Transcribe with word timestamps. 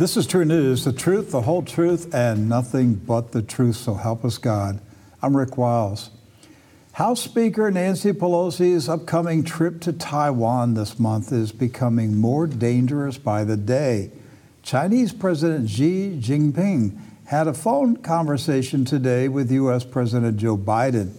This 0.00 0.16
is 0.16 0.26
True 0.26 0.46
News, 0.46 0.84
the 0.84 0.94
truth, 0.94 1.30
the 1.30 1.42
whole 1.42 1.60
truth, 1.60 2.14
and 2.14 2.48
nothing 2.48 2.94
but 2.94 3.32
the 3.32 3.42
truth. 3.42 3.76
So 3.76 3.92
help 3.92 4.24
us 4.24 4.38
God. 4.38 4.80
I'm 5.20 5.36
Rick 5.36 5.58
Wiles. 5.58 6.08
House 6.92 7.20
Speaker 7.20 7.70
Nancy 7.70 8.12
Pelosi's 8.12 8.88
upcoming 8.88 9.44
trip 9.44 9.78
to 9.82 9.92
Taiwan 9.92 10.72
this 10.72 10.98
month 10.98 11.32
is 11.32 11.52
becoming 11.52 12.16
more 12.16 12.46
dangerous 12.46 13.18
by 13.18 13.44
the 13.44 13.58
day. 13.58 14.10
Chinese 14.62 15.12
President 15.12 15.68
Xi 15.68 16.18
Jinping 16.18 16.98
had 17.26 17.46
a 17.46 17.52
phone 17.52 17.98
conversation 17.98 18.86
today 18.86 19.28
with 19.28 19.52
U.S. 19.52 19.84
President 19.84 20.38
Joe 20.38 20.56
Biden. 20.56 21.12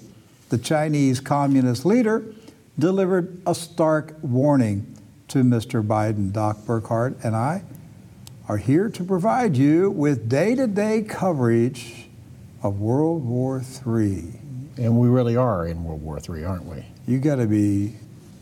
The 0.50 0.58
Chinese 0.58 1.20
communist 1.20 1.86
leader 1.86 2.26
delivered 2.80 3.44
a 3.46 3.54
stark 3.54 4.16
warning 4.24 4.98
to 5.28 5.44
Mr. 5.44 5.86
Biden. 5.86 6.34
Doc 6.34 6.66
Burkhardt 6.66 7.24
and 7.24 7.36
I 7.36 7.62
are 8.52 8.58
here 8.58 8.90
to 8.90 9.02
provide 9.02 9.56
you 9.56 9.90
with 9.90 10.28
day 10.28 10.54
to 10.54 10.68
day 10.68 11.02
coverage 11.02 12.10
of 12.62 12.82
World 12.82 13.24
War 13.24 13.64
III. 13.88 14.26
And 14.76 14.98
we 14.98 15.08
really 15.08 15.38
are 15.38 15.66
in 15.66 15.86
World 15.86 16.04
War 16.04 16.20
III, 16.20 16.44
aren't 16.44 16.66
we? 16.66 16.84
You 17.08 17.20
got 17.20 17.38
to 17.38 17.46
be 17.46 17.96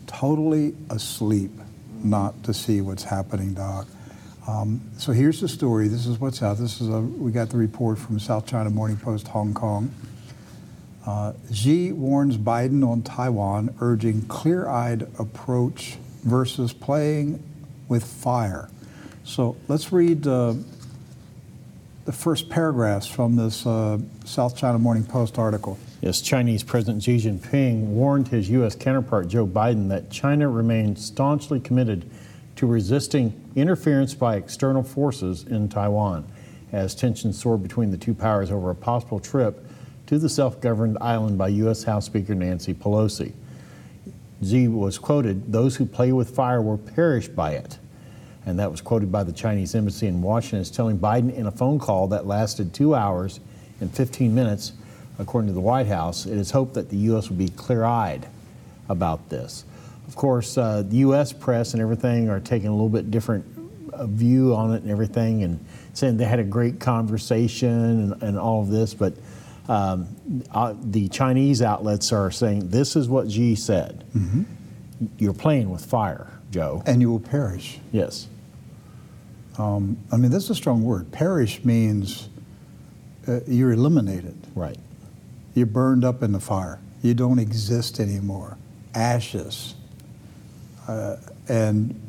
totally 0.08 0.74
asleep 0.90 1.52
not 2.02 2.42
to 2.42 2.52
see 2.52 2.80
what's 2.80 3.04
happening, 3.04 3.54
Doc. 3.54 3.86
Um, 4.48 4.80
so 4.98 5.12
here's 5.12 5.40
the 5.40 5.46
story. 5.48 5.86
This 5.86 6.06
is 6.06 6.18
what's 6.18 6.42
out. 6.42 6.58
This 6.58 6.80
is 6.80 6.88
a, 6.88 7.00
we 7.00 7.30
got 7.30 7.50
the 7.50 7.58
report 7.58 7.96
from 7.96 8.18
South 8.18 8.48
China 8.48 8.68
Morning 8.68 8.96
Post, 8.96 9.28
Hong 9.28 9.54
Kong. 9.54 9.94
Uh, 11.06 11.34
Xi 11.52 11.92
warns 11.92 12.36
Biden 12.36 12.84
on 12.84 13.02
Taiwan, 13.02 13.76
urging 13.80 14.22
clear-eyed 14.22 15.02
approach 15.20 15.98
versus 16.24 16.72
playing 16.72 17.40
with 17.86 18.02
fire. 18.02 18.68
So 19.24 19.56
let's 19.68 19.92
read 19.92 20.26
uh, 20.26 20.54
the 22.04 22.12
first 22.12 22.48
paragraphs 22.48 23.06
from 23.06 23.36
this 23.36 23.66
uh, 23.66 23.98
South 24.24 24.56
China 24.56 24.78
Morning 24.78 25.04
Post 25.04 25.38
article. 25.38 25.78
Yes, 26.00 26.20
Chinese 26.20 26.62
President 26.62 27.02
Xi 27.02 27.18
Jinping 27.18 27.82
warned 27.88 28.28
his 28.28 28.48
U.S. 28.50 28.74
counterpart 28.74 29.28
Joe 29.28 29.46
Biden 29.46 29.88
that 29.90 30.10
China 30.10 30.48
remains 30.48 31.04
staunchly 31.04 31.60
committed 31.60 32.08
to 32.56 32.66
resisting 32.66 33.32
interference 33.54 34.14
by 34.14 34.36
external 34.36 34.82
forces 34.82 35.44
in 35.44 35.68
Taiwan 35.68 36.26
as 36.72 36.94
tensions 36.94 37.38
soared 37.38 37.62
between 37.62 37.90
the 37.90 37.98
two 37.98 38.14
powers 38.14 38.50
over 38.50 38.70
a 38.70 38.74
possible 38.74 39.20
trip 39.20 39.66
to 40.06 40.18
the 40.18 40.28
self 40.28 40.60
governed 40.60 40.98
island 41.00 41.36
by 41.38 41.48
U.S. 41.48 41.84
House 41.84 42.06
Speaker 42.06 42.34
Nancy 42.34 42.74
Pelosi. 42.74 43.32
Xi 44.42 44.68
was 44.68 44.98
quoted, 44.98 45.52
Those 45.52 45.76
who 45.76 45.84
play 45.84 46.12
with 46.12 46.34
fire 46.34 46.62
will 46.62 46.78
perish 46.78 47.28
by 47.28 47.52
it. 47.52 47.78
And 48.50 48.58
that 48.58 48.70
was 48.70 48.80
quoted 48.80 49.10
by 49.10 49.22
the 49.22 49.32
Chinese 49.32 49.74
embassy 49.74 50.06
in 50.08 50.20
Washington 50.20 50.60
as 50.60 50.70
telling 50.70 50.98
Biden 50.98 51.34
in 51.34 51.46
a 51.46 51.50
phone 51.50 51.78
call 51.78 52.08
that 52.08 52.26
lasted 52.26 52.74
two 52.74 52.94
hours 52.94 53.40
and 53.80 53.94
15 53.94 54.34
minutes 54.34 54.72
according 55.18 55.48
to 55.48 55.54
the 55.54 55.60
White 55.60 55.86
House, 55.86 56.26
it 56.26 56.36
is 56.36 56.50
hoped 56.50 56.74
that 56.74 56.88
the 56.88 56.96
U.S. 56.96 57.28
will 57.28 57.36
be 57.36 57.48
clear 57.48 57.84
eyed 57.84 58.26
about 58.88 59.28
this. 59.28 59.64
Of 60.08 60.16
course, 60.16 60.58
uh, 60.58 60.82
the 60.82 60.96
U.S. 60.98 61.32
press 61.32 61.74
and 61.74 61.82
everything 61.82 62.28
are 62.28 62.40
taking 62.40 62.68
a 62.68 62.72
little 62.72 62.88
bit 62.88 63.10
different 63.10 63.44
uh, 63.92 64.06
view 64.06 64.54
on 64.54 64.74
it 64.74 64.82
and 64.82 64.90
everything 64.90 65.44
and 65.44 65.64
saying 65.94 66.16
they 66.16 66.24
had 66.24 66.40
a 66.40 66.44
great 66.44 66.80
conversation 66.80 67.68
and, 67.68 68.22
and 68.22 68.38
all 68.38 68.62
of 68.62 68.68
this, 68.68 68.94
but 68.94 69.14
um, 69.68 70.08
uh, 70.50 70.74
the 70.82 71.08
Chinese 71.08 71.62
outlets 71.62 72.12
are 72.12 72.30
saying 72.30 72.70
this 72.70 72.96
is 72.96 73.08
what 73.08 73.30
Xi 73.30 73.54
said. 73.54 74.04
Mm-hmm. 74.16 74.42
You're 75.18 75.32
playing 75.32 75.70
with 75.70 75.84
fire, 75.84 76.26
Joe. 76.50 76.82
And 76.86 77.00
you 77.00 77.10
will 77.10 77.20
perish. 77.20 77.78
Yes. 77.92 78.26
Um, 79.60 79.98
I 80.10 80.16
mean, 80.16 80.30
that's 80.30 80.48
a 80.48 80.54
strong 80.54 80.82
word. 80.82 81.12
Perish 81.12 81.64
means 81.64 82.28
uh, 83.28 83.40
you're 83.46 83.72
eliminated. 83.72 84.36
Right. 84.54 84.78
You're 85.54 85.66
burned 85.66 86.04
up 86.04 86.22
in 86.22 86.32
the 86.32 86.40
fire. 86.40 86.80
You 87.02 87.14
don't 87.14 87.38
exist 87.38 88.00
anymore. 88.00 88.56
Ashes. 88.94 89.74
Uh, 90.88 91.16
and 91.48 92.00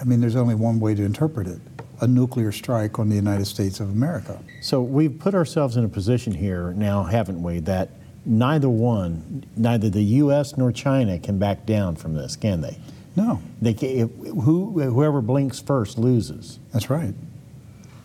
I 0.00 0.04
mean, 0.04 0.20
there's 0.20 0.36
only 0.36 0.54
one 0.54 0.78
way 0.78 0.94
to 0.94 1.02
interpret 1.02 1.48
it 1.48 1.60
a 2.02 2.06
nuclear 2.06 2.50
strike 2.50 2.98
on 2.98 3.10
the 3.10 3.16
United 3.16 3.44
States 3.44 3.78
of 3.78 3.90
America. 3.90 4.40
So 4.62 4.80
we've 4.80 5.18
put 5.18 5.34
ourselves 5.34 5.76
in 5.76 5.84
a 5.84 5.88
position 5.88 6.32
here 6.32 6.72
now, 6.72 7.02
haven't 7.02 7.42
we, 7.42 7.58
that 7.60 7.90
neither 8.24 8.70
one, 8.70 9.44
neither 9.56 9.90
the 9.90 10.02
U.S. 10.02 10.56
nor 10.56 10.72
China 10.72 11.18
can 11.18 11.38
back 11.38 11.66
down 11.66 11.96
from 11.96 12.14
this, 12.14 12.36
can 12.36 12.62
they? 12.62 12.78
No. 13.16 13.42
They 13.60 13.72
if, 13.72 14.10
who, 14.10 14.80
whoever 14.80 15.20
blinks 15.20 15.60
first 15.60 15.98
loses. 15.98 16.58
That's 16.72 16.90
right. 16.90 17.14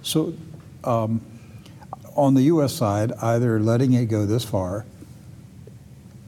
So, 0.01 0.33
um, 0.83 1.21
on 2.15 2.33
the 2.33 2.43
U.S. 2.43 2.73
side, 2.73 3.11
either 3.21 3.59
letting 3.59 3.93
it 3.93 4.05
go 4.05 4.25
this 4.25 4.43
far 4.43 4.85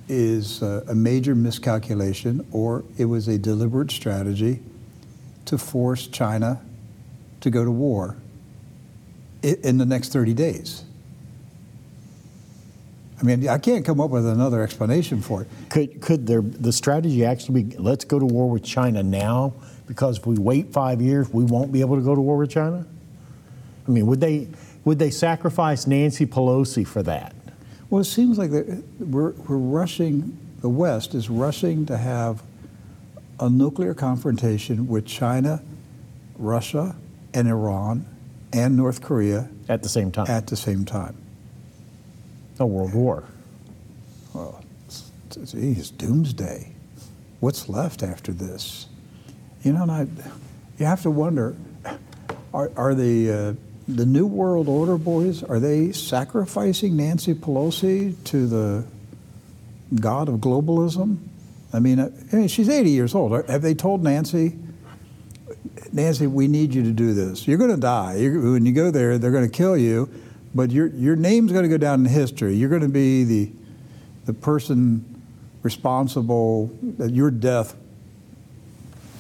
is 0.10 0.62
a, 0.62 0.84
a 0.88 0.96
major 0.96 1.36
miscalculation 1.36 2.46
or 2.52 2.84
it 2.98 3.06
was 3.06 3.28
a 3.28 3.38
deliberate 3.38 3.92
strategy 3.92 4.60
to 5.46 5.58
force 5.58 6.08
China 6.08 6.62
to 7.42 7.50
go 7.50 7.64
to 7.64 7.72
war 7.72 8.18
in 9.42 9.78
the 9.78 9.86
next 9.86 10.12
30 10.12 10.34
days. 10.34 10.84
I 13.20 13.24
mean, 13.24 13.48
I 13.48 13.58
can't 13.58 13.84
come 13.84 14.00
up 14.00 14.12
with 14.12 14.28
another 14.28 14.62
explanation 14.62 15.22
for 15.22 15.42
it. 15.42 15.48
Could, 15.70 16.02
could 16.02 16.28
there, 16.28 16.42
the 16.42 16.72
strategy 16.72 17.26
actually 17.26 17.64
be 17.64 17.78
let's 17.78 18.06
go 18.06 18.20
to 18.20 18.26
war 18.26 18.50
with 18.50 18.64
China 18.64 19.02
now 19.02 19.54
because 19.88 20.20
if 20.20 20.28
we 20.28 20.38
wait 20.38 20.72
five 20.72 21.02
years, 21.02 21.28
we 21.34 21.44
won't 21.44 21.72
be 21.72 21.82
able 21.82 21.96
to 21.96 22.04
go 22.04 22.14
to 22.14 22.22
war 22.22 22.38
with 22.38 22.52
China? 22.52 22.86
I 23.88 23.92
mean, 23.92 24.06
would 24.06 24.22
they, 24.22 24.50
would 24.86 25.00
they 25.00 25.10
sacrifice 25.10 25.88
Nancy 25.88 26.26
Pelosi 26.26 26.86
for 26.86 27.02
that? 27.04 27.34
Well, 27.90 28.02
it 28.02 28.06
seems 28.06 28.38
like 28.38 28.52
we're, 28.52 29.32
we're 29.32 29.58
rushing, 29.58 30.38
the 30.60 30.70
West 30.70 31.16
is 31.16 31.30
rushing 31.30 31.86
to 31.86 31.98
have 31.98 32.44
a 33.40 33.50
nuclear 33.50 33.94
confrontation 33.94 34.88
with 34.88 35.06
China, 35.06 35.64
Russia, 36.38 36.96
and 37.34 37.48
Iran, 37.48 38.06
and 38.52 38.76
North 38.76 39.02
Korea 39.02 39.50
at 39.70 39.84
the 39.84 39.90
same 39.90 40.12
time. 40.12 40.28
At 40.28 40.48
the 40.48 40.56
same 40.56 40.86
time. 40.86 41.16
A 42.60 42.66
world 42.66 42.94
war. 42.94 43.24
Well, 44.34 44.64
it's, 45.30 45.92
doomsday. 45.92 46.74
What's 47.40 47.70
left 47.70 48.02
after 48.02 48.32
this? 48.32 48.88
You 49.64 49.74
know, 49.74 49.84
and 49.84 49.92
I, 49.92 50.08
you 50.80 50.86
have 50.86 51.04
to 51.04 51.12
wonder: 51.12 51.56
Are, 52.54 52.72
are 52.76 52.96
the 52.96 53.32
uh, 53.32 53.54
the 53.88 54.06
New 54.06 54.26
World 54.26 54.68
Order 54.68 54.98
boys, 54.98 55.44
are 55.44 55.60
they 55.60 55.92
sacrificing 55.94 56.98
Nancy 56.98 57.34
Pelosi 57.34 58.22
to 58.26 58.48
the 58.48 58.84
god 59.96 60.28
of 60.28 60.36
globalism? 60.36 61.18
I 61.72 61.80
mean, 61.80 62.00
I 62.00 62.36
mean, 62.36 62.48
she's 62.50 62.70
80 62.70 62.90
years 62.90 63.16
old. 63.16 63.50
Have 63.50 63.62
they 63.62 63.74
told 63.74 64.04
Nancy, 64.04 64.58
Nancy, 65.94 66.28
we 66.28 66.48
need 66.48 66.74
you 66.74 66.84
to 66.84 66.92
do 66.92 67.14
this? 67.14 67.48
You're 67.48 67.58
going 67.58 67.72
to 67.72 67.78
die. 67.78 68.16
You're, 68.16 68.52
when 68.52 68.66
you 68.66 68.74
go 68.74 68.92
there, 68.92 69.18
they're 69.18 69.32
going 69.32 69.50
to 69.50 69.52
kill 69.52 69.78
you, 69.78 70.10
but 70.58 70.72
your, 70.72 70.88
your 70.88 71.16
name's 71.16 71.52
going 71.52 71.64
to 71.64 71.70
go 71.70 71.78
down 71.78 72.00
in 72.00 72.12
history. 72.12 72.56
You're 72.56 72.70
going 72.70 72.82
to 72.82 72.90
be 72.90 73.24
the, 73.24 73.52
the 74.26 74.34
person 74.34 75.06
responsible, 75.62 76.72
that 76.98 77.12
your 77.12 77.30
death 77.30 77.76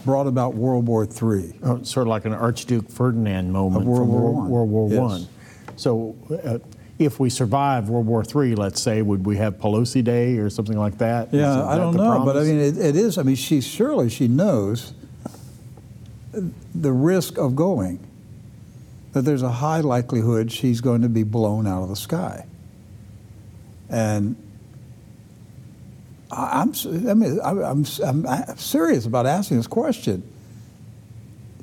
brought 0.04 0.26
about 0.26 0.56
World 0.56 0.88
War 0.88 1.04
III. 1.04 1.54
Oh, 1.64 1.84
sort 1.84 2.08
of 2.08 2.10
like 2.10 2.26
an 2.26 2.34
Archduke 2.34 2.90
Ferdinand 2.90 3.52
moment 3.52 3.84
of 3.84 3.88
World 3.88 4.02
from 4.02 4.12
War 4.12 4.32
World, 4.32 4.50
World 4.50 4.70
War 4.70 4.90
yes. 4.90 5.00
One. 5.00 5.28
So, 5.76 6.16
uh, 6.44 6.58
if 6.98 7.20
we 7.20 7.30
survive 7.30 7.90
World 7.90 8.08
War 8.08 8.24
III, 8.24 8.56
let's 8.56 8.82
say, 8.82 9.04
would 9.04 9.26
we 9.26 9.38
have 9.38 9.60
Pelosi 9.60 10.04
Day 10.04 10.38
or 10.38 10.50
something 10.50 10.78
like 10.78 10.98
that? 10.98 11.32
Yeah, 11.32 11.50
that 11.50 11.66
I 11.66 11.78
don't 11.78 11.96
know, 11.96 12.04
promise? 12.04 12.34
but 12.34 12.42
I 12.42 12.46
mean, 12.46 12.60
it, 12.60 12.78
it 12.78 12.96
is. 12.96 13.20
I 13.20 13.24
mean, 13.24 13.36
she 13.36 13.62
surely 13.62 14.10
she 14.10 14.28
knows 14.28 14.94
the 16.74 16.92
risk 16.92 17.38
of 17.38 17.56
going. 17.56 18.07
That 19.18 19.24
there's 19.24 19.42
a 19.42 19.52
high 19.52 19.80
likelihood 19.80 20.52
she's 20.52 20.80
going 20.80 21.02
to 21.02 21.10
be 21.10 21.24
blown 21.24 21.66
out 21.66 21.82
of 21.82 21.90
the 21.90 21.96
sky. 21.96 22.46
And 23.90 24.36
I'm, 26.30 26.72
I 26.86 27.14
mean, 27.16 27.40
I'm, 27.44 27.86
I'm, 28.04 28.28
I'm 28.28 28.58
serious 28.58 29.08
about 29.08 29.26
asking 29.26 29.58
this 29.58 29.66
question. 29.66 30.22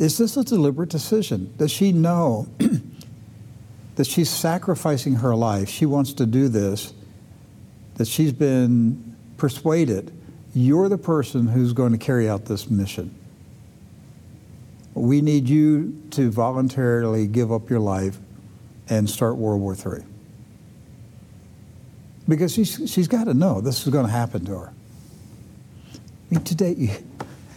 Is 0.01 0.19
this 0.19 0.37
a 0.37 0.43
deliberate 0.43 0.89
decision? 0.89 1.55
Does 1.57 1.71
she 1.71 1.93
know 1.93 2.49
that 3.95 4.07
she's 4.09 4.31
sacrificing 4.31 5.17
her 5.17 5.37
life? 5.37 5.69
She 5.69 5.87
wants 5.87 6.13
to 6.15 6.27
do 6.27 6.49
this, 6.49 6.93
that 7.95 8.09
she's 8.09 8.33
been 8.33 9.17
persuaded 9.37 10.11
you're 10.55 10.89
the 10.89 10.99
person 10.99 11.49
who's 11.49 11.73
going 11.73 11.93
to 11.93 11.99
carry 11.99 12.29
out 12.29 12.47
this 12.47 12.71
mission. 12.71 13.15
We 14.95 15.21
need 15.21 15.49
you 15.49 16.01
to 16.13 16.31
voluntarily 16.31 17.27
give 17.27 17.53
up 17.53 17.69
your 17.69 17.81
life 17.81 18.19
and 18.89 19.09
start 19.09 19.37
World 19.37 19.61
War 19.61 19.75
III 19.75 20.05
because 22.29 22.55
she's, 22.55 22.91
she's 22.91 23.09
got 23.09 23.25
to 23.25 23.35
know 23.35 23.61
this 23.61 23.87
is 23.87 23.93
going 23.93 24.07
to 24.07 24.13
happen 24.13 24.45
to 24.47 24.53
her. 24.53 24.73
I 26.31 26.35
mean, 26.35 26.45
today, 26.45 26.75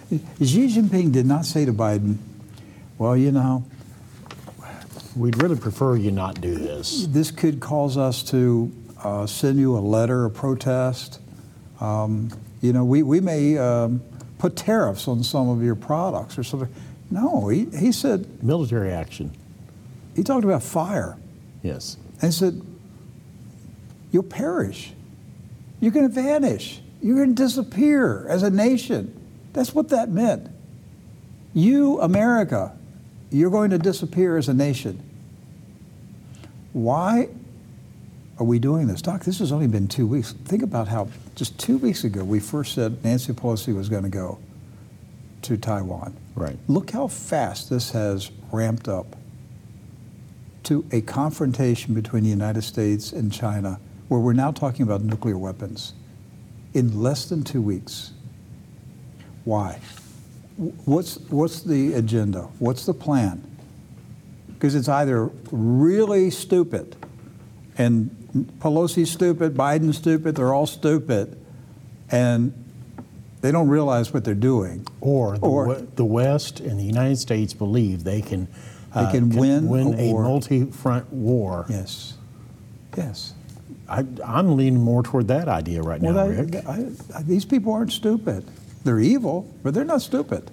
Xi 0.09 0.67
Jinping 0.67 1.11
did 1.11 1.25
not 1.25 1.45
say 1.45 1.63
to 1.65 1.73
Biden, 1.73 2.17
well, 2.97 3.15
you 3.15 3.31
know, 3.31 3.63
We'd 5.17 5.41
really 5.41 5.55
prefer 5.55 5.95
you 5.95 6.11
not 6.11 6.41
do 6.41 6.53
this. 6.53 7.07
This 7.07 7.31
could 7.31 7.59
cause 7.59 7.97
us 7.97 8.21
to 8.23 8.71
uh, 9.03 9.25
send 9.25 9.57
you 9.57 9.75
a 9.75 9.79
letter 9.79 10.25
of 10.25 10.35
protest. 10.35 11.19
Um, 11.81 12.29
you 12.61 12.71
know, 12.71 12.85
we, 12.85 13.01
we 13.01 13.19
may 13.19 13.57
um, 13.57 14.01
put 14.37 14.55
tariffs 14.55 15.07
on 15.07 15.23
some 15.23 15.49
of 15.49 15.63
your 15.63 15.73
products 15.73 16.37
or 16.37 16.43
something. 16.43 16.69
No, 17.09 17.47
he, 17.47 17.65
he 17.65 17.91
said, 17.91 18.43
Military 18.43 18.91
action, 18.91 19.31
he 20.15 20.23
talked 20.23 20.43
about 20.43 20.63
fire. 20.63 21.17
yes. 21.63 21.97
And 22.21 22.31
he 22.33 22.37
said, 22.37 22.61
You'll 24.11 24.23
perish. 24.23 24.93
You're 25.79 25.91
going 25.91 26.07
to 26.07 26.13
vanish. 26.13 26.81
You're 27.01 27.17
going 27.17 27.35
to 27.35 27.43
disappear 27.43 28.27
as 28.27 28.41
a 28.41 28.49
nation. 28.49 29.13
That's 29.53 29.75
what 29.75 29.89
that 29.89 30.09
meant. 30.09 30.49
You, 31.53 32.01
America, 32.01 32.75
you're 33.29 33.51
going 33.51 33.69
to 33.71 33.77
disappear 33.77 34.37
as 34.37 34.49
a 34.49 34.53
nation. 34.53 35.03
Why 36.73 37.29
are 38.39 38.45
we 38.45 38.59
doing 38.59 38.87
this? 38.87 39.01
Doc, 39.01 39.23
this 39.23 39.39
has 39.39 39.51
only 39.51 39.67
been 39.67 39.87
two 39.87 40.07
weeks. 40.07 40.33
Think 40.45 40.63
about 40.63 40.87
how 40.87 41.09
just 41.35 41.59
two 41.59 41.77
weeks 41.77 42.03
ago 42.03 42.23
we 42.23 42.39
first 42.39 42.73
said 42.73 43.03
Nancy 43.03 43.33
Pelosi 43.33 43.75
was 43.75 43.89
going 43.89 44.03
to 44.03 44.09
go 44.09 44.39
to 45.43 45.57
Taiwan. 45.57 46.15
Right. 46.37 46.59
Look 46.67 46.91
how 46.91 47.07
fast 47.07 47.71
this 47.71 47.89
has 47.91 48.29
ramped 48.51 48.87
up 48.87 49.15
to 50.65 50.85
a 50.91 51.01
confrontation 51.01 51.95
between 51.95 52.23
the 52.23 52.29
United 52.29 52.61
States 52.61 53.11
and 53.11 53.33
China, 53.33 53.79
where 54.07 54.19
we're 54.19 54.33
now 54.33 54.51
talking 54.51 54.83
about 54.83 55.01
nuclear 55.01 55.37
weapons 55.37 55.93
in 56.75 57.01
less 57.01 57.25
than 57.25 57.43
two 57.43 57.59
weeks. 57.61 58.11
Why? 59.45 59.79
What's, 60.85 61.17
what's 61.29 61.63
the 61.63 61.93
agenda? 61.93 62.41
What's 62.59 62.85
the 62.85 62.93
plan? 62.93 63.43
Because 64.53 64.75
it's 64.75 64.89
either 64.89 65.31
really 65.51 66.29
stupid, 66.29 66.95
and 67.79 68.11
Pelosi's 68.59 69.09
stupid, 69.09 69.55
Biden's 69.55 69.97
stupid, 69.97 70.35
they're 70.35 70.53
all 70.53 70.67
stupid, 70.67 71.43
and 72.11 72.53
they 73.41 73.51
don't 73.51 73.67
realize 73.69 74.13
what 74.13 74.23
they're 74.23 74.33
doing. 74.33 74.85
Or 75.01 75.37
the, 75.37 75.45
Or- 75.45 75.67
we- 75.67 75.87
the 75.95 76.05
West 76.05 76.59
and 76.59 76.79
the 76.79 76.83
United 76.83 77.17
States 77.17 77.53
believe 77.53 78.03
they 78.03 78.21
can, 78.21 78.47
They 78.93 79.01
uh, 79.01 79.11
can 79.11 79.29
win 79.29 79.67
win 79.69 79.93
a 79.93 80.09
a, 80.09 80.13
multi-front 80.13 81.11
war. 81.13 81.65
Yes. 81.69 82.15
Yes. 82.95 83.33
I, 83.89 84.05
I'm 84.25 84.57
leaning 84.57 84.81
more 84.81 85.03
toward 85.03 85.27
that 85.29 85.47
idea 85.47 85.81
right 85.81 86.01
now, 86.01 86.13
Well, 86.13 86.29
Rick. 86.29 86.55
I, 86.67 86.87
I, 87.15 87.21
these 87.21 87.45
people 87.45 87.71
aren't 87.73 87.91
stupid. 87.93 88.43
They're 88.83 88.99
evil, 88.99 89.47
but 89.63 89.73
they're 89.73 89.85
not 89.85 90.01
stupid. 90.01 90.49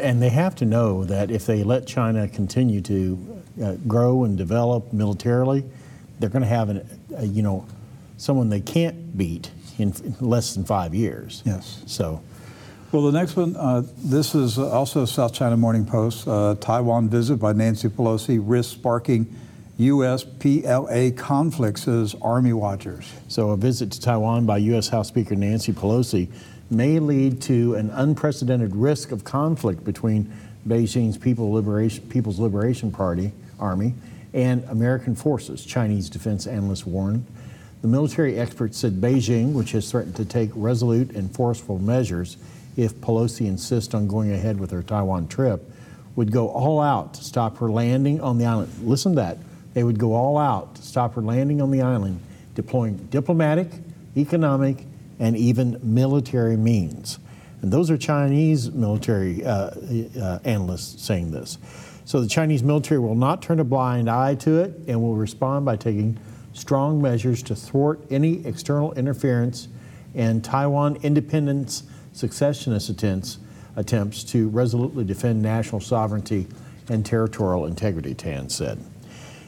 And 0.00 0.22
they 0.22 0.28
have 0.28 0.54
to 0.56 0.64
know 0.64 1.04
that 1.04 1.30
if 1.30 1.46
they 1.46 1.62
let 1.62 1.86
China 1.86 2.28
continue 2.28 2.80
to 2.82 3.42
uh, 3.62 3.72
grow 3.86 4.24
and 4.24 4.36
develop 4.38 4.92
militarily, 4.92 5.64
they're 6.18 6.30
going 6.30 6.42
to 6.42 6.48
have 6.48 6.68
an, 6.68 6.86
a, 7.16 7.26
you 7.26 7.42
know, 7.42 7.66
someone 8.18 8.50
they 8.50 8.60
can't 8.60 9.16
beat 9.16 9.50
in, 9.80 9.92
less 10.20 10.54
than 10.54 10.64
five 10.64 10.94
years. 10.94 11.42
Yes. 11.44 11.82
So, 11.86 12.20
Well, 12.92 13.02
the 13.02 13.12
next 13.18 13.36
one, 13.36 13.56
uh, 13.56 13.82
this 13.98 14.34
is 14.34 14.58
also 14.58 15.04
South 15.04 15.32
China 15.32 15.56
Morning 15.56 15.84
Post. 15.84 16.26
Uh, 16.26 16.56
Taiwan 16.60 17.08
visit 17.08 17.36
by 17.36 17.52
Nancy 17.52 17.88
Pelosi 17.88 18.40
risks 18.42 18.72
sparking 18.72 19.34
U.S. 19.78 20.24
PLA 20.24 21.10
conflicts, 21.16 21.84
says 21.84 22.14
Army 22.20 22.52
watchers. 22.52 23.10
so 23.28 23.50
a 23.50 23.56
visit 23.56 23.90
to 23.92 24.00
Taiwan 24.00 24.44
by 24.44 24.58
U.S. 24.58 24.88
House 24.88 25.08
Speaker 25.08 25.34
Nancy 25.34 25.72
Pelosi 25.72 26.28
may 26.70 26.98
lead 26.98 27.40
to 27.42 27.74
an 27.74 27.90
unprecedented 27.90 28.76
risk 28.76 29.10
of 29.10 29.24
conflict 29.24 29.82
between 29.84 30.30
Beijing's 30.68 31.16
People 31.16 31.52
Liberation, 31.52 32.06
People's 32.08 32.38
Liberation 32.38 32.92
Party, 32.92 33.32
Army, 33.58 33.94
and 34.32 34.62
American 34.64 35.14
forces, 35.16 35.64
Chinese 35.64 36.08
defense 36.10 36.46
analysts 36.46 36.86
warned. 36.86 37.24
The 37.82 37.88
military 37.88 38.38
experts 38.38 38.76
said 38.78 39.00
Beijing, 39.00 39.52
which 39.52 39.72
has 39.72 39.90
threatened 39.90 40.16
to 40.16 40.24
take 40.24 40.50
resolute 40.54 41.12
and 41.12 41.34
forceful 41.34 41.78
measures 41.78 42.36
if 42.76 42.94
Pelosi 42.96 43.46
insists 43.46 43.94
on 43.94 44.06
going 44.06 44.32
ahead 44.32 44.60
with 44.60 44.70
her 44.70 44.82
Taiwan 44.82 45.28
trip, 45.28 45.62
would 46.14 46.30
go 46.30 46.48
all 46.48 46.80
out 46.80 47.14
to 47.14 47.24
stop 47.24 47.56
her 47.58 47.70
landing 47.70 48.20
on 48.20 48.36
the 48.36 48.44
island. 48.44 48.70
Listen 48.82 49.12
to 49.12 49.16
that. 49.16 49.38
They 49.72 49.82
would 49.82 49.98
go 49.98 50.14
all 50.14 50.36
out 50.36 50.74
to 50.74 50.82
stop 50.82 51.14
her 51.14 51.22
landing 51.22 51.62
on 51.62 51.70
the 51.70 51.80
island, 51.80 52.20
deploying 52.54 52.96
diplomatic, 53.10 53.68
economic, 54.16 54.84
and 55.18 55.36
even 55.36 55.78
military 55.82 56.56
means. 56.56 57.18
And 57.62 57.72
those 57.72 57.90
are 57.90 57.96
Chinese 57.96 58.70
military 58.70 59.44
uh, 59.44 59.70
uh, 60.20 60.38
analysts 60.44 61.02
saying 61.02 61.30
this. 61.30 61.58
So 62.04 62.20
the 62.20 62.28
Chinese 62.28 62.62
military 62.62 63.00
will 63.00 63.14
not 63.14 63.42
turn 63.42 63.60
a 63.60 63.64
blind 63.64 64.10
eye 64.10 64.34
to 64.36 64.58
it 64.58 64.74
and 64.88 65.00
will 65.00 65.14
respond 65.14 65.64
by 65.64 65.76
taking 65.76 66.18
strong 66.52 67.00
measures 67.00 67.42
to 67.44 67.54
thwart 67.54 68.00
any 68.10 68.44
external 68.46 68.92
interference 68.94 69.68
and 70.14 70.42
Taiwan 70.42 70.96
independence 71.02 71.84
successionist 72.14 72.90
attempts, 72.90 73.38
attempts 73.76 74.24
to 74.24 74.48
resolutely 74.48 75.04
defend 75.04 75.42
national 75.42 75.80
sovereignty 75.80 76.46
and 76.88 77.06
territorial 77.06 77.66
integrity, 77.66 78.14
Tan 78.14 78.48
said. 78.48 78.78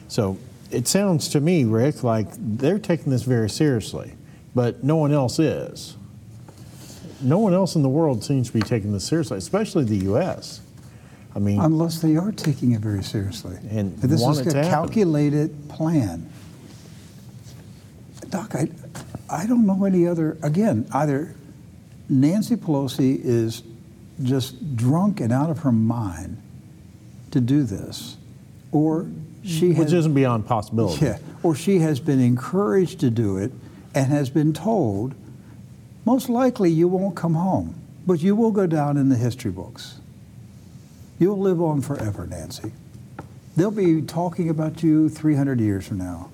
So 0.07 0.37
it 0.71 0.87
sounds 0.87 1.27
to 1.29 1.39
me, 1.39 1.65
Rick, 1.65 2.03
like 2.03 2.27
they're 2.37 2.79
taking 2.79 3.11
this 3.11 3.23
very 3.23 3.49
seriously, 3.49 4.13
but 4.55 4.83
no 4.83 4.95
one 4.95 5.11
else 5.11 5.39
is. 5.39 5.97
No 7.21 7.37
one 7.37 7.53
else 7.53 7.75
in 7.75 7.83
the 7.83 7.89
world 7.89 8.23
seems 8.23 8.47
to 8.47 8.53
be 8.53 8.61
taking 8.61 8.91
this 8.91 9.05
seriously, 9.05 9.37
especially 9.37 9.85
the 9.85 9.97
U.S. 10.05 10.61
I 11.35 11.39
mean, 11.39 11.59
Unless 11.59 12.01
they 12.01 12.15
are 12.17 12.31
taking 12.31 12.73
it 12.73 12.81
very 12.81 13.03
seriously. 13.03 13.57
And 13.69 13.97
this 13.97 14.21
is 14.21 14.39
a 14.39 14.51
calculated 14.63 15.69
plan. 15.69 16.29
Doc, 18.33 18.55
I, 18.55 18.67
I 19.29 19.45
don't 19.45 19.67
know 19.67 19.85
any 19.85 20.07
other, 20.07 20.39
again, 20.41 20.87
either 20.91 21.35
Nancy 22.09 22.55
Pelosi 22.55 23.23
is 23.23 23.61
just 24.23 24.75
drunk 24.75 25.21
and 25.21 25.31
out 25.31 25.51
of 25.51 25.59
her 25.59 25.71
mind 25.71 26.41
to 27.29 27.39
do 27.39 27.61
this, 27.61 28.17
or 28.71 29.07
she 29.43 29.69
which 29.69 29.91
has, 29.91 29.93
isn't 29.93 30.15
beyond 30.15 30.47
possibility. 30.47 31.05
yeah, 31.05 31.19
or 31.43 31.53
she 31.53 31.77
has 31.77 31.99
been 31.99 32.19
encouraged 32.19 33.01
to 33.01 33.11
do 33.11 33.37
it 33.37 33.51
and 33.93 34.07
has 34.07 34.31
been 34.31 34.51
told, 34.51 35.13
most 36.03 36.27
likely 36.27 36.71
you 36.71 36.87
won't 36.87 37.15
come 37.15 37.35
home, 37.35 37.75
but 38.07 38.23
you 38.23 38.35
will 38.35 38.51
go 38.51 38.65
down 38.65 38.97
in 38.97 39.09
the 39.09 39.15
history 39.15 39.51
books. 39.51 39.99
You'll 41.19 41.37
live 41.37 41.61
on 41.61 41.81
forever, 41.81 42.25
Nancy. 42.25 42.71
They'll 43.55 43.69
be 43.69 44.01
talking 44.01 44.49
about 44.49 44.81
you 44.81 45.07
300 45.07 45.59
years 45.59 45.85
from 45.85 45.99
now. 45.99 46.31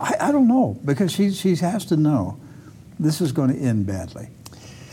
I, 0.00 0.14
I 0.20 0.32
don't 0.32 0.48
know, 0.48 0.78
because 0.84 1.12
she, 1.12 1.32
she 1.32 1.56
has 1.56 1.84
to 1.86 1.96
know 1.96 2.38
this 2.98 3.20
is 3.20 3.32
going 3.32 3.52
to 3.52 3.58
end 3.58 3.86
badly. 3.86 4.28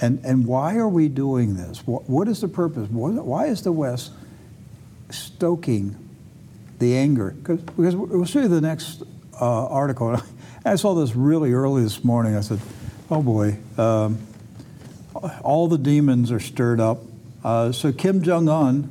And, 0.02 0.24
and 0.26 0.46
why 0.46 0.76
are 0.76 0.88
we 0.88 1.08
doing 1.08 1.56
this? 1.56 1.86
What, 1.88 2.10
what 2.10 2.28
is 2.28 2.42
the 2.42 2.48
purpose? 2.48 2.90
Why 2.90 3.46
is 3.46 3.62
the 3.62 3.72
West 3.72 4.12
stoking 5.10 5.98
the 6.80 6.98
anger? 6.98 7.36
Cause, 7.44 7.62
because 7.62 7.96
we'll 7.96 8.26
see 8.26 8.48
the 8.48 8.62
next 8.62 9.04
uh, 9.40 9.68
article. 9.68 10.18
I 10.66 10.76
saw 10.76 10.94
this 10.94 11.16
really 11.16 11.54
early 11.54 11.84
this 11.84 12.04
morning. 12.04 12.36
I 12.36 12.42
said, 12.42 12.60
oh 13.10 13.22
boy, 13.22 13.58
um, 13.78 14.18
all 15.42 15.68
the 15.68 15.78
demons 15.78 16.32
are 16.32 16.40
stirred 16.40 16.80
up. 16.80 17.00
Uh, 17.44 17.72
so 17.72 17.92
Kim 17.92 18.22
Jong 18.24 18.50
Un, 18.50 18.90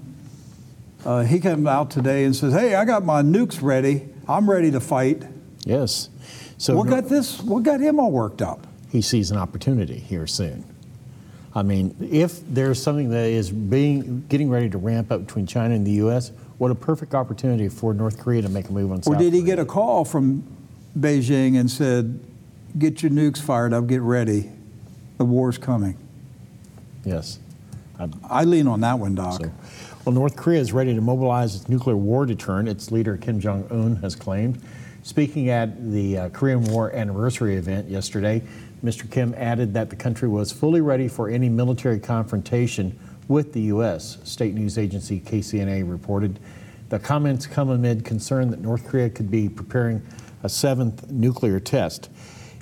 uh, 1.05 1.25
he 1.25 1.41
came 1.41 1.67
out 1.67 1.91
today 1.91 2.25
and 2.25 2.37
says, 2.37 2.53
"Hey, 2.53 2.75
I 2.75 2.85
got 2.85 3.05
my 3.05 3.23
nukes 3.23 3.61
ready. 3.61 4.09
I'm 4.29 4.49
ready 4.49 4.71
to 4.71 4.81
fight." 4.81 5.25
Yes. 5.65 6.09
So 6.59 6.77
what 6.77 6.87
no- 6.89 7.01
got 7.01 7.09
this? 7.09 7.41
What 7.43 7.63
got 7.63 7.81
him 7.81 7.99
all 8.01 8.11
worked 8.11 8.43
up? 8.43 8.67
he 8.91 9.01
sees 9.01 9.31
an 9.31 9.39
opportunity 9.39 9.99
here 9.99 10.27
soon. 10.27 10.67
I 11.55 11.63
mean, 11.63 11.97
if 12.11 12.41
there's 12.47 12.83
something 12.83 13.09
that 13.09 13.25
is 13.25 13.51
being 13.51 14.27
getting 14.29 14.51
ready 14.51 14.69
to 14.69 14.77
ramp 14.77 15.11
up 15.11 15.25
between 15.25 15.47
China 15.47 15.75
and 15.75 15.87
the 15.87 15.93
U.S., 15.93 16.31
what 16.59 16.71
a 16.71 16.75
perfect 16.75 17.15
opportunity 17.15 17.71
for 17.71 17.95
North 17.95 18.19
Korea 18.19 18.43
to 18.43 18.51
make 18.51 18.69
a 18.69 18.73
move 18.73 18.93
on 18.93 18.99
Or 18.99 19.03
South 19.03 19.19
did 19.19 19.33
he 19.33 19.41
Korea. 19.41 19.57
get 19.57 19.59
a 19.61 19.65
call 19.65 20.05
from 20.05 20.45
Beijing 20.99 21.59
and 21.59 21.71
said, 21.71 22.21
"Get 22.79 23.03
your 23.03 23.11
nukes 23.11 23.39
fired 23.39 23.73
up. 23.73 23.87
Get 23.87 24.03
ready. 24.03 24.51
The 25.17 25.25
war's 25.25 25.57
coming." 25.57 25.97
Yes. 27.05 27.39
I 28.29 28.45
lean 28.45 28.67
on 28.67 28.81
that 28.81 28.99
one, 28.99 29.15
Doc. 29.15 29.41
So, 29.43 29.51
well, 30.05 30.13
North 30.15 30.37
Korea 30.37 30.61
is 30.61 30.73
ready 30.73 30.95
to 30.95 31.01
mobilize 31.01 31.55
its 31.55 31.69
nuclear 31.69 31.97
war 31.97 32.27
deterrent, 32.27 32.69
its 32.69 32.91
leader 32.91 33.17
Kim 33.17 33.41
Jong 33.41 33.65
un 33.71 33.97
has 33.97 34.15
claimed. 34.17 34.61
Speaking 35.03 35.49
at 35.51 35.91
the 35.91 36.17
uh, 36.17 36.29
Korean 36.29 36.63
War 36.65 36.95
anniversary 36.95 37.57
event 37.57 37.89
yesterday, 37.89 38.43
Mr. 38.85 39.11
Kim 39.11 39.35
added 39.37 39.75
that 39.75 39.91
the 39.91 39.97
country 39.97 40.29
was 40.29 40.53
fully 40.53 40.81
ready 40.81 41.09
for 41.09 41.29
any 41.29 41.49
military 41.49 41.99
confrontation 41.99 42.97
with 43.27 43.53
the 43.53 43.63
U.S. 43.63 44.19
State 44.23 44.55
news 44.55 44.79
agency 44.79 45.21
KCNA 45.21 45.91
reported. 45.91 46.39
The 46.89 47.01
comments 47.01 47.47
come 47.47 47.71
amid 47.71 48.05
concern 48.05 48.51
that 48.51 48.61
North 48.61 48.87
Korea 48.87 49.11
could 49.11 49.31
be 49.31 49.49
preparing 49.49 50.03
a 50.45 50.49
seventh 50.49 51.11
nuclear 51.11 51.59
test. 51.59 52.09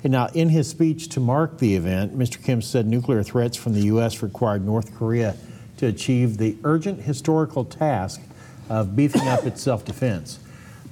And 0.03 0.11
now, 0.11 0.27
in 0.33 0.49
his 0.49 0.67
speech 0.67 1.09
to 1.09 1.19
mark 1.19 1.59
the 1.59 1.75
event, 1.75 2.17
Mr. 2.17 2.43
Kim 2.43 2.61
said 2.63 2.87
nuclear 2.87 3.21
threats 3.21 3.55
from 3.55 3.73
the 3.73 3.81
U.S. 3.81 4.23
required 4.23 4.65
North 4.65 4.95
Korea 4.95 5.35
to 5.77 5.85
achieve 5.85 6.37
the 6.37 6.57
urgent 6.63 7.01
historical 7.01 7.65
task 7.65 8.19
of 8.67 8.95
beefing 8.95 9.27
up 9.27 9.45
its 9.45 9.61
self 9.61 9.85
defense. 9.85 10.39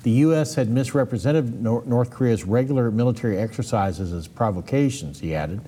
The 0.04 0.12
U.S. 0.12 0.56
had 0.56 0.70
misrepresented 0.70 1.62
North 1.62 2.10
Korea's 2.10 2.46
regular 2.46 2.90
military 2.90 3.38
exercises 3.38 4.14
as 4.14 4.28
provocations, 4.28 5.20
he 5.20 5.36
added. 5.36 5.62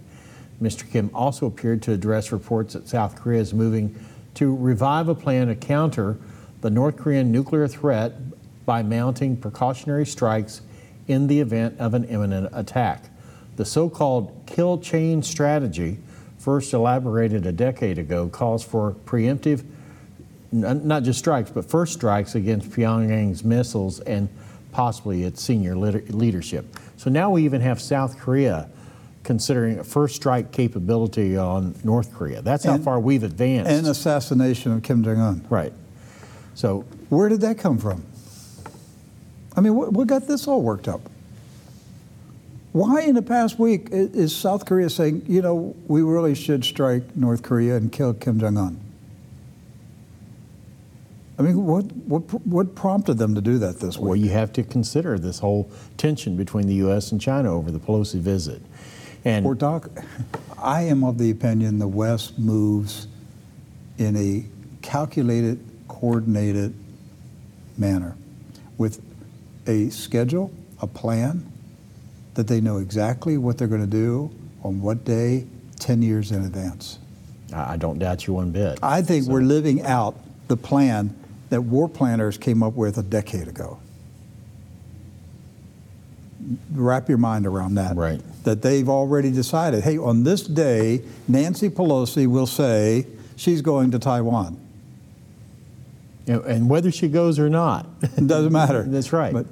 Mr. 0.62 0.90
Kim 0.90 1.10
also 1.14 1.48
appeared 1.48 1.82
to 1.84 1.92
address 1.92 2.32
reports 2.32 2.74
that 2.74 2.88
South 2.88 3.16
Korea 3.16 3.42
is 3.42 3.54
moving 3.54 4.00
to 4.36 4.56
revive 4.56 5.10
a 5.10 5.16
plan 5.16 5.48
to 5.48 5.56
counter 5.56 6.18
the 6.62 6.70
North 6.70 6.96
Korean 6.96 7.32
nuclear 7.32 7.68
threat 7.68 8.14
by 8.66 8.84
mounting 8.84 9.36
precautionary 9.36 10.06
strikes 10.06 10.62
in 11.08 11.28
the 11.28 11.40
event 11.40 11.78
of 11.80 11.94
an 11.94 12.06
imminent 12.06 12.50
attack. 12.54 13.10
The 13.58 13.66
so 13.66 13.90
called 13.90 14.44
kill 14.46 14.78
chain 14.78 15.24
strategy, 15.24 15.98
first 16.38 16.74
elaborated 16.74 17.46
a 17.46 17.52
decade 17.52 17.98
ago, 17.98 18.30
calls 18.30 18.64
for 18.64 18.94
preemptive, 19.06 19.66
not 20.52 21.04
just 21.04 21.20
strikes, 21.20 21.50
but 21.50 21.66
first 21.70 21.94
strikes 21.94 22.36
against 22.36 22.70
Pyongyang's 22.72 23.44
missiles 23.44 24.00
and 24.02 24.28
possibly 24.72 25.24
its 25.24 25.42
senior 25.42 25.76
leadership. 25.76 26.66
So 26.98 27.10
now 27.10 27.30
we 27.32 27.44
even 27.46 27.62
have 27.62 27.80
South 27.82 28.18
Korea 28.20 28.70
considering 29.24 29.80
a 29.80 29.84
first 29.84 30.16
strike 30.16 30.52
capability 30.52 31.38
on 31.38 31.76
North 31.84 32.14
Korea. 32.14 32.42
That's 32.42 32.64
how 32.64 32.74
And- 32.76 32.84
far 32.84 33.00
we've 33.00 33.24
advanced. 33.24 33.72
And 33.72 33.88
assassination 33.88 34.72
of 34.72 34.82
Kim 34.84 35.04
Jong 35.04 35.18
Un. 35.20 35.46
right. 35.50 35.74
So 36.56 36.86
Where 37.10 37.30
did 37.30 37.42
that 37.42 37.58
come 37.58 37.78
from? 37.78 38.04
I 39.56 39.62
mean, 39.62 39.76
what, 39.76 39.92
what 39.94 40.08
got 40.08 40.28
this 40.28 40.48
all 40.48 40.62
worked 40.62 40.88
up? 40.88 41.02
Why 42.72 43.02
in 43.02 43.16
the 43.16 43.22
past 43.22 43.60
week 43.60 43.90
is 43.92 44.34
South 44.36 44.66
Korea 44.66 44.90
saying, 44.90 45.26
you 45.28 45.42
know, 45.42 45.76
we 45.88 46.02
really 46.02 46.36
should 46.36 46.64
strike 46.64 47.16
North 47.18 47.44
Korea 47.44 47.76
and 47.76 47.92
kill 47.92 48.14
Kim 48.14 48.40
Jong 48.40 48.58
Un? 48.58 48.80
I 51.42 51.44
mean, 51.44 51.66
what, 51.66 51.86
what, 52.06 52.22
what 52.46 52.76
prompted 52.76 53.18
them 53.18 53.34
to 53.34 53.42
do 53.42 53.58
that 53.58 53.80
this 53.80 53.98
way? 53.98 54.10
Well, 54.10 54.16
you 54.16 54.30
have 54.30 54.54
to 54.54 54.64
consider 54.64 55.18
this 55.18 55.40
whole 55.40 55.72
tension 55.98 56.38
between 56.38 56.68
the 56.68 56.76
U.S. 56.76 57.12
and 57.12 57.20
China 57.20 57.52
over 57.52 57.72
the 57.72 57.80
Pelosi 57.80 58.20
visit. 58.20 58.62
And 59.26 59.44
Or 59.44 59.56
Doc, 59.56 59.90
I 60.62 60.84
am 60.84 61.04
of 61.04 61.18
the 61.18 61.32
opinion 61.32 61.80
the 61.80 61.88
West 61.88 62.38
moves 62.38 63.08
in 63.98 64.16
a 64.16 64.46
calculated, 64.84 65.60
coordinated 65.88 66.76
manner 67.76 68.16
with 68.78 69.02
a 69.66 69.90
schedule, 69.90 70.52
a 70.80 70.86
plan, 70.86 71.52
that 72.36 72.48
they 72.48 72.62
know 72.62 72.78
exactly 72.78 73.40
what 73.40 73.58
they're 73.58 73.68
going 73.68 73.82
to 73.82 73.88
do 73.88 74.30
on 74.64 74.80
what 74.80 75.06
day 75.06 75.48
10 75.80 76.04
years 76.04 76.32
in 76.32 76.44
advance. 76.44 77.00
I 77.52 77.74
I 77.74 77.78
don't 77.78 77.98
doubt 77.98 78.28
you 78.28 78.34
one 78.34 78.52
bit. 78.52 78.78
I 78.84 79.02
think 79.02 79.26
So- 79.26 79.32
we're 79.32 79.42
living 79.42 79.82
out 79.82 80.16
the 80.48 80.56
plan 80.58 81.16
that 81.52 81.62
war 81.62 81.88
planners 81.88 82.38
came 82.38 82.64
up 82.64 82.74
with 82.74 82.98
a 82.98 83.04
decade 83.04 83.48
ago. 83.48 83.80
Wrap 86.72 87.08
your 87.08 87.20
mind 87.20 87.46
around 87.46 87.76
that. 87.76 87.96
Right. 87.96 88.20
That 88.44 88.64
they've 88.64 88.90
already 88.90 89.32
decided, 89.32 89.84
hey, 89.84 89.98
on 89.98 90.24
this 90.24 90.42
day, 90.42 91.04
Nancy 91.28 91.70
Pelosi 91.70 92.26
will 92.26 92.48
say 92.48 93.06
she's 93.36 93.62
going 93.62 93.92
to 93.92 94.00
Taiwan. 94.00 94.60
And 96.26 96.70
whether 96.70 96.92
she 96.92 97.08
goes 97.10 97.38
or 97.38 97.50
not, 97.50 97.86
It 98.02 98.28
doesn't 98.28 98.54
matter. 98.54 98.84
That's 98.84 99.12
right. 99.12 99.34
But 99.34 99.46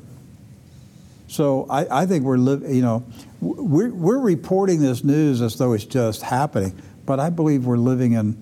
so 1.28 1.68
I, 1.70 2.04
I 2.04 2.06
think 2.06 2.24
we're 2.24 2.38
living, 2.38 2.74
you 2.74 2.82
know, 2.82 3.04
we're, 3.42 3.90
we're 3.90 4.20
reporting 4.20 4.80
this 4.80 5.04
news 5.04 5.42
as 5.42 5.58
though 5.58 5.74
it's 5.74 5.86
just 5.86 6.24
happening, 6.24 6.82
but 7.06 7.20
I 7.20 7.30
believe 7.30 7.66
we're 7.66 7.78
living 7.78 8.14
in 8.14 8.36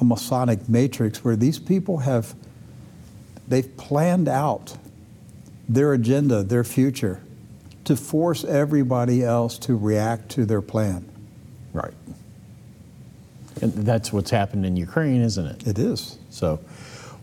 a 0.00 0.04
Masonic 0.04 0.68
matrix 0.68 1.24
where 1.24 1.36
these 1.36 1.58
people 1.58 1.98
have, 1.98 2.34
they've 3.48 3.76
planned 3.76 4.28
out 4.28 4.76
their 5.68 5.92
agenda, 5.92 6.42
their 6.42 6.64
future, 6.64 7.20
to 7.84 7.96
force 7.96 8.44
everybody 8.44 9.24
else 9.24 9.58
to 9.58 9.76
react 9.76 10.28
to 10.30 10.44
their 10.44 10.62
plan. 10.62 11.08
right. 11.72 11.94
And 13.60 13.72
that's 13.72 14.12
what's 14.12 14.30
happened 14.30 14.64
in 14.66 14.76
Ukraine, 14.76 15.20
isn't 15.20 15.46
it? 15.46 15.66
It 15.66 15.78
is. 15.78 16.18
So, 16.30 16.60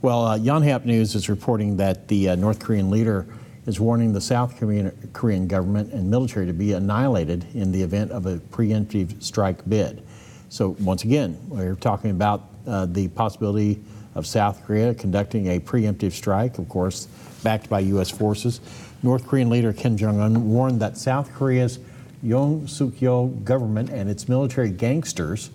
well, 0.02 0.26
uh, 0.26 0.38
Yonhap 0.38 0.84
News 0.84 1.16
is 1.16 1.30
reporting 1.30 1.78
that 1.78 2.08
the 2.10 2.30
uh, 2.30 2.36
North 2.36 2.60
Korean 2.60 2.90
leader 2.90 3.26
is 3.66 3.80
warning 3.80 4.12
the 4.12 4.22
South 4.22 4.58
Korean, 4.60 4.92
Korean 5.14 5.48
government 5.48 5.94
and 5.94 6.10
military 6.10 6.46
to 6.46 6.54
be 6.54 6.74
annihilated 6.74 7.46
in 7.54 7.72
the 7.72 7.82
event 7.82 8.12
of 8.12 8.26
a 8.26 8.38
preemptive 8.38 9.24
strike 9.24 9.68
bid. 9.70 10.04
So, 10.50 10.76
once 10.80 11.04
again, 11.04 11.38
we're 11.48 11.76
talking 11.76 12.12
about 12.12 12.50
uh, 12.68 12.86
the 12.86 13.08
possibility 13.10 13.82
of 14.16 14.26
South 14.26 14.66
Korea 14.66 14.94
conducting 14.94 15.48
a 15.48 15.60
preemptive 15.60 16.14
strike, 16.14 16.58
of 16.58 16.68
course, 16.70 17.06
backed 17.44 17.70
by 17.70 17.82
U.S. 17.82 18.10
forces. 18.10 18.62
North 19.04 19.28
Korean 19.28 19.50
leader 19.50 19.74
Kim 19.74 19.98
Jong 19.98 20.20
un 20.20 20.50
warned 20.50 20.82
that 20.82 20.98
South 20.98 21.32
Korea's 21.34 21.80
Yoon 22.24 22.68
Suk 22.68 22.90
Yeol 22.94 23.44
government 23.44 23.90
and 23.92 24.10
its 24.10 24.28
military 24.28 24.72
gangsters 24.72 25.52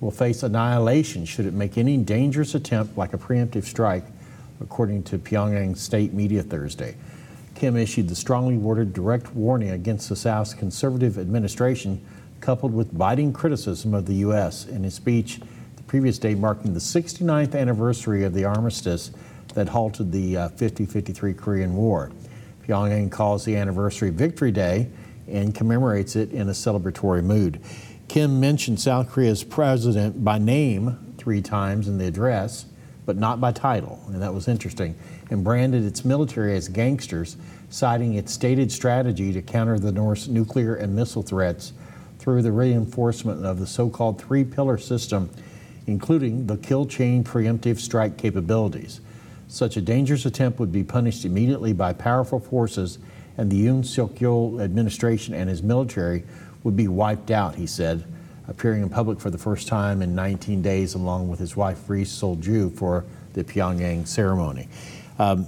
will 0.00 0.10
face 0.10 0.42
annihilation 0.42 1.24
should 1.24 1.46
it 1.46 1.54
make 1.54 1.78
any 1.78 1.96
dangerous 1.96 2.54
attempt 2.54 2.98
like 2.98 3.12
a 3.12 3.18
preemptive 3.18 3.64
strike, 3.64 4.04
according 4.60 5.02
to 5.04 5.18
Pyongyang 5.18 5.76
state 5.76 6.12
media 6.12 6.42
Thursday. 6.42 6.96
Kim 7.54 7.76
issued 7.76 8.08
the 8.08 8.14
strongly 8.14 8.56
worded 8.56 8.92
direct 8.92 9.34
warning 9.34 9.70
against 9.70 10.08
the 10.08 10.16
South's 10.16 10.54
conservative 10.54 11.18
administration, 11.18 12.04
coupled 12.40 12.74
with 12.74 12.96
biting 12.96 13.32
criticism 13.32 13.94
of 13.94 14.06
the 14.06 14.14
U.S. 14.14 14.66
in 14.66 14.82
his 14.82 14.94
speech 14.94 15.40
previous 15.92 16.16
day 16.16 16.34
marking 16.34 16.72
the 16.72 16.80
69th 16.80 17.54
anniversary 17.54 18.24
of 18.24 18.32
the 18.32 18.46
armistice 18.46 19.10
that 19.52 19.68
halted 19.68 20.10
the 20.10 20.34
uh, 20.38 20.48
50 20.48 20.86
53 20.86 21.34
Korean 21.34 21.76
War. 21.76 22.10
Pyongyang 22.66 23.10
calls 23.10 23.44
the 23.44 23.54
anniversary 23.56 24.08
Victory 24.08 24.50
Day 24.50 24.88
and 25.28 25.54
commemorates 25.54 26.16
it 26.16 26.32
in 26.32 26.48
a 26.48 26.52
celebratory 26.52 27.22
mood. 27.22 27.60
Kim 28.08 28.40
mentioned 28.40 28.80
South 28.80 29.10
Korea's 29.10 29.44
president 29.44 30.24
by 30.24 30.38
name 30.38 31.14
three 31.18 31.42
times 31.42 31.88
in 31.88 31.98
the 31.98 32.06
address, 32.06 32.64
but 33.04 33.18
not 33.18 33.38
by 33.38 33.52
title, 33.52 34.02
and 34.06 34.22
that 34.22 34.32
was 34.32 34.48
interesting, 34.48 34.94
and 35.28 35.44
branded 35.44 35.84
its 35.84 36.06
military 36.06 36.56
as 36.56 36.68
gangsters, 36.68 37.36
citing 37.68 38.14
its 38.14 38.32
stated 38.32 38.72
strategy 38.72 39.30
to 39.34 39.42
counter 39.42 39.78
the 39.78 39.92
North's 39.92 40.26
nuclear 40.26 40.74
and 40.74 40.96
missile 40.96 41.22
threats 41.22 41.74
through 42.18 42.40
the 42.40 42.52
reinforcement 42.52 43.44
of 43.44 43.58
the 43.58 43.66
so 43.66 43.90
called 43.90 44.18
three 44.18 44.42
pillar 44.42 44.78
system, 44.78 45.28
including 45.86 46.46
the 46.46 46.56
kill 46.56 46.86
chain 46.86 47.24
preemptive 47.24 47.78
strike 47.78 48.16
capabilities. 48.16 49.00
Such 49.48 49.76
a 49.76 49.80
dangerous 49.80 50.24
attempt 50.24 50.58
would 50.58 50.72
be 50.72 50.82
punished 50.84 51.24
immediately 51.24 51.72
by 51.72 51.92
powerful 51.92 52.40
forces, 52.40 52.98
and 53.36 53.50
the 53.50 53.66
Yoon 53.66 53.84
Suk 53.84 54.10
Yeol 54.12 54.62
administration 54.62 55.34
and 55.34 55.48
his 55.48 55.62
military 55.62 56.24
would 56.64 56.76
be 56.76 56.88
wiped 56.88 57.30
out, 57.30 57.54
he 57.56 57.66
said, 57.66 58.04
appearing 58.48 58.82
in 58.82 58.88
public 58.88 59.20
for 59.20 59.30
the 59.30 59.38
first 59.38 59.68
time 59.68 60.02
in 60.02 60.14
19 60.14 60.62
days 60.62 60.94
along 60.94 61.28
with 61.28 61.38
his 61.38 61.56
wife, 61.56 61.88
Ri 61.88 62.04
Sol 62.04 62.36
Ju, 62.36 62.70
for 62.70 63.04
the 63.34 63.44
Pyongyang 63.44 64.06
ceremony. 64.06 64.68
Um, 65.18 65.46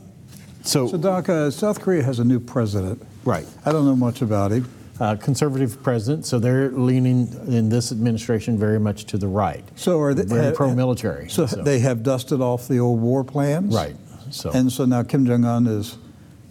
so, 0.62 0.86
So, 0.86 0.96
Doc, 0.96 1.28
uh, 1.28 1.50
South 1.50 1.80
Korea 1.80 2.02
has 2.02 2.18
a 2.18 2.24
new 2.24 2.40
president. 2.40 3.02
right. 3.24 3.46
I 3.64 3.72
don't 3.72 3.84
know 3.84 3.96
much 3.96 4.22
about 4.22 4.52
him. 4.52 4.68
Uh, 5.00 5.16
conservative 5.16 5.82
president, 5.82 6.24
so 6.24 6.38
they're 6.38 6.70
leaning 6.70 7.26
in 7.48 7.68
this 7.68 7.90
administration 7.90 8.56
very 8.56 8.78
much 8.78 9.06
to 9.06 9.18
the 9.18 9.26
right. 9.26 9.64
So 9.74 9.98
are 10.00 10.14
they 10.14 10.22
Very 10.22 10.54
pro-military. 10.54 11.28
So, 11.28 11.46
they 11.46 11.80
have 11.80 12.04
dusted 12.04 12.40
off 12.40 12.68
the 12.68 12.78
old 12.78 13.00
war 13.00 13.24
plans, 13.24 13.74
right. 13.74 13.96
So 14.30 14.50
And 14.52 14.70
so 14.72 14.84
now 14.84 15.02
Kim 15.02 15.26
Jong 15.26 15.44
Un 15.44 15.66
is 15.66 15.98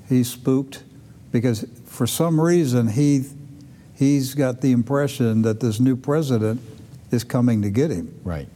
he's 0.10 0.30
spooked 0.30 0.84
because 1.32 1.66
for 1.86 2.06
some 2.06 2.40
reason 2.40 2.88
he 2.90 3.24
he's 3.96 4.34
got 4.36 4.60
the 4.60 4.74
impression 4.74 5.42
that 5.44 5.62
this 5.62 5.80
new 5.80 5.96
president 5.96 6.60
is 7.12 7.24
coming 7.24 7.62
to 7.62 7.70
get 7.70 7.92
him. 7.92 8.14
Right. 8.26 8.50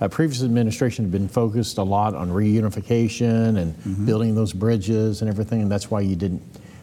Uh, 0.00 0.06
previous 0.08 0.42
administration 0.44 1.04
had 1.04 1.12
been 1.12 1.28
focused 1.28 1.78
a 1.78 1.82
lot 1.82 2.14
on 2.14 2.30
reunification 2.30 3.58
and 3.58 3.74
Mm-hmm. 3.78 4.06
building 4.06 4.34
those 4.36 4.52
bridges 4.52 5.20
and 5.20 5.28
everything, 5.28 5.62
and 5.62 5.70
that's 5.70 5.90
why 5.90 6.00
you 6.00 6.14
didn't. 6.14 6.42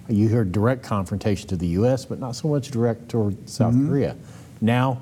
You 0.09 0.27
heard 0.29 0.51
direct 0.51 0.83
confrontation 0.83 1.47
to 1.49 1.55
the 1.55 1.67
U.S., 1.67 2.05
but 2.05 2.19
not 2.19 2.35
so 2.35 2.47
much 2.47 2.71
direct 2.71 3.09
toward 3.09 3.49
South 3.49 3.73
Mm-hmm. 3.73 3.89
Korea. 3.89 4.15
Now, 4.61 5.01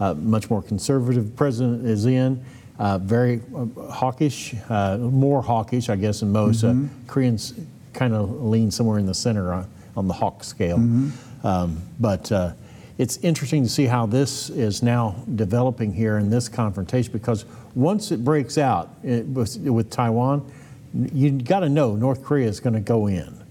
uh, 0.00 0.14
much 0.14 0.48
more 0.50 0.62
conservative 0.62 1.34
president 1.36 1.86
is 1.86 2.06
in, 2.06 2.44
uh, 2.78 2.98
very 2.98 3.40
uh, 3.54 3.66
hawkish, 3.90 4.54
uh, 4.68 4.98
more 4.98 5.42
hawkish, 5.42 5.88
I 5.88 5.96
guess, 5.96 6.20
than 6.20 6.32
most. 6.32 6.64
Mm-hmm. 6.64 6.86
Uh, 6.86 7.12
Koreans 7.12 7.54
kind 7.92 8.14
of 8.14 8.42
lean 8.42 8.70
somewhere 8.70 8.98
in 8.98 9.06
the 9.06 9.14
center 9.14 9.52
on, 9.52 9.68
on 9.96 10.08
the 10.08 10.14
hawk 10.14 10.42
scale. 10.42 10.78
Mm-hmm. 10.78 11.46
Um, 11.46 11.82
but 12.00 12.30
uh, 12.32 12.52
it's 12.98 13.18
interesting 13.18 13.62
to 13.62 13.68
see 13.68 13.86
how 13.86 14.06
this 14.06 14.50
is 14.50 14.82
now 14.82 15.16
developing 15.34 15.92
here 15.92 16.18
in 16.18 16.30
this 16.30 16.48
confrontation 16.48 17.12
because 17.12 17.44
once 17.74 18.10
it 18.10 18.24
breaks 18.24 18.56
out 18.58 18.90
it, 19.02 19.26
with, 19.26 19.56
with 19.58 19.90
Taiwan, 19.90 20.50
you 21.12 21.30
got 21.32 21.60
to 21.60 21.68
know 21.68 21.96
North 21.96 22.24
Korea 22.24 22.48
is 22.48 22.60
going 22.60 22.74
to 22.74 22.80
go 22.80 23.08
in. 23.08 23.43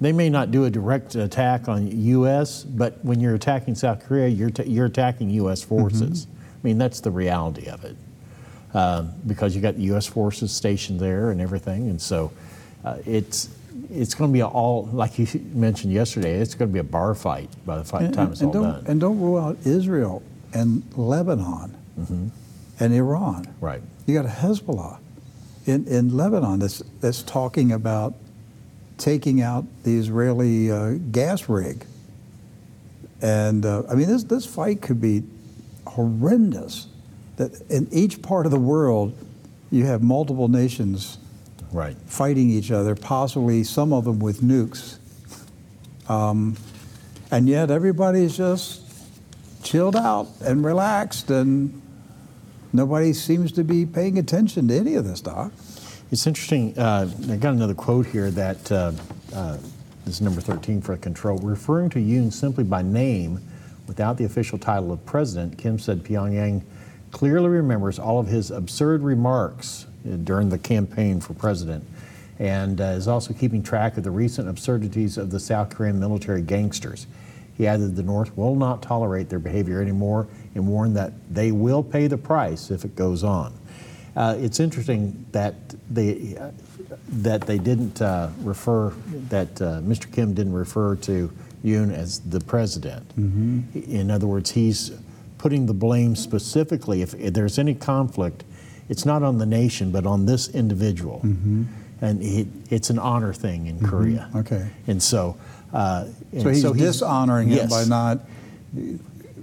They 0.00 0.12
may 0.12 0.30
not 0.30 0.50
do 0.50 0.64
a 0.64 0.70
direct 0.70 1.14
attack 1.14 1.68
on 1.68 1.86
U.S., 1.90 2.64
but 2.64 3.04
when 3.04 3.20
you're 3.20 3.34
attacking 3.34 3.74
South 3.74 4.04
Korea, 4.06 4.28
you're, 4.28 4.50
ta- 4.50 4.62
you're 4.66 4.86
attacking 4.86 5.30
U.S. 5.30 5.62
forces. 5.62 6.26
I 6.42 6.58
mean, 6.66 6.78
that's 6.78 7.00
the 7.00 7.10
reality 7.10 7.68
of 7.68 7.84
it. 7.84 7.96
Um, 8.72 9.12
because 9.26 9.54
you 9.56 9.60
got 9.60 9.74
the 9.76 9.82
U.S. 9.84 10.06
forces 10.06 10.52
stationed 10.52 11.00
there 11.00 11.32
and 11.32 11.40
everything, 11.40 11.90
and 11.90 12.00
so 12.00 12.30
uh, 12.84 12.98
it's 13.04 13.48
it's 13.90 14.14
going 14.14 14.30
to 14.30 14.32
be 14.32 14.42
all, 14.42 14.88
like 14.92 15.18
you 15.18 15.26
mentioned 15.52 15.92
yesterday, 15.92 16.34
it's 16.38 16.54
going 16.54 16.68
to 16.68 16.72
be 16.72 16.78
a 16.78 16.84
bar 16.84 17.14
fight 17.16 17.48
by 17.66 17.78
the 17.78 17.84
fi- 17.84 18.02
And- 18.02 18.14
time 18.14 18.30
it's 18.32 18.40
and 18.40 18.54
all 18.54 18.62
done. 18.62 18.84
And 18.86 19.00
don't 19.00 19.18
rule 19.20 19.36
out 19.38 19.58
Israel 19.64 20.22
and 20.54 20.82
Lebanon 20.96 21.76
and 22.78 22.94
Iran. 22.94 23.44
Mm-hmm. 23.46 23.64
Right. 23.64 23.82
You 24.06 24.14
got 24.14 24.24
a 24.26 24.28
Hezbollah 24.28 24.98
in, 25.66 25.86
in 25.88 26.16
Lebanon 26.16 26.60
that's, 26.60 26.78
that's 27.00 27.22
talking 27.24 27.72
about 27.72 28.14
taking 29.00 29.40
out 29.40 29.64
the 29.82 29.96
Israeli 29.98 30.70
uh, 30.70 30.92
gas 31.10 31.48
rig. 31.48 31.84
And 33.20 33.66
uh, 33.66 33.82
I 33.90 33.94
mean, 33.94 34.06
this, 34.08 34.24
this 34.24 34.46
fight 34.46 34.80
could 34.82 35.00
be 35.00 35.24
horrendous. 35.86 36.86
That 37.36 37.60
in 37.70 37.88
each 37.90 38.22
part 38.22 38.46
of 38.46 38.52
the 38.52 38.58
world, 38.58 39.16
you 39.70 39.86
have 39.86 40.02
multiple 40.02 40.48
nations 40.48 41.18
Right. 41.72 41.96
fighting 42.06 42.50
each 42.50 42.70
other, 42.70 42.94
possibly 42.94 43.62
some 43.64 43.92
of 43.92 44.04
them 44.04 44.18
with 44.18 44.40
nukes. 44.40 44.98
Um, 46.08 46.56
and 47.30 47.48
yet 47.48 47.70
everybody's 47.70 48.36
just 48.36 48.82
chilled 49.62 49.94
out 49.94 50.28
and 50.44 50.64
relaxed, 50.64 51.30
and 51.30 51.80
nobody 52.72 53.12
seems 53.12 53.52
to 53.52 53.62
be 53.62 53.86
paying 53.86 54.18
attention 54.18 54.66
to 54.68 54.76
any 54.76 54.94
of 54.94 55.04
this, 55.06 55.20
Doc. 55.20 55.52
It's 56.12 56.26
interesting. 56.26 56.76
Uh, 56.76 57.08
I 57.30 57.36
got 57.36 57.54
another 57.54 57.74
quote 57.74 58.04
here 58.04 58.32
that 58.32 58.72
uh, 58.72 58.90
uh, 59.32 59.58
is 60.06 60.20
number 60.20 60.40
13 60.40 60.80
for 60.80 60.96
control. 60.96 61.38
Referring 61.38 61.88
to 61.90 62.00
Yoon 62.00 62.32
simply 62.32 62.64
by 62.64 62.82
name 62.82 63.40
without 63.86 64.16
the 64.16 64.24
official 64.24 64.58
title 64.58 64.90
of 64.90 65.06
president, 65.06 65.56
Kim 65.56 65.78
said 65.78 66.02
Pyongyang 66.02 66.62
clearly 67.12 67.48
remembers 67.48 68.00
all 68.00 68.18
of 68.18 68.26
his 68.26 68.50
absurd 68.50 69.02
remarks 69.02 69.86
uh, 70.04 70.16
during 70.16 70.48
the 70.48 70.58
campaign 70.58 71.20
for 71.20 71.34
president 71.34 71.84
and 72.40 72.80
uh, 72.80 72.84
is 72.84 73.06
also 73.06 73.32
keeping 73.32 73.62
track 73.62 73.96
of 73.96 74.02
the 74.02 74.10
recent 74.10 74.48
absurdities 74.48 75.16
of 75.16 75.30
the 75.30 75.38
South 75.38 75.70
Korean 75.70 76.00
military 76.00 76.42
gangsters. 76.42 77.06
He 77.56 77.68
added 77.68 77.94
the 77.94 78.02
North 78.02 78.36
will 78.36 78.56
not 78.56 78.82
tolerate 78.82 79.28
their 79.28 79.38
behavior 79.38 79.80
anymore 79.80 80.26
and 80.56 80.66
warned 80.66 80.96
that 80.96 81.12
they 81.32 81.52
will 81.52 81.84
pay 81.84 82.08
the 82.08 82.18
price 82.18 82.72
if 82.72 82.84
it 82.84 82.96
goes 82.96 83.22
on. 83.22 83.59
Uh, 84.16 84.36
it's 84.38 84.58
interesting 84.60 85.26
that 85.32 85.54
they 85.90 86.36
uh, 86.36 86.50
that 87.08 87.42
they 87.42 87.58
didn't 87.58 88.02
uh, 88.02 88.30
refer 88.42 88.90
that 89.28 89.60
uh, 89.62 89.80
Mr. 89.80 90.12
Kim 90.12 90.34
didn't 90.34 90.52
refer 90.52 90.96
to 90.96 91.30
Yoon 91.64 91.92
as 91.92 92.20
the 92.20 92.40
president. 92.40 93.04
In 93.74 94.10
other 94.10 94.26
words, 94.26 94.50
he's 94.50 94.90
putting 95.38 95.66
the 95.66 95.74
blame 95.74 96.16
specifically 96.16 97.02
if, 97.02 97.14
if 97.14 97.32
there's 97.32 97.58
any 97.58 97.74
conflict, 97.74 98.44
it's 98.88 99.06
not 99.06 99.22
on 99.22 99.38
the 99.38 99.46
nation 99.46 99.90
but 99.90 100.06
on 100.06 100.26
this 100.26 100.48
individual, 100.48 101.20
and 102.00 102.22
he, 102.22 102.48
it's 102.70 102.90
an 102.90 102.98
honor 102.98 103.32
thing 103.32 103.66
in 103.66 103.78
Korea. 103.80 104.28
Okay. 104.34 104.68
And 104.86 105.02
so, 105.02 105.36
uh, 105.72 106.06
and 106.32 106.56
So 106.56 106.72
he's 106.72 106.84
dishonoring 106.86 107.48
him 107.48 107.56
yes. 107.58 107.70
by 107.70 107.84
not 107.84 108.20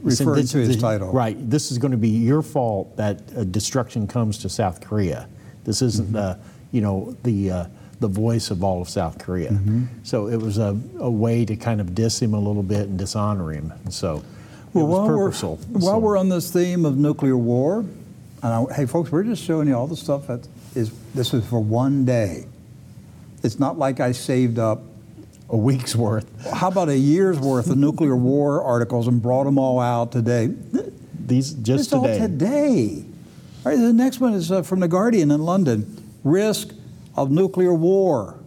referring 0.07 0.41
this- 0.41 0.51
to 0.51 0.57
his 0.59 0.77
title. 0.77 1.11
Right. 1.11 1.37
This 1.49 1.71
is 1.71 1.77
going 1.77 1.91
to 1.91 1.97
be 1.97 2.09
your 2.09 2.41
fault 2.41 2.95
that 2.97 3.21
uh, 3.35 3.43
destruction 3.43 4.07
comes 4.07 4.37
to 4.39 4.49
South 4.49 4.81
Korea. 4.81 5.27
This 5.63 5.81
isn't 5.81 6.05
Mm-hmm. 6.07 6.13
the, 6.15 6.39
you 6.71 6.81
know, 6.81 7.15
the 7.23 7.51
uh, 7.51 7.65
the 7.99 8.07
voice 8.07 8.51
of 8.51 8.63
all 8.63 8.81
of 8.81 8.87
South 8.89 9.17
Korea. 9.17 9.49
Mm-hmm. 9.51 9.85
So 10.03 10.27
it 10.27 10.37
was 10.37 10.59
a, 10.59 10.77
a 10.99 11.09
way 11.09 11.45
to 11.45 11.55
kind 11.55 11.81
of 11.81 11.95
diss 11.95 12.21
him 12.21 12.33
a 12.35 12.39
little 12.39 12.61
bit 12.63 12.81
and 12.87 12.97
dishonor 12.99 13.51
him. 13.51 13.73
And 13.85 13.91
so 13.93 14.23
Well, 14.73 14.83
it 14.85 14.87
was 14.87 14.99
while 14.99 15.07
purposeful. 15.07 15.59
We're, 15.69 15.79
while 15.79 15.93
So- 15.95 15.99
we're 15.99 16.17
on 16.17 16.29
this 16.29 16.51
theme 16.51 16.85
of 16.85 16.95
nuclear 16.95 17.35
war, 17.37 17.79
and 17.79 17.89
I, 18.43 18.65
hey, 18.75 18.85
folks, 18.85 19.11
we're 19.11 19.23
just 19.23 19.43
showing 19.43 19.67
you 19.67 19.73
all 19.75 19.87
the 19.87 19.97
stuff 19.97 20.27
that 20.27 20.47
is. 20.75 20.91
This 21.15 21.33
is 21.33 21.43
for 21.47 21.59
one 21.59 22.05
day. 22.05 22.45
It's 23.43 23.57
not 23.59 23.79
like 23.79 23.99
I 23.99 24.11
saved 24.11 24.59
up. 24.59 24.81
A 25.49 25.57
week's 25.57 25.95
worth. 25.95 26.27
How 26.51 26.67
about 26.67 26.89
a 26.89 26.97
year's 26.97 27.39
worth 27.39 27.69
of 27.69 27.77
nuclear 27.77 28.15
war 28.15 28.63
articles 28.63 29.07
and 29.07 29.21
brought 29.21 29.45
them 29.45 29.57
all 29.57 29.79
out 29.79 30.11
today? 30.11 30.53
These 31.25 31.53
just 31.53 31.85
it's 31.85 31.93
all 31.93 32.03
today. 32.03 32.19
today. 32.19 33.05
All 33.65 33.71
right, 33.71 33.77
the 33.77 33.93
next 33.93 34.19
one 34.19 34.33
is 34.33 34.51
uh, 34.51 34.61
from 34.61 34.79
the 34.79 34.87
Guardian 34.87 35.31
in 35.31 35.41
London. 35.41 36.03
Risk 36.23 36.73
of 37.15 37.31
nuclear 37.31 37.73
war 37.73 38.39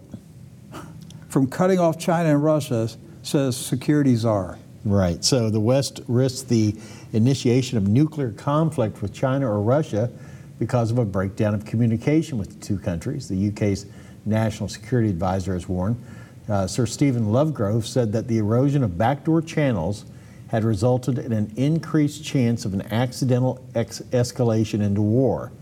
from 1.28 1.46
cutting 1.46 1.78
off 1.78 1.98
China 1.98 2.30
and 2.30 2.44
Russia, 2.44 2.88
says 3.22 3.56
security 3.56 4.14
czar. 4.14 4.58
Right. 4.84 5.22
So 5.24 5.50
the 5.50 5.60
West 5.60 6.00
risks 6.08 6.42
the 6.42 6.74
initiation 7.12 7.76
of 7.76 7.86
nuclear 7.86 8.30
conflict 8.32 9.02
with 9.02 9.12
China 9.12 9.50
or 9.50 9.60
Russia 9.60 10.10
because 10.58 10.90
of 10.90 10.98
a 10.98 11.04
breakdown 11.04 11.54
of 11.54 11.64
communication 11.64 12.38
with 12.38 12.58
the 12.58 12.66
two 12.66 12.78
countries. 12.78 13.28
The 13.28 13.48
UK's 13.48 13.86
National 14.24 14.68
Security 14.68 15.08
Advisor 15.08 15.54
has 15.54 15.68
warned. 15.68 16.02
Uh, 16.50 16.66
Sir 16.66 16.84
Stephen 16.84 17.26
Lovegrove 17.26 17.84
said 17.84 18.10
that 18.12 18.26
the 18.26 18.38
erosion 18.38 18.82
of 18.82 18.98
backdoor 18.98 19.40
channels 19.40 20.04
had 20.48 20.64
resulted 20.64 21.16
in 21.16 21.32
an 21.32 21.52
increased 21.56 22.24
chance 22.24 22.64
of 22.64 22.74
an 22.74 22.82
accidental 22.92 23.64
ex- 23.76 24.00
escalation 24.10 24.82
into 24.82 25.00
war. 25.00 25.52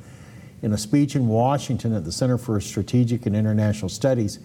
In 0.62 0.72
a 0.72 0.78
speech 0.78 1.14
in 1.14 1.28
Washington 1.28 1.92
at 1.92 2.06
the 2.06 2.10
Center 2.10 2.38
for 2.38 2.58
Strategic 2.58 3.26
and 3.26 3.36
International 3.36 3.90
Studies, 3.90 4.38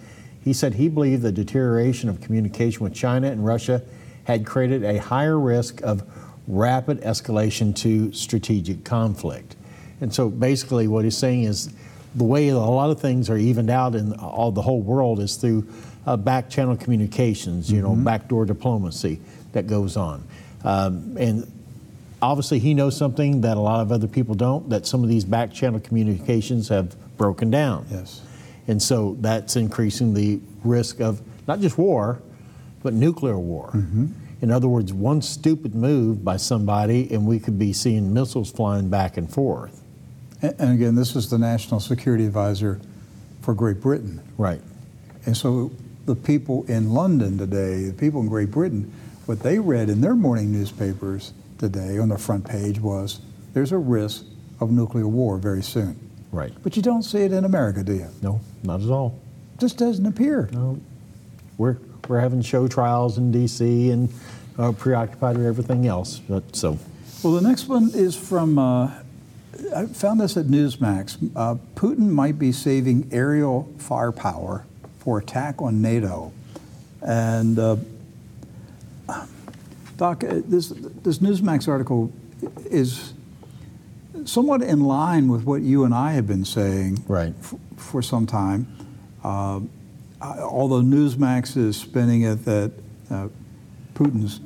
he 0.44 0.52
said 0.52 0.74
he 0.74 0.90
believed 0.90 1.22
the 1.22 1.32
deterioration 1.32 2.10
of 2.10 2.20
communication 2.20 2.84
with 2.84 2.94
China 2.94 3.32
and 3.32 3.46
Russia 3.46 3.82
had 4.26 4.46
created 4.46 4.84
a 4.84 5.00
higher 5.00 5.40
risk 5.40 5.82
of 5.82 6.04
rapid 6.50 7.00
escalation 7.04 7.74
to 7.78 8.12
strategic 8.12 8.84
conflict. 8.84 9.56
And 10.02 10.14
so 10.14 10.28
basically, 10.28 10.90
what 10.90 11.06
he's 11.06 11.18
saying 11.18 11.44
is 11.44 11.74
the 12.16 12.26
way 12.26 12.50
a 12.50 12.58
lot 12.58 12.90
of 12.90 13.00
things 13.00 13.30
are 13.30 13.38
evened 13.38 13.70
out 13.70 13.96
in 13.96 14.14
all 14.16 14.52
the 14.52 14.62
whole 14.62 14.82
world 14.82 15.22
is 15.22 15.38
through 15.38 15.66
uh, 16.06 16.18
back 16.18 16.50
channel 16.50 16.76
communications, 16.78 17.72
you 17.72 17.82
know, 17.82 17.96
backdoor 17.96 18.46
diplomacy 18.46 19.20
that 19.54 19.68
goes 19.68 19.96
on. 19.98 20.24
Um, 20.64 21.16
and 21.20 21.52
obviously 22.22 22.60
he 22.60 22.74
knows 22.74 22.96
something 22.98 23.42
that 23.42 23.58
a 23.58 23.60
lot 23.60 23.82
of 23.82 23.92
other 23.92 24.08
people 24.08 24.34
don't 24.36 24.70
that 24.70 24.86
some 24.88 25.04
of 25.04 25.10
these 25.10 25.26
back 25.26 25.52
channel 25.54 25.80
communications 25.80 26.70
have 26.70 26.96
broken 27.18 27.52
down 27.52 27.86
Yes. 27.92 28.22
and 28.66 28.82
so 28.82 29.18
that's 29.20 29.58
increasing 29.58 30.14
the 30.14 30.40
risk 30.64 31.02
of 31.02 31.22
not 31.48 31.60
just 31.60 31.78
war 31.78 32.22
but 32.82 32.94
nuclear 32.94 33.38
war 33.38 33.72
in 34.42 34.52
other 34.52 34.70
words 34.70 34.94
one 34.94 35.22
stupid 35.22 35.76
move 35.76 36.24
by 36.24 36.38
somebody 36.38 37.12
and 37.14 37.28
we 37.28 37.40
could 37.40 37.60
be 37.60 37.74
seeing 37.74 38.14
missiles 38.14 38.50
flying 38.50 38.88
back 38.90 39.18
and 39.18 39.30
forth 39.30 39.82
And, 40.42 40.56
and 40.60 40.72
again, 40.76 40.96
this 40.96 41.18
is 41.18 41.30
the 41.30 41.38
National 41.38 41.82
Security 41.82 42.26
Advisor 42.26 42.80
for 43.42 43.54
Great 43.54 43.82
Britain. 43.82 44.22
right 44.38 44.62
And 45.26 45.36
so 45.36 45.72
the 46.06 46.16
people 46.16 46.66
in 46.68 46.94
London 46.94 47.38
today, 47.38 47.86
the 47.86 47.94
people 47.94 48.22
in 48.22 48.28
Great 48.28 48.52
Britain, 48.52 48.92
what 49.26 49.40
they 49.40 49.60
read 49.60 49.90
in 49.90 50.02
their 50.02 50.16
morning 50.16 50.52
newspapers 50.52 51.34
today 51.58 51.98
on 51.98 52.10
the 52.10 52.18
front 52.18 52.46
page 52.48 52.80
was 52.80 53.20
there's 53.54 53.72
a 53.72 53.78
risk 53.78 54.26
of 54.60 54.72
nuclear 54.72 55.08
war 55.08 55.38
very 55.38 55.64
soon. 55.64 55.98
right 56.32 56.52
But 56.64 56.76
you 56.76 56.82
don't 56.84 57.04
see 57.04 57.20
it 57.20 57.32
in 57.32 57.46
America, 57.46 57.84
do 57.84 57.94
you? 57.94 58.08
no 58.22 58.42
not 58.64 58.82
at 58.82 58.90
all 58.90 59.20
Just 59.60 59.78
doesn't 59.78 60.06
appear. 60.06 60.50
no 60.52 60.80
we're 61.58 61.78
we're 62.10 62.20
having 62.20 62.42
show 62.42 62.68
trials 62.68 63.18
in 63.18 63.32
dc 63.32 63.62
and 63.92 64.10
uh, 64.58 64.72
preoccupied 64.74 65.38
with 65.38 65.46
everything 65.46 65.88
else 65.88 66.20
but 66.20 66.44
so 66.56 66.78
Well, 67.24 67.34
the 67.34 67.42
next 67.48 67.70
one 67.70 67.92
is 67.94 68.16
from, 68.18 68.60
uh, 68.60 68.92
I 69.76 69.86
found 69.86 70.20
this 70.20 70.36
at 70.36 70.48
Newsmax. 70.48 71.18
Uh, 71.36 71.56
Putin 71.76 72.10
might 72.10 72.38
be 72.38 72.52
saving 72.52 73.08
aerial 73.14 73.72
firepower 73.78 74.66
for 75.04 75.18
attack 75.18 75.62
on 75.62 75.82
NATO. 75.82 76.32
And 77.02 77.60
uh, 77.60 77.76
Doc, 79.98 80.24
uh, 80.24 80.42
this, 80.46 80.70
this 80.70 81.20
Newsmax 81.20 81.68
article 81.68 82.12
is 82.66 83.14
somewhat 84.26 84.62
in 84.62 84.82
line 84.82 85.28
with 85.28 85.44
what 85.44 85.62
you 85.62 85.84
and 85.84 85.94
I 85.94 86.14
have 86.14 86.28
been 86.28 86.46
saying 86.46 87.04
Right. 87.08 87.34
f- 87.40 87.56
for 87.76 88.02
some 88.02 88.26
time. 88.26 88.68
Uh, 89.24 89.60
although 90.22 90.82
Newsmax 90.82 91.58
is 91.58 91.76
spinning 91.78 92.22
it 92.22 92.46
that 92.46 92.72
uh, 93.12 93.28
Putin's, 93.96 94.40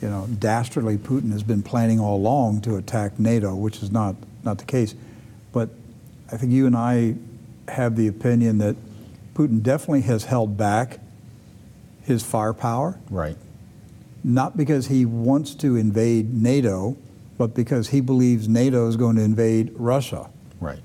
you 0.00 0.08
know, 0.08 0.28
dastardly 0.38 0.96
Putin 0.96 1.32
has 1.32 1.42
been 1.42 1.62
planning 1.62 1.98
all 1.98 2.16
along 2.16 2.60
to 2.62 2.76
attack 2.76 3.18
NATO, 3.18 3.54
which 3.56 3.82
is 3.82 3.90
not, 3.90 4.14
not 4.44 4.58
the 4.58 4.64
case. 4.64 4.94
But 5.52 5.70
I 6.32 6.36
think 6.36 6.52
you 6.52 6.66
and 6.66 6.76
I 6.76 7.16
have 7.68 7.96
the 7.96 8.06
opinion 8.06 8.58
that 8.58 8.76
Putin 9.36 9.62
definitely 9.62 10.00
has 10.02 10.24
held 10.24 10.56
back 10.56 10.98
his 12.02 12.22
firepower, 12.22 12.98
right 13.10 13.36
not 14.24 14.56
because 14.56 14.88
he 14.88 15.04
wants 15.04 15.54
to 15.54 15.76
invade 15.76 16.34
NATO, 16.34 16.96
but 17.38 17.54
because 17.54 17.90
he 17.90 18.00
believes 18.00 18.48
NATO 18.48 18.88
is 18.88 18.96
going 18.96 19.14
to 19.16 19.22
invade 19.22 19.72
Russia 19.76 20.30
right 20.60 20.80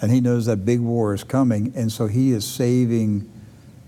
and 0.00 0.10
he 0.10 0.20
knows 0.20 0.46
that 0.46 0.64
big 0.64 0.80
war 0.80 1.12
is 1.14 1.24
coming, 1.24 1.72
and 1.76 1.92
so 1.92 2.06
he 2.06 2.32
is 2.32 2.46
saving 2.46 3.30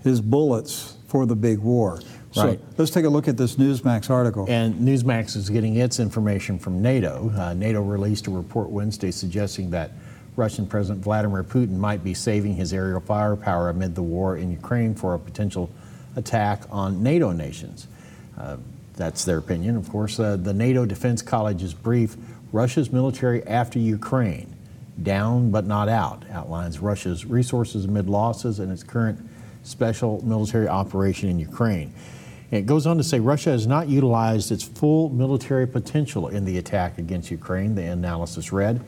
his 0.03 0.21
bullets 0.21 0.97
for 1.07 1.27
the 1.27 1.37
big 1.37 1.59
war. 1.59 2.01
So 2.33 2.47
Right. 2.47 2.61
let's 2.79 2.91
take 2.91 3.05
a 3.05 3.09
look 3.09 3.29
at 3.29 3.37
this 3.37 3.57
Newsmax 3.57 4.11
article. 4.11 4.47
And 4.49 4.75
Newsmax 4.75 5.37
is 5.37 5.49
getting 5.51 5.77
its 5.77 6.01
information 6.01 6.59
from 6.59 6.81
NATO. 6.81 7.31
Uh, 7.37 7.55
NATO 7.55 7.83
released 7.83 8.27
a 8.27 8.31
report 8.31 8.71
Wednesday 8.71 9.11
suggesting 9.11 9.71
that 9.71 9.93
Russian 10.37 10.67
President 10.67 11.05
Vladimir 11.05 11.45
Putin 11.45 11.77
might 11.77 12.03
be 12.03 12.15
saving 12.15 12.55
his 12.55 12.73
aerial 12.73 13.01
firepower 13.01 13.69
amid 13.69 13.95
the 13.95 14.03
war 14.03 14.37
in 14.37 14.51
Ukraine 14.51 14.95
for 14.95 15.15
a 15.15 15.19
potential 15.19 15.71
attack 16.17 16.63
on 16.71 17.03
NATO 17.03 17.33
nations. 17.33 17.87
Uh, 18.39 18.57
that's 18.97 19.25
their 19.25 19.39
opinion. 19.39 19.77
Of 19.77 19.89
course, 19.91 20.19
uh, 20.19 20.37
the 20.37 20.55
NATO 20.55 20.87
Defense 20.87 21.23
College's 21.23 21.75
brief, 21.75 22.17
Russia's 22.51 22.91
military 22.91 23.47
after 23.47 23.79
Ukraine, 23.79 24.55
down 25.03 25.51
but 25.51 25.67
not 25.67 25.89
out, 25.89 26.25
outlines 26.31 26.79
Russia's 26.79 27.25
resources 27.25 27.85
amid 27.85 28.09
losses 28.09 28.59
and 28.59 28.71
its 28.71 28.83
current 28.83 29.19
special 29.63 30.25
military 30.25 30.69
operation 30.69 31.29
in 31.29 31.39
Ukraine. 31.39 31.93
It 32.51 32.67
goes 32.67 32.87
on 32.87 32.99
to 32.99 33.05
say 33.05 33.19
Russia 33.19 33.51
has 33.51 33.67
not 33.67 33.89
utilized 33.89 34.53
its 34.53 34.63
full 34.63 35.09
military 35.09 35.67
potential 35.67 36.29
in 36.29 36.45
the 36.45 36.59
attack 36.59 36.99
against 36.99 37.31
Ukraine, 37.31 37.75
the 37.75 37.85
analysis 37.85 38.53
read. 38.53 38.83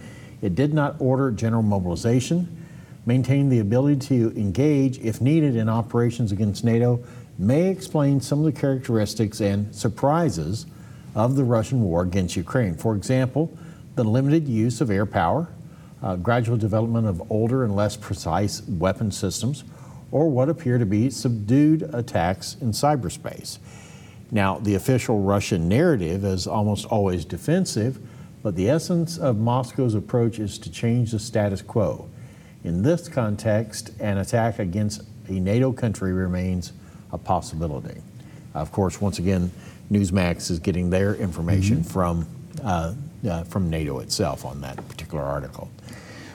It 0.44 0.54
did 0.54 0.74
not 0.74 0.96
order 0.98 1.30
general 1.30 1.62
mobilization, 1.62 2.66
maintain 3.06 3.48
the 3.48 3.60
ability 3.60 3.96
to 4.08 4.38
engage 4.38 4.98
if 4.98 5.22
needed 5.22 5.56
in 5.56 5.70
operations 5.70 6.32
against 6.32 6.64
NATO, 6.64 7.02
may 7.38 7.70
explain 7.70 8.20
some 8.20 8.40
of 8.40 8.44
the 8.44 8.52
characteristics 8.52 9.40
and 9.40 9.74
surprises 9.74 10.66
of 11.14 11.36
the 11.36 11.44
Russian 11.44 11.82
war 11.82 12.02
against 12.02 12.36
Ukraine. 12.36 12.74
For 12.74 12.94
example, 12.94 13.56
the 13.94 14.04
limited 14.04 14.46
use 14.46 14.82
of 14.82 14.90
air 14.90 15.06
power, 15.06 15.48
uh, 16.02 16.16
gradual 16.16 16.58
development 16.58 17.06
of 17.06 17.22
older 17.30 17.64
and 17.64 17.74
less 17.74 17.96
precise 17.96 18.60
weapon 18.68 19.10
systems, 19.10 19.64
or 20.12 20.28
what 20.28 20.50
appear 20.50 20.76
to 20.76 20.84
be 20.84 21.08
subdued 21.08 21.88
attacks 21.94 22.58
in 22.60 22.72
cyberspace. 22.72 23.56
Now, 24.30 24.58
the 24.58 24.74
official 24.74 25.22
Russian 25.22 25.70
narrative 25.70 26.22
is 26.22 26.46
almost 26.46 26.84
always 26.84 27.24
defensive, 27.24 27.98
but 28.44 28.54
the 28.56 28.68
essence 28.68 29.16
of 29.16 29.38
Moscow's 29.38 29.94
approach 29.94 30.38
is 30.38 30.58
to 30.58 30.70
change 30.70 31.12
the 31.12 31.18
status 31.18 31.62
quo. 31.62 32.06
In 32.62 32.82
this 32.82 33.08
context, 33.08 33.90
an 33.98 34.18
attack 34.18 34.58
against 34.58 35.00
a 35.28 35.32
NATO 35.32 35.72
country 35.72 36.12
remains 36.12 36.74
a 37.10 37.16
possibility. 37.16 38.02
Of 38.52 38.70
course, 38.70 39.00
once 39.00 39.18
again, 39.18 39.50
Newsmax 39.90 40.50
is 40.50 40.58
getting 40.58 40.90
their 40.90 41.14
information 41.14 41.78
mm-hmm. 41.78 41.90
from, 41.90 42.26
uh, 42.62 42.92
uh, 43.26 43.44
from 43.44 43.70
NATO 43.70 44.00
itself 44.00 44.44
on 44.44 44.60
that 44.60 44.76
particular 44.88 45.24
article. 45.24 45.70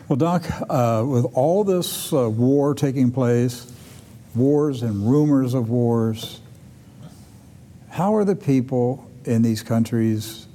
Well, 0.07 0.17
Doc, 0.17 0.45
uh, 0.67 1.05
with 1.05 1.25
all 1.35 1.63
this 1.63 2.11
uh, 2.11 2.27
war 2.27 2.73
taking 2.73 3.11
place, 3.11 3.71
wars 4.33 4.81
and 4.81 5.07
rumors 5.07 5.53
of 5.53 5.69
wars, 5.69 6.39
how 7.91 8.15
are 8.15 8.25
the 8.25 8.35
people 8.35 9.07
in 9.25 9.43
these 9.43 9.61
countries 9.61 10.47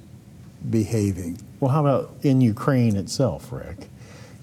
behaving? 0.71 1.39
Well, 1.59 1.71
how 1.71 1.85
about 1.85 2.15
in 2.21 2.41
Ukraine 2.41 2.95
itself, 2.95 3.51
Rick? 3.51 3.87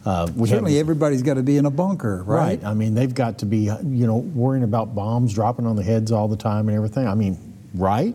Uh, 0.04 0.26
Certainly, 0.26 0.80
everybody's 0.80 1.22
got 1.22 1.34
to 1.34 1.42
be 1.42 1.56
in 1.56 1.64
a 1.64 1.70
bunker, 1.70 2.24
right? 2.24 2.60
Right. 2.60 2.64
I 2.64 2.74
mean, 2.74 2.94
they've 2.94 3.14
got 3.14 3.38
to 3.38 3.46
be, 3.46 3.70
you 3.84 4.06
know, 4.06 4.16
worrying 4.16 4.64
about 4.64 4.94
bombs 4.94 5.32
dropping 5.32 5.66
on 5.66 5.76
the 5.76 5.82
heads 5.82 6.10
all 6.10 6.26
the 6.26 6.36
time 6.36 6.68
and 6.68 6.76
everything. 6.76 7.06
I 7.06 7.14
mean, 7.14 7.38
right? 7.74 8.14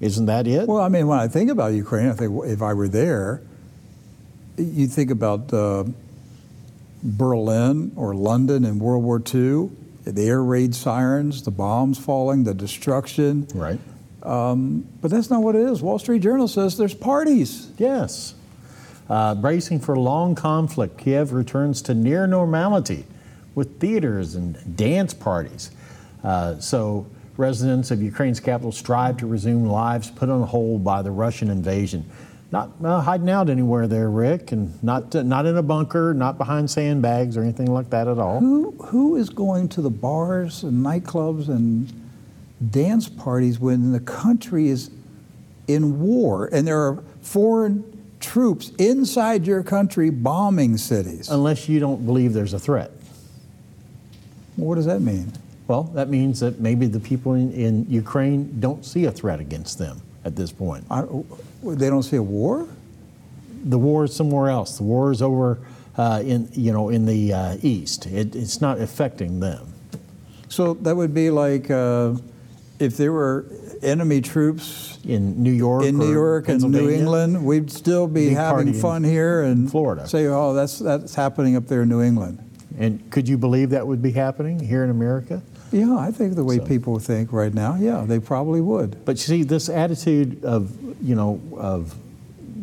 Isn't 0.00 0.26
that 0.26 0.46
it? 0.46 0.68
Well, 0.68 0.80
I 0.80 0.88
mean, 0.88 1.06
when 1.08 1.18
I 1.18 1.26
think 1.26 1.50
about 1.50 1.72
Ukraine, 1.72 2.08
I 2.08 2.12
think 2.12 2.44
if 2.44 2.62
I 2.62 2.72
were 2.74 2.88
there, 2.88 3.42
you 4.56 4.86
think 4.86 5.10
about 5.10 5.52
uh, 5.52 5.84
Berlin 7.02 7.92
or 7.96 8.14
London 8.14 8.64
in 8.64 8.78
World 8.78 9.02
War 9.02 9.18
II, 9.18 9.70
the 10.04 10.28
air 10.28 10.42
raid 10.42 10.74
sirens, 10.74 11.42
the 11.42 11.50
bombs 11.50 11.98
falling, 11.98 12.44
the 12.44 12.54
destruction. 12.54 13.48
Right. 13.54 13.80
Um, 14.24 14.86
but 15.00 15.10
that's 15.10 15.30
not 15.30 15.42
what 15.42 15.54
it 15.54 15.62
is. 15.62 15.82
Wall 15.82 15.98
Street 15.98 16.22
Journal 16.22 16.48
says 16.48 16.76
there's 16.76 16.94
parties. 16.94 17.70
Yes. 17.76 18.34
Uh, 19.08 19.34
bracing 19.34 19.80
for 19.80 19.96
long 19.96 20.34
conflict, 20.34 20.96
Kiev 20.96 21.32
returns 21.32 21.82
to 21.82 21.94
near 21.94 22.26
normality 22.26 23.04
with 23.54 23.78
theaters 23.78 24.34
and 24.34 24.76
dance 24.76 25.12
parties. 25.12 25.70
Uh, 26.22 26.58
so, 26.58 27.06
residents 27.36 27.90
of 27.90 28.00
Ukraine's 28.00 28.40
capital 28.40 28.72
strive 28.72 29.18
to 29.18 29.26
resume 29.26 29.66
lives 29.66 30.10
put 30.10 30.30
on 30.30 30.42
hold 30.42 30.82
by 30.82 31.02
the 31.02 31.10
Russian 31.10 31.50
invasion. 31.50 32.08
Not 32.50 32.70
uh, 32.82 33.00
hiding 33.00 33.28
out 33.28 33.50
anywhere 33.50 33.86
there, 33.86 34.08
Rick, 34.08 34.52
and 34.52 34.82
not 34.82 35.14
uh, 35.14 35.22
not 35.22 35.44
in 35.44 35.56
a 35.56 35.62
bunker, 35.62 36.14
not 36.14 36.38
behind 36.38 36.70
sandbags 36.70 37.36
or 37.36 37.42
anything 37.42 37.72
like 37.72 37.90
that 37.90 38.08
at 38.08 38.18
all. 38.18 38.40
Who 38.40 38.70
who 38.86 39.16
is 39.16 39.28
going 39.28 39.68
to 39.70 39.82
the 39.82 39.90
bars 39.90 40.62
and 40.62 40.84
nightclubs 40.84 41.48
and 41.48 41.92
dance 42.70 43.08
parties 43.08 43.58
when 43.58 43.92
the 43.92 44.00
country 44.00 44.68
is 44.68 44.90
in 45.66 46.00
war 46.00 46.48
and 46.52 46.66
there 46.66 46.78
are 46.78 47.02
foreign 47.22 47.90
troops 48.20 48.70
inside 48.78 49.46
your 49.46 49.62
country 49.62 50.10
bombing 50.10 50.76
cities. 50.76 51.28
Unless 51.28 51.68
you 51.68 51.80
don't 51.80 52.04
believe 52.06 52.32
there's 52.32 52.54
a 52.54 52.58
threat. 52.58 52.90
Well, 54.56 54.68
what 54.68 54.74
does 54.76 54.86
that 54.86 55.00
mean? 55.00 55.32
Well, 55.66 55.84
that 55.94 56.08
means 56.08 56.40
that 56.40 56.60
maybe 56.60 56.86
the 56.86 57.00
people 57.00 57.34
in, 57.34 57.52
in 57.52 57.86
Ukraine 57.88 58.60
don't 58.60 58.84
see 58.84 59.06
a 59.06 59.12
threat 59.12 59.40
against 59.40 59.78
them 59.78 60.00
at 60.24 60.36
this 60.36 60.52
point. 60.52 60.84
I, 60.90 61.04
they 61.62 61.88
don't 61.88 62.02
see 62.02 62.16
a 62.16 62.22
war? 62.22 62.68
The 63.64 63.78
war 63.78 64.04
is 64.04 64.14
somewhere 64.14 64.50
else. 64.50 64.76
The 64.76 64.84
war 64.84 65.10
is 65.10 65.22
over 65.22 65.58
uh, 65.96 66.22
in, 66.24 66.48
you 66.52 66.72
know, 66.72 66.90
in 66.90 67.06
the 67.06 67.32
uh, 67.32 67.56
east. 67.62 68.06
It, 68.06 68.34
it's 68.34 68.60
not 68.60 68.78
affecting 68.78 69.40
them. 69.40 69.72
So 70.48 70.74
that 70.74 70.94
would 70.94 71.14
be 71.14 71.30
like 71.30 71.70
uh, 71.70 72.14
if 72.84 72.96
there 72.96 73.12
were 73.12 73.46
enemy 73.82 74.20
troops 74.20 74.98
in 75.04 75.42
New 75.42 75.50
York, 75.50 75.84
in 75.84 75.98
New 75.98 76.12
York 76.12 76.48
and 76.48 76.62
New 76.70 76.90
England, 76.90 77.44
we'd 77.44 77.70
still 77.70 78.06
be 78.06 78.28
having 78.28 78.72
fun 78.72 79.02
here 79.02 79.42
and 79.42 79.70
Florida. 79.70 80.06
Say, 80.06 80.26
oh, 80.26 80.54
that's 80.54 80.78
that's 80.78 81.14
happening 81.14 81.56
up 81.56 81.66
there 81.66 81.82
in 81.82 81.88
New 81.88 82.02
England. 82.02 82.38
And 82.78 83.10
could 83.10 83.28
you 83.28 83.38
believe 83.38 83.70
that 83.70 83.86
would 83.86 84.02
be 84.02 84.12
happening 84.12 84.58
here 84.58 84.84
in 84.84 84.90
America? 84.90 85.42
Yeah, 85.72 85.96
I 85.96 86.10
think 86.10 86.34
the 86.34 86.44
way 86.44 86.58
so. 86.58 86.66
people 86.66 86.98
think 86.98 87.32
right 87.32 87.52
now, 87.52 87.76
yeah, 87.76 88.04
they 88.06 88.20
probably 88.20 88.60
would. 88.60 89.04
But 89.04 89.16
you 89.16 89.22
see, 89.22 89.42
this 89.42 89.68
attitude 89.68 90.44
of 90.44 90.72
you 91.02 91.14
know 91.14 91.40
of 91.56 91.94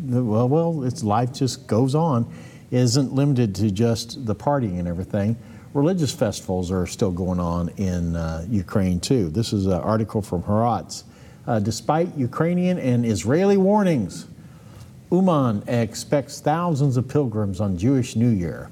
well, 0.05 0.47
well, 0.47 0.83
it's 0.83 1.03
life 1.03 1.33
just 1.33 1.67
goes 1.67 1.95
on, 1.95 2.31
isn't 2.69 3.13
limited 3.13 3.55
to 3.55 3.71
just 3.71 4.25
the 4.25 4.35
partying 4.35 4.79
and 4.79 4.87
everything 4.87 5.35
religious 5.73 6.13
festivals 6.13 6.71
are 6.71 6.85
still 6.85 7.11
going 7.11 7.39
on 7.39 7.69
in 7.77 8.15
uh, 8.15 8.45
Ukraine 8.49 8.99
too. 8.99 9.29
This 9.29 9.53
is 9.53 9.65
an 9.65 9.73
article 9.73 10.21
from 10.21 10.43
Haaretz. 10.43 11.03
Uh, 11.47 11.59
despite 11.59 12.15
Ukrainian 12.17 12.77
and 12.77 13.05
Israeli 13.05 13.57
warnings, 13.57 14.27
Uman 15.11 15.63
expects 15.67 16.39
thousands 16.39 16.97
of 16.97 17.07
pilgrims 17.07 17.59
on 17.59 17.77
Jewish 17.77 18.15
New 18.15 18.29
Year. 18.29 18.69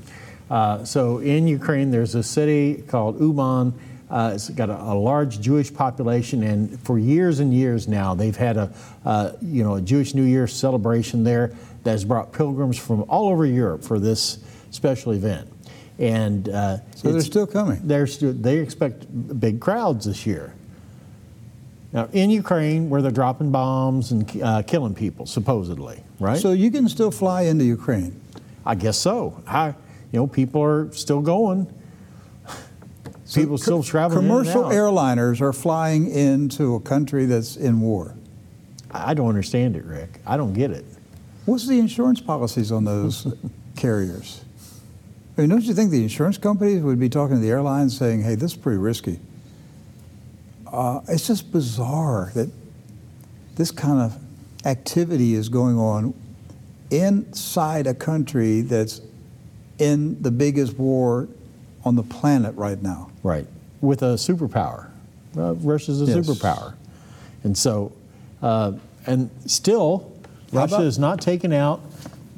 Uh, 0.50 0.84
so 0.84 1.20
in 1.20 1.48
Ukraine, 1.48 1.92
there's 1.92 2.16
a 2.16 2.24
city 2.24 2.84
called 2.88 3.20
Uman. 3.20 3.74
Uh, 4.10 4.32
it's 4.34 4.50
got 4.50 4.70
a, 4.70 4.82
a, 4.82 4.96
large 4.96 5.40
Jewish 5.40 5.72
population, 5.72 6.42
and 6.42 6.80
for 6.80 6.98
years 6.98 7.40
and 7.40 7.54
years 7.54 7.88
now, 7.88 8.16
they've 8.16 8.36
had 8.36 8.58
a 8.58 8.74
uh, 9.06 9.34
you 9.40 9.64
know 9.64 9.76
a 9.76 9.82
Jewish 9.82 10.16
New 10.16 10.24
Year 10.24 10.48
celebration 10.48 11.24
there 11.24 11.54
that 11.84 11.92
has 11.92 12.06
brought 12.06 12.34
pilgrims 12.34 12.78
from 12.80 13.04
all 13.04 13.30
over 13.30 13.46
Europe 13.46 13.84
for 13.84 14.00
this 14.00 14.40
special 14.72 15.12
event. 15.12 15.48
And 16.00 16.48
uh, 16.48 16.78
so 16.96 17.12
they're 17.12 17.22
still 17.22 17.46
coming. 17.46 17.82
They're 17.84 18.06
they 18.06 18.58
expect 18.58 19.06
big 19.40 19.60
crowds 19.60 20.06
this 20.06 20.26
year. 20.26 20.54
Now, 21.92 22.08
in 22.14 22.30
Ukraine, 22.30 22.90
where 22.90 23.02
they're 23.02 23.12
dropping 23.12 23.52
bombs 23.52 24.12
and 24.12 24.42
uh, 24.42 24.62
killing 24.62 24.96
people, 24.96 25.26
supposedly, 25.26 26.02
right? 26.20 26.40
So 26.40 26.54
you 26.54 26.72
can 26.72 26.88
still 26.88 27.12
fly 27.12 27.44
into 27.44 27.66
Ukraine. 27.66 28.20
I 28.66 28.76
guess 28.76 28.98
so. 28.98 29.42
I, 29.48 29.70
you 30.12 30.20
know, 30.20 30.28
people 30.28 30.64
are 30.64 30.92
still 30.94 31.22
going. 31.22 31.74
So 33.26 33.42
people 33.42 33.58
still 33.58 33.84
traveling. 33.84 34.22
Commercial 34.22 34.64
airliners 34.64 35.42
are 35.42 35.54
flying 35.54 36.10
into 36.10 36.76
a 36.76 36.80
country 36.80 37.26
that's 37.26 37.58
in 37.58 37.80
war. 37.82 38.16
I 38.92 39.14
don't 39.14 39.28
understand 39.28 39.76
it, 39.76 39.86
Rick. 39.86 40.20
I 40.26 40.38
don't 40.38 40.54
get 40.54 40.72
it. 40.72 40.86
What's 41.46 41.68
the 41.68 41.78
insurance 41.78 42.22
policies 42.22 42.72
on 42.72 42.86
those 42.86 43.32
carriers? 43.76 44.44
I 45.40 45.44
mean, 45.44 45.52
don't 45.52 45.64
you 45.64 45.74
think 45.74 45.90
the 45.90 46.04
insurance 46.04 46.38
companies 46.38 46.82
would 46.82 47.00
be 47.00 47.08
talking 47.08 47.38
to 47.38 47.42
the 47.42 47.50
airlines 47.50 47.98
saying, 47.98 48.24
hey, 48.24 48.36
this 48.36 48.52
is 48.52 48.58
pretty 48.58 48.78
risky? 48.78 49.22
Uh, 50.68 51.00
it's 51.08 51.28
just 51.28 51.50
bizarre 51.54 52.30
that 52.36 52.50
this 53.56 53.72
kind 53.72 54.02
of 54.02 54.18
activity 54.66 55.36
is 55.36 55.48
going 55.48 55.78
on 55.78 56.14
inside 56.92 57.88
a 57.88 57.94
country 57.94 58.60
that's 58.60 59.00
in 59.78 60.22
the 60.22 60.30
biggest 60.30 60.78
war 60.78 61.30
on 61.86 61.96
the 61.96 62.04
planet 62.04 62.54
right 62.56 62.84
now. 62.84 63.10
Right. 63.24 63.48
With 63.80 64.02
a 64.02 64.16
superpower. 64.16 64.90
Uh, 65.38 65.54
Russia's 65.54 66.02
a 66.02 66.06
yes. 66.06 66.18
superpower. 66.18 66.74
And 67.46 67.58
so, 67.58 67.94
uh, 68.42 68.74
and 69.06 69.30
still, 69.46 70.12
Russia 70.52 70.76
about, 70.76 70.86
is 70.86 71.00
not 71.00 71.22
taken 71.22 71.54
out 71.54 71.80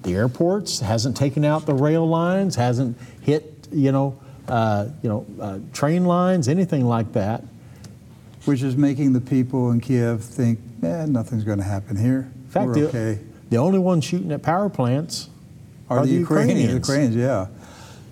the 0.04 0.16
airports, 0.16 0.80
hasn't 0.80 1.16
taken 1.16 1.46
out 1.46 1.66
the 1.66 1.74
rail 1.74 2.08
lines, 2.08 2.56
hasn't 2.56 2.98
hit, 3.22 3.68
you 3.72 3.92
know, 3.92 4.20
uh, 4.48 4.88
you 5.02 5.10
know, 5.10 5.26
uh, 5.40 5.60
train 5.74 6.06
lines, 6.06 6.48
anything 6.48 6.86
like 6.86 7.14
that. 7.14 7.44
Which 8.46 8.64
is 8.64 8.76
making 8.76 9.14
the 9.14 9.22
people 9.22 9.72
in 9.72 9.80
Kiev 9.80 10.24
think, 10.24 10.60
eh, 10.82 11.06
nothing's 11.08 11.44
going 11.44 11.60
to 11.60 11.64
happen 11.64 11.96
here. 11.96 12.32
In 12.36 12.50
fact, 12.50 12.68
We're 12.68 12.74
the, 12.74 12.88
okay. 12.88 13.20
the 13.50 13.58
only 13.58 13.78
ones 13.78 14.04
shooting 14.04 14.32
at 14.32 14.42
power 14.42 14.68
plants 14.68 15.30
are, 15.90 16.00
are 16.00 16.06
the, 16.06 16.14
the 16.14 16.20
Ukrainians. 16.20 16.74
Ukrainians. 16.74 17.16
Ukrainians, 17.16 17.16
yeah. 17.16 17.61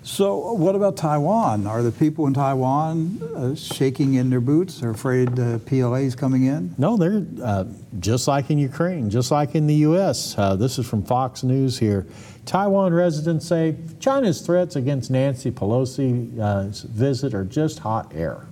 So, 0.02 0.54
what 0.54 0.74
about 0.74 0.96
Taiwan? 0.96 1.66
Are 1.66 1.82
the 1.82 1.92
people 1.92 2.26
in 2.26 2.32
Taiwan 2.32 3.20
uh, 3.36 3.54
shaking 3.54 4.14
in 4.14 4.30
their 4.30 4.40
boots? 4.40 4.80
They're 4.80 4.90
afraid 4.90 5.38
uh, 5.38 5.58
PLA 5.58 5.96
is 5.96 6.14
coming 6.14 6.44
in? 6.44 6.74
No, 6.78 6.96
they're 6.96 7.26
uh, 7.42 7.64
just 7.98 8.26
like 8.26 8.50
in 8.50 8.56
Ukraine, 8.56 9.10
just 9.10 9.30
like 9.30 9.54
in 9.54 9.66
the 9.66 9.74
U.S. 9.74 10.38
Uh, 10.38 10.56
this 10.56 10.78
is 10.78 10.88
from 10.88 11.02
Fox 11.02 11.42
News 11.42 11.78
here. 11.78 12.06
Taiwan 12.46 12.94
residents 12.94 13.46
say 13.46 13.76
China's 13.98 14.40
threats 14.40 14.74
against 14.74 15.10
Nancy 15.10 15.50
Pelosi's 15.50 16.80
visit 16.80 17.34
are 17.34 17.44
just 17.44 17.78
hot 17.80 18.10
air. 18.14 18.46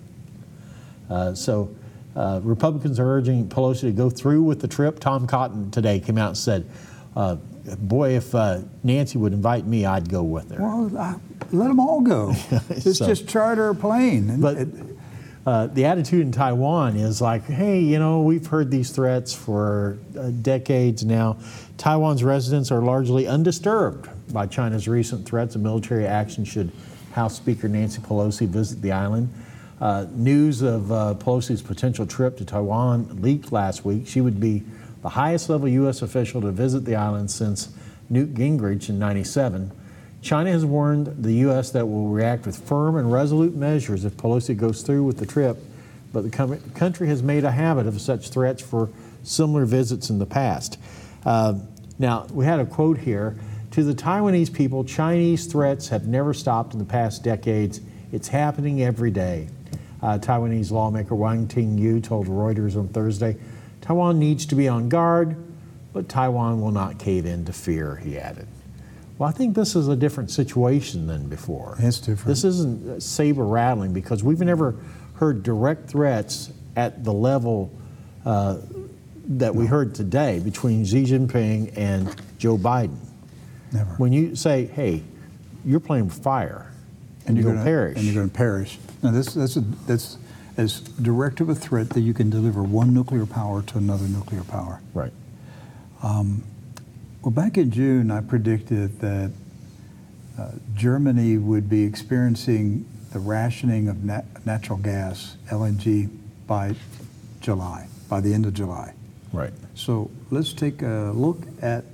Uh, 1.09 1.33
so, 1.33 1.75
uh, 2.15 2.41
Republicans 2.43 3.01
are 3.01 3.07
urging 3.07 3.49
Pelosi 3.49 3.83
to 3.83 3.93
go 3.93 4.11
through 4.11 4.43
with 4.43 4.61
the 4.61 4.69
trip. 4.69 5.01
Tom 5.01 5.27
Cotton 5.27 5.71
today 5.71 5.99
came 5.99 6.19
out 6.19 6.29
and 6.29 6.37
said, 6.37 6.69
uh, 7.17 7.37
boy, 7.77 8.17
if 8.17 8.35
uh, 8.35 8.61
Nancy 8.83 9.19
would 9.19 9.33
invite 9.33 9.67
me, 9.67 9.85
I'd 9.87 10.09
go 10.09 10.23
with 10.23 10.51
her. 10.53 10.63
Well, 10.63 10.97
I, 10.99 11.17
let 11.53 11.69
them 11.69 11.81
all 11.81 12.01
go. 12.01 12.35
It's 12.71 12.99
So- 12.99 13.07
just 13.07 13.29
charter 13.29 13.69
a 13.69 13.75
plane. 13.75 14.41
But 14.41 14.57
it- 14.57 14.69
uh, 15.47 15.67
the 15.69 15.87
attitude 15.87 16.21
in 16.21 16.31
Taiwan 16.31 16.95
is 16.97 17.23
like, 17.23 17.43
hey, 17.45 17.81
you 17.81 17.99
know, 17.99 18.21
we've 18.21 18.47
heard 18.47 18.71
these 18.71 18.91
threats 18.91 19.33
for 19.35 19.97
uh, 20.19 20.29
decades 20.29 21.07
now. 21.07 21.39
Taiwan's 21.79 22.23
residents 22.23 22.71
are 22.71 22.83
largely 22.83 23.27
undisturbed 23.27 24.11
by 24.31 24.47
China's 24.47 24.87
recent 24.87 25.25
threats 25.25 25.55
of 25.55 25.63
military 25.63 26.07
action 26.07 26.45
should 26.45 26.71
House 27.13 27.35
Speaker 27.35 27.67
Nancy 27.67 28.03
Pelosi 28.03 28.47
visit 28.47 28.83
the 28.83 28.93
island. 28.93 29.33
Uh, 29.81 30.05
news 30.13 30.61
of 30.61 30.93
uh, 30.93 31.15
Pelosi's 31.19 31.63
potential 31.63 32.05
trip 32.05 32.37
to 32.37 32.45
Taiwan 32.45 33.23
leaked 33.23 33.51
last 33.51 33.87
week. 33.87 34.07
She 34.07 34.21
would 34.21 34.39
be 34.41 34.65
the 35.03 35.11
highest 35.11 35.49
level 35.49 35.69
U.S. 35.69 36.03
official 36.03 36.41
to 36.41 36.51
visit 36.51 36.85
the 36.85 36.97
island 36.97 37.31
since 37.31 37.69
Newt 38.11 38.35
Gingrich 38.35 38.89
in 38.89 38.99
97. 38.99 39.71
China 40.21 40.51
has 40.51 40.65
warned 40.65 41.23
the 41.23 41.33
U.S. 41.35 41.71
that 41.71 41.81
it 41.81 41.89
will 41.89 42.09
react 42.09 42.47
with 42.47 42.59
firm 42.59 42.97
and 42.97 43.13
resolute 43.13 43.55
measures 43.55 44.05
if 44.05 44.17
Pelosi 44.17 44.57
goes 44.57 44.83
through 44.83 45.05
with 45.05 45.19
the 45.19 45.27
trip, 45.27 45.59
but 46.13 46.23
the 46.23 46.31
com- 46.31 46.59
country 46.75 47.07
has 47.09 47.23
made 47.23 47.45
a 47.45 47.53
habit 47.53 47.87
of 47.87 48.01
such 48.01 48.31
threats 48.31 48.63
for 48.63 48.91
similar 49.23 49.65
visits 49.65 50.11
in 50.11 50.19
the 50.19 50.27
past. 50.27 50.79
Uh, 51.25 51.55
now, 51.99 52.27
we 52.33 52.45
had 52.45 52.61
a 52.61 52.67
quote 52.67 52.99
here 52.99 53.37
To 53.73 53.85
the 53.85 53.95
Taiwanese 53.95 54.53
people, 54.53 54.85
Chinese 54.85 55.47
threats 55.47 55.89
have 55.89 56.07
never 56.07 56.35
stopped 56.35 56.73
in 56.73 56.79
the 56.79 56.85
past 56.85 57.23
decades. 57.23 57.81
It's 58.13 58.29
happening 58.29 58.83
every 58.83 59.11
day. 59.11 59.49
Uh, 60.03 60.19
Taiwanese 60.19 60.71
lawmaker 60.71 61.15
Wang 61.15 61.47
Ting-yu 61.47 62.01
told 62.01 62.27
Reuters 62.27 62.77
on 62.77 62.89
Thursday, 62.89 63.37
Taiwan 63.89 64.19
needs 64.19 64.45
to 64.45 64.55
be 64.55 64.69
on 64.69 64.91
guard, 64.91 65.35
but 65.95 66.11
Taiwan 66.11 66.61
will 66.61 66.73
not 66.73 66.99
cave 66.99 67.25
in 67.25 67.47
to 67.47 67.55
fear, 67.55 67.97
he 67.97 68.19
added. 68.19 68.47
Well, 69.17 69.31
I 69.31 69.33
think 69.33 69.55
this 69.55 69.75
is 69.75 69.89
a 69.89 69.97
different 69.97 70.31
situation 70.31 71.07
than 71.07 71.27
before. 71.27 71.75
It's 71.79 71.99
different. 71.99 72.27
This 72.27 72.45
isn't 72.45 73.03
saber 73.03 73.47
rattling 73.47 73.95
because 73.95 74.23
we've 74.23 74.41
never 74.41 74.75
heard 75.15 75.43
direct 75.43 75.89
threats 75.89 76.53
at 76.77 77.03
the 77.03 77.15
level 77.15 77.73
uh, 78.27 78.59
that 79.25 79.55
we 79.55 79.65
heard 79.65 79.95
today 79.95 80.39
between 80.41 80.85
Xi 80.85 81.05
Jinping 81.05 81.73
and 81.75 82.15
Joe 82.37 82.59
Biden. 82.59 82.99
never. 83.73 83.89
When 83.93 84.13
you 84.13 84.37
say, 84.37 84.67
hey, 84.67 85.03
you're 85.65 85.81
playing 85.81 86.09
with 86.09 86.23
fire 86.23 86.71
and, 87.27 87.39
you're 87.39 87.47
you'll 87.47 87.55
gonna, 87.55 87.65
perish. 87.65 87.97
And 87.97 88.05
you're 88.05 88.17
going 88.17 88.29
to 88.29 88.37
perish. 88.37 88.79
Now, 89.03 89.13
this, 89.13 89.33
that's, 89.33 89.57
a, 89.57 89.61
that's 89.87 90.19
as 90.59 90.81
direct 90.81 91.41
of 91.41 91.49
a 91.49 91.55
threat 91.55 91.91
that 91.91 92.01
you 92.01 92.13
can 92.13 92.29
deliver 92.29 92.63
one 92.63 92.93
nuclear 92.93 93.25
power 93.25 93.63
to 93.63 93.79
another 93.79 94.07
nuclear 94.09 94.45
power. 94.45 94.81
right. 94.93 95.13
Well, 97.23 97.33
back 97.33 97.59
in 97.59 97.71
June, 97.71 98.11
I 98.11 98.21
predicted 98.21 99.01
that 99.01 99.33
uh, 100.39 100.53
Germany 100.75 101.37
would 101.37 101.69
be 101.69 101.83
experiencing 101.85 102.87
the 103.13 103.19
rationing 103.19 103.89
of 103.89 104.05
nat- 104.05 104.47
natural 104.47 104.79
gas, 104.79 105.37
LNG, 105.51 106.09
by 106.47 106.75
July, 107.41 107.89
by 108.09 108.21
the 108.21 108.33
end 108.33 108.47
of 108.47 108.55
July. 108.55 108.95
Right. 109.33 109.53
So 109.75 110.11
let's 110.31 110.53
take 110.53 110.83
a 110.83 111.13
look 111.15 111.43
at 111.61 111.85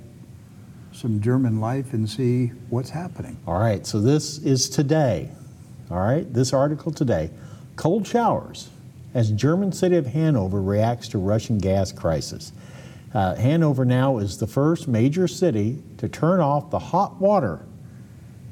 some 0.93 1.19
German 1.21 1.59
life 1.59 1.93
and 1.93 2.09
see 2.09 2.47
what's 2.69 2.91
happening. 2.91 3.37
All 3.45 3.59
right, 3.59 3.85
so 3.85 3.99
this 3.99 4.37
is 4.37 4.69
today. 4.69 5.29
All 5.91 5.99
right, 5.99 6.31
this 6.33 6.53
article 6.53 6.91
today. 6.91 7.29
Cold 7.75 8.07
showers 8.07 8.69
as 9.13 9.31
German 9.31 9.71
city 9.71 9.95
of 9.95 10.07
Hanover 10.07 10.61
reacts 10.61 11.07
to 11.09 11.17
Russian 11.17 11.57
gas 11.57 11.91
crisis. 11.91 12.51
Uh, 13.13 13.35
Hanover 13.35 13.85
now 13.85 14.17
is 14.17 14.37
the 14.37 14.47
first 14.47 14.87
major 14.87 15.27
city 15.27 15.81
to 15.97 16.09
turn 16.09 16.39
off 16.41 16.69
the 16.69 16.79
hot 16.79 17.19
water 17.21 17.65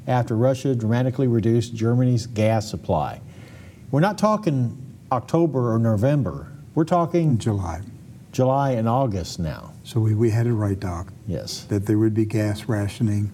after 0.06 0.36
Russia 0.36 0.74
dramatically 0.74 1.26
reduced 1.26 1.74
Germany's 1.74 2.26
gas 2.26 2.68
supply. 2.68 3.20
We're 3.90 4.00
not 4.00 4.16
talking 4.18 4.76
October 5.12 5.72
or 5.74 5.78
November. 5.78 6.50
We're 6.74 6.84
talking 6.84 7.38
July. 7.38 7.82
July 8.32 8.72
and 8.72 8.88
August 8.88 9.38
now. 9.38 9.72
So 9.84 10.00
we, 10.00 10.14
we 10.14 10.30
had 10.30 10.46
it 10.46 10.54
right, 10.54 10.78
Doc, 10.80 11.12
Yes. 11.26 11.64
that 11.64 11.86
there 11.86 11.98
would 11.98 12.14
be 12.14 12.24
gas 12.24 12.64
rationing 12.64 13.30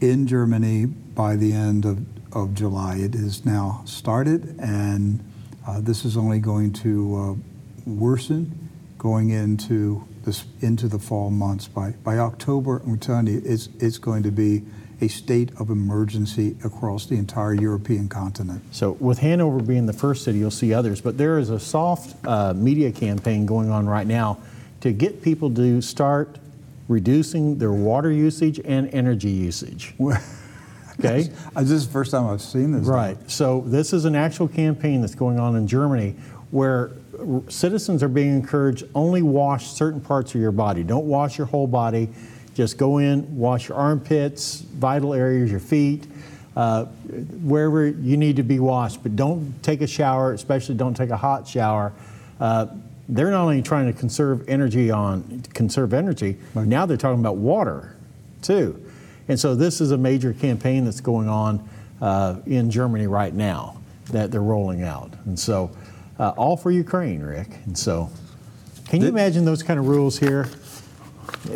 in 0.00 0.26
Germany 0.26 0.86
by 0.86 1.36
the 1.36 1.52
end 1.52 1.84
of, 1.84 2.04
of 2.32 2.54
July. 2.54 2.96
It 2.96 3.14
is 3.14 3.44
now 3.44 3.82
started, 3.84 4.56
and 4.58 5.24
uh, 5.66 5.80
this 5.80 6.04
is 6.04 6.16
only 6.16 6.38
going 6.38 6.72
to 6.74 7.16
uh, 7.16 7.90
worsen 7.90 8.68
going 8.98 9.30
into 9.30 10.06
this 10.24 10.44
into 10.60 10.88
the 10.88 10.98
fall 10.98 11.30
months. 11.30 11.68
By 11.68 11.90
by 12.04 12.18
October, 12.18 12.82
I'm 12.84 12.98
telling 12.98 13.26
you, 13.26 13.42
it's 13.44 13.68
it's 13.78 13.98
going 13.98 14.22
to 14.24 14.30
be 14.30 14.64
a 15.00 15.08
state 15.08 15.50
of 15.60 15.70
emergency 15.70 16.56
across 16.64 17.06
the 17.06 17.16
entire 17.16 17.54
European 17.54 18.08
continent. 18.08 18.62
So, 18.70 18.92
with 18.92 19.18
Hanover 19.18 19.62
being 19.62 19.86
the 19.86 19.92
first 19.92 20.24
city, 20.24 20.38
you'll 20.38 20.50
see 20.50 20.72
others, 20.72 21.00
but 21.00 21.18
there 21.18 21.38
is 21.38 21.50
a 21.50 21.60
soft 21.60 22.16
uh, 22.26 22.54
media 22.54 22.90
campaign 22.90 23.46
going 23.46 23.70
on 23.70 23.86
right 23.86 24.06
now 24.06 24.38
to 24.80 24.92
get 24.92 25.22
people 25.22 25.52
to 25.54 25.80
start 25.82 26.38
reducing 26.88 27.58
their 27.58 27.72
water 27.72 28.10
usage 28.10 28.60
and 28.64 28.92
energy 28.94 29.30
usage. 29.30 29.94
Okay? 30.98 31.30
Uh, 31.54 31.60
this 31.60 31.70
is 31.72 31.86
the 31.86 31.92
first 31.92 32.10
time 32.10 32.26
I've 32.26 32.40
seen 32.40 32.72
this. 32.72 32.86
Right. 32.86 33.18
So, 33.30 33.62
this 33.66 33.92
is 33.92 34.04
an 34.04 34.16
actual 34.16 34.48
campaign 34.48 35.00
that's 35.02 35.14
going 35.14 35.38
on 35.38 35.56
in 35.56 35.66
Germany 35.66 36.14
where 36.50 36.90
citizens 37.48 38.02
are 38.02 38.08
being 38.08 38.34
encouraged 38.34 38.84
only 38.94 39.22
wash 39.22 39.66
certain 39.68 40.00
parts 40.00 40.34
of 40.34 40.40
your 40.40 40.52
body. 40.52 40.82
Don't 40.82 41.06
wash 41.06 41.38
your 41.38 41.46
whole 41.46 41.66
body. 41.66 42.08
Just 42.54 42.78
go 42.78 42.98
in, 42.98 43.36
wash 43.36 43.68
your 43.68 43.76
armpits, 43.76 44.60
vital 44.60 45.12
areas, 45.12 45.50
your 45.50 45.60
feet, 45.60 46.06
uh, 46.56 46.84
wherever 47.42 47.86
you 47.86 48.16
need 48.16 48.36
to 48.36 48.42
be 48.42 48.58
washed. 48.58 49.02
But 49.02 49.16
don't 49.16 49.62
take 49.62 49.82
a 49.82 49.86
shower, 49.86 50.32
especially 50.32 50.76
don't 50.76 50.94
take 50.94 51.10
a 51.10 51.16
hot 51.16 51.46
shower. 51.46 51.92
Uh, 52.40 52.66
they're 53.08 53.30
not 53.30 53.42
only 53.42 53.60
trying 53.62 53.92
to 53.92 53.98
conserve 53.98 54.48
energy 54.48 54.90
on 54.90 55.42
conserve 55.52 55.92
energy, 55.92 56.36
Right. 56.54 56.66
now 56.66 56.86
they're 56.86 56.96
talking 56.96 57.20
about 57.20 57.36
water 57.36 57.94
too. 58.42 58.80
And 59.28 59.38
so 59.38 59.54
this 59.54 59.80
is 59.80 59.90
a 59.90 59.98
major 59.98 60.32
campaign 60.32 60.84
that's 60.84 61.00
going 61.00 61.28
on 61.28 61.68
uh, 62.00 62.36
in 62.46 62.70
Germany 62.70 63.06
right 63.06 63.34
now 63.34 63.80
that 64.12 64.30
they're 64.30 64.42
rolling 64.42 64.82
out. 64.82 65.12
And 65.24 65.38
so 65.38 65.70
uh, 66.18 66.30
all 66.36 66.56
for 66.56 66.70
Ukraine, 66.70 67.20
Rick. 67.20 67.48
And 67.66 67.76
so 67.76 68.10
can 68.88 69.00
you 69.00 69.08
imagine 69.08 69.44
those 69.44 69.62
kind 69.62 69.78
of 69.78 69.88
rules 69.88 70.18
here? 70.18 70.48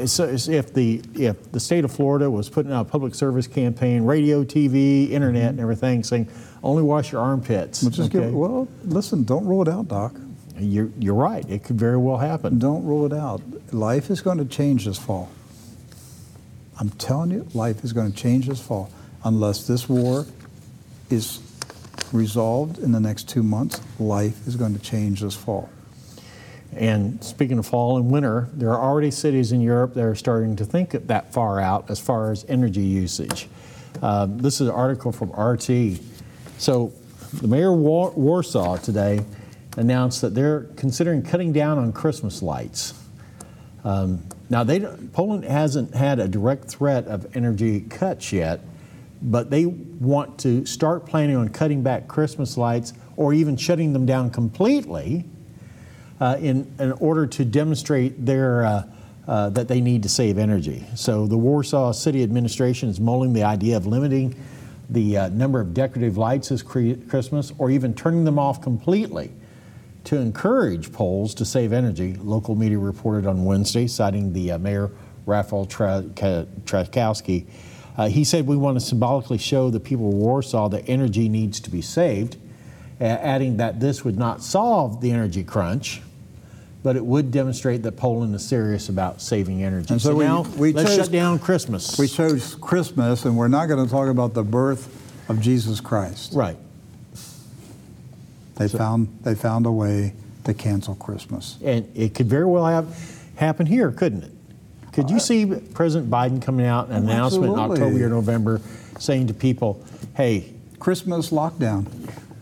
So 0.06 0.24
if 0.28 0.74
the 0.74 1.00
if 1.14 1.52
the 1.52 1.60
state 1.60 1.84
of 1.84 1.92
Florida 1.92 2.28
was 2.30 2.48
putting 2.48 2.72
out 2.72 2.86
a 2.86 2.90
public 2.90 3.14
service 3.14 3.46
campaign, 3.46 4.02
radio, 4.02 4.44
TV, 4.44 5.10
internet, 5.10 5.50
and 5.50 5.60
everything, 5.60 6.02
saying 6.02 6.28
only 6.62 6.82
wash 6.82 7.12
your 7.12 7.20
armpits. 7.20 7.82
Well, 7.82 7.90
just 7.90 8.14
okay? 8.14 8.26
give, 8.26 8.34
well, 8.34 8.68
listen, 8.84 9.24
don't 9.24 9.46
rule 9.46 9.62
it 9.62 9.68
out, 9.68 9.88
Doc. 9.88 10.14
you're 10.58 10.90
you're 10.98 11.14
right. 11.14 11.48
It 11.48 11.64
could 11.64 11.78
very 11.78 11.96
well 11.96 12.18
happen. 12.18 12.58
Don't 12.58 12.84
rule 12.84 13.06
it 13.06 13.12
out. 13.12 13.40
Life 13.72 14.10
is 14.10 14.20
going 14.20 14.38
to 14.38 14.44
change 14.44 14.86
this 14.86 14.98
fall. 14.98 15.28
I'm 16.80 16.88
telling 16.90 17.30
you, 17.30 17.46
life 17.52 17.84
is 17.84 17.92
going 17.92 18.10
to 18.10 18.16
change 18.16 18.46
this 18.46 18.60
fall 18.60 18.90
unless 19.22 19.66
this 19.66 19.86
war 19.86 20.24
is 21.10 21.40
resolved 22.10 22.78
in 22.78 22.90
the 22.92 23.00
next 23.00 23.28
two 23.28 23.42
months. 23.42 23.82
Life 23.98 24.46
is 24.48 24.56
going 24.56 24.74
to 24.74 24.80
change 24.80 25.20
this 25.20 25.36
fall. 25.36 25.68
And 26.74 27.22
speaking 27.22 27.58
of 27.58 27.66
fall 27.66 27.98
and 27.98 28.10
winter, 28.10 28.48
there 28.54 28.70
are 28.70 28.80
already 28.80 29.10
cities 29.10 29.52
in 29.52 29.60
Europe 29.60 29.92
that 29.92 30.04
are 30.04 30.14
starting 30.14 30.56
to 30.56 30.64
think 30.64 30.92
that 30.92 31.32
far 31.34 31.60
out 31.60 31.90
as 31.90 32.00
far 32.00 32.30
as 32.32 32.46
energy 32.48 32.80
usage. 32.80 33.48
Um, 34.00 34.38
this 34.38 34.62
is 34.62 34.68
an 34.68 34.74
article 34.74 35.12
from 35.12 35.30
RT. 35.32 36.00
So, 36.56 36.94
the 37.34 37.48
mayor 37.48 37.72
of 37.72 37.78
War- 37.78 38.12
Warsaw 38.12 38.78
today 38.78 39.20
announced 39.76 40.22
that 40.22 40.34
they're 40.34 40.62
considering 40.76 41.22
cutting 41.22 41.52
down 41.52 41.78
on 41.78 41.92
Christmas 41.92 42.42
lights. 42.42 42.94
Um, 43.84 44.22
now, 44.50 44.64
they, 44.64 44.80
Poland 44.80 45.44
hasn't 45.44 45.94
had 45.94 46.18
a 46.18 46.26
direct 46.26 46.64
threat 46.64 47.06
of 47.06 47.36
energy 47.36 47.82
cuts 47.82 48.32
yet, 48.32 48.60
but 49.22 49.48
they 49.48 49.64
want 49.64 50.38
to 50.40 50.66
start 50.66 51.06
planning 51.06 51.36
on 51.36 51.50
cutting 51.50 51.82
back 51.82 52.08
Christmas 52.08 52.56
lights 52.56 52.92
or 53.16 53.32
even 53.32 53.56
shutting 53.56 53.92
them 53.92 54.06
down 54.06 54.28
completely 54.30 55.24
uh, 56.20 56.36
in, 56.40 56.70
in 56.80 56.90
order 56.92 57.28
to 57.28 57.44
demonstrate 57.44 58.26
their 58.26 58.64
uh, 58.64 58.82
uh, 59.28 59.48
that 59.50 59.68
they 59.68 59.80
need 59.80 60.02
to 60.02 60.08
save 60.08 60.36
energy. 60.36 60.84
So 60.96 61.28
the 61.28 61.38
Warsaw 61.38 61.92
City 61.92 62.24
Administration 62.24 62.88
is 62.88 62.98
mulling 62.98 63.32
the 63.32 63.44
idea 63.44 63.76
of 63.76 63.86
limiting 63.86 64.34
the 64.88 65.16
uh, 65.16 65.28
number 65.28 65.60
of 65.60 65.72
decorative 65.72 66.16
lights 66.16 66.48
this 66.48 66.62
Christmas 66.62 67.52
or 67.58 67.70
even 67.70 67.94
turning 67.94 68.24
them 68.24 68.40
off 68.40 68.60
completely 68.60 69.30
to 70.04 70.16
encourage 70.18 70.92
Poles 70.92 71.34
to 71.34 71.44
save 71.44 71.72
energy. 71.72 72.14
Local 72.14 72.54
media 72.54 72.78
reported 72.78 73.26
on 73.26 73.44
Wednesday, 73.44 73.86
citing 73.86 74.32
the 74.32 74.52
uh, 74.52 74.58
mayor 74.58 74.90
Ka- 75.26 76.02
Trakowski. 76.64 77.46
Uh, 77.96 78.08
he 78.08 78.24
said, 78.24 78.46
We 78.46 78.56
want 78.56 78.78
to 78.78 78.84
symbolically 78.84 79.38
show 79.38 79.70
the 79.70 79.80
people 79.80 80.08
of 80.08 80.14
Warsaw 80.14 80.68
that 80.70 80.88
energy 80.88 81.28
needs 81.28 81.60
to 81.60 81.70
be 81.70 81.82
saved, 81.82 82.36
uh, 83.00 83.04
adding 83.04 83.58
that 83.58 83.80
this 83.80 84.04
would 84.04 84.18
not 84.18 84.42
solve 84.42 85.00
the 85.00 85.10
energy 85.12 85.44
crunch, 85.44 86.00
but 86.82 86.96
it 86.96 87.04
would 87.04 87.30
demonstrate 87.30 87.82
that 87.82 87.92
Poland 87.96 88.34
is 88.34 88.44
serious 88.46 88.88
about 88.88 89.20
saving 89.20 89.62
energy. 89.62 89.92
And 89.92 90.00
so 90.00 90.14
we- 90.14 90.24
now 90.24 90.42
we 90.56 90.72
let's 90.72 90.90
chose- 90.90 90.98
shut 91.06 91.12
down 91.12 91.38
Christmas. 91.38 91.98
We 91.98 92.08
chose 92.08 92.54
Christmas, 92.54 93.24
and 93.26 93.36
we're 93.36 93.48
not 93.48 93.66
going 93.66 93.84
to 93.84 93.90
talk 93.90 94.08
about 94.08 94.32
the 94.34 94.44
birth 94.44 94.88
of 95.28 95.40
Jesus 95.40 95.80
Christ. 95.80 96.32
right. 96.34 96.56
They 98.60 98.68
found 98.68 99.08
they 99.22 99.34
found 99.34 99.64
a 99.64 99.72
way 99.72 100.12
to 100.44 100.52
cancel 100.52 100.94
Christmas. 100.94 101.56
And 101.64 101.90
it 101.96 102.14
could 102.14 102.26
very 102.28 102.44
well 102.44 102.66
have 102.66 102.94
happened 103.36 103.68
here, 103.70 103.90
couldn't 103.90 104.24
it? 104.24 104.32
Could 104.92 105.08
you 105.08 105.18
see 105.18 105.46
President 105.46 106.10
Biden 106.10 106.42
coming 106.42 106.66
out 106.66 106.88
and 106.88 107.04
an 107.04 107.10
announcement 107.10 107.54
in 107.54 107.58
Uh, 107.58 107.68
October 107.68 108.04
or 108.04 108.08
November 108.10 108.60
saying 108.98 109.28
to 109.28 109.34
people, 109.34 109.82
hey, 110.14 110.52
Christmas 110.78 111.30
lockdown. 111.30 111.86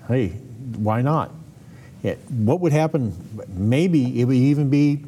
hey, 0.09 0.31
why 0.79 1.03
not? 1.03 1.31
It, 2.03 2.19
what 2.31 2.59
would 2.61 2.73
happen? 2.73 3.15
Maybe 3.55 4.21
it 4.21 4.25
would 4.25 4.37
even 4.37 4.71
be, 4.71 5.05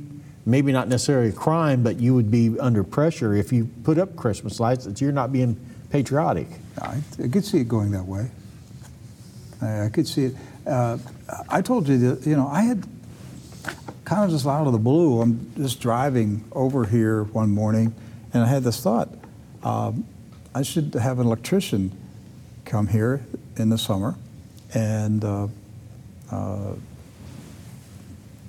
maybe 0.46 0.70
not 0.70 0.86
necessarily 0.86 1.30
a 1.30 1.32
crime, 1.32 1.82
but 1.82 1.98
you 1.98 2.14
would 2.14 2.30
be 2.30 2.56
under 2.60 2.84
pressure 2.84 3.34
if 3.34 3.52
you 3.52 3.68
put 3.82 3.98
up 3.98 4.14
Christmas 4.14 4.60
lights 4.60 4.84
that 4.84 5.00
you're 5.00 5.10
not 5.10 5.32
being 5.32 5.56
patriotic. 5.90 6.46
I, 6.80 6.98
I 7.24 7.26
could 7.28 7.44
see 7.44 7.58
it 7.58 7.68
going 7.68 7.90
that 7.92 8.04
way. 8.06 8.30
I, 9.60 9.86
I 9.86 9.88
could 9.88 10.06
see 10.06 10.26
it. 10.26 10.36
Uh, 10.70 10.98
I 11.48 11.62
told 11.62 11.88
you 11.88 11.98
that 11.98 12.26
you 12.26 12.36
know 12.36 12.46
I 12.46 12.62
had 12.62 12.86
kind 14.04 14.24
of 14.24 14.30
just 14.30 14.46
out 14.46 14.66
of 14.66 14.72
the 14.72 14.78
blue. 14.78 15.20
I'm 15.20 15.52
just 15.56 15.80
driving 15.80 16.44
over 16.52 16.84
here 16.84 17.24
one 17.24 17.50
morning, 17.50 17.94
and 18.32 18.42
I 18.42 18.46
had 18.46 18.62
this 18.62 18.80
thought: 18.82 19.08
um, 19.62 20.06
I 20.54 20.62
should 20.62 20.94
have 20.94 21.18
an 21.18 21.26
electrician 21.26 21.92
come 22.64 22.86
here 22.86 23.24
in 23.56 23.68
the 23.68 23.78
summer 23.78 24.14
and 24.74 25.24
uh, 25.24 25.48
uh, 26.30 26.74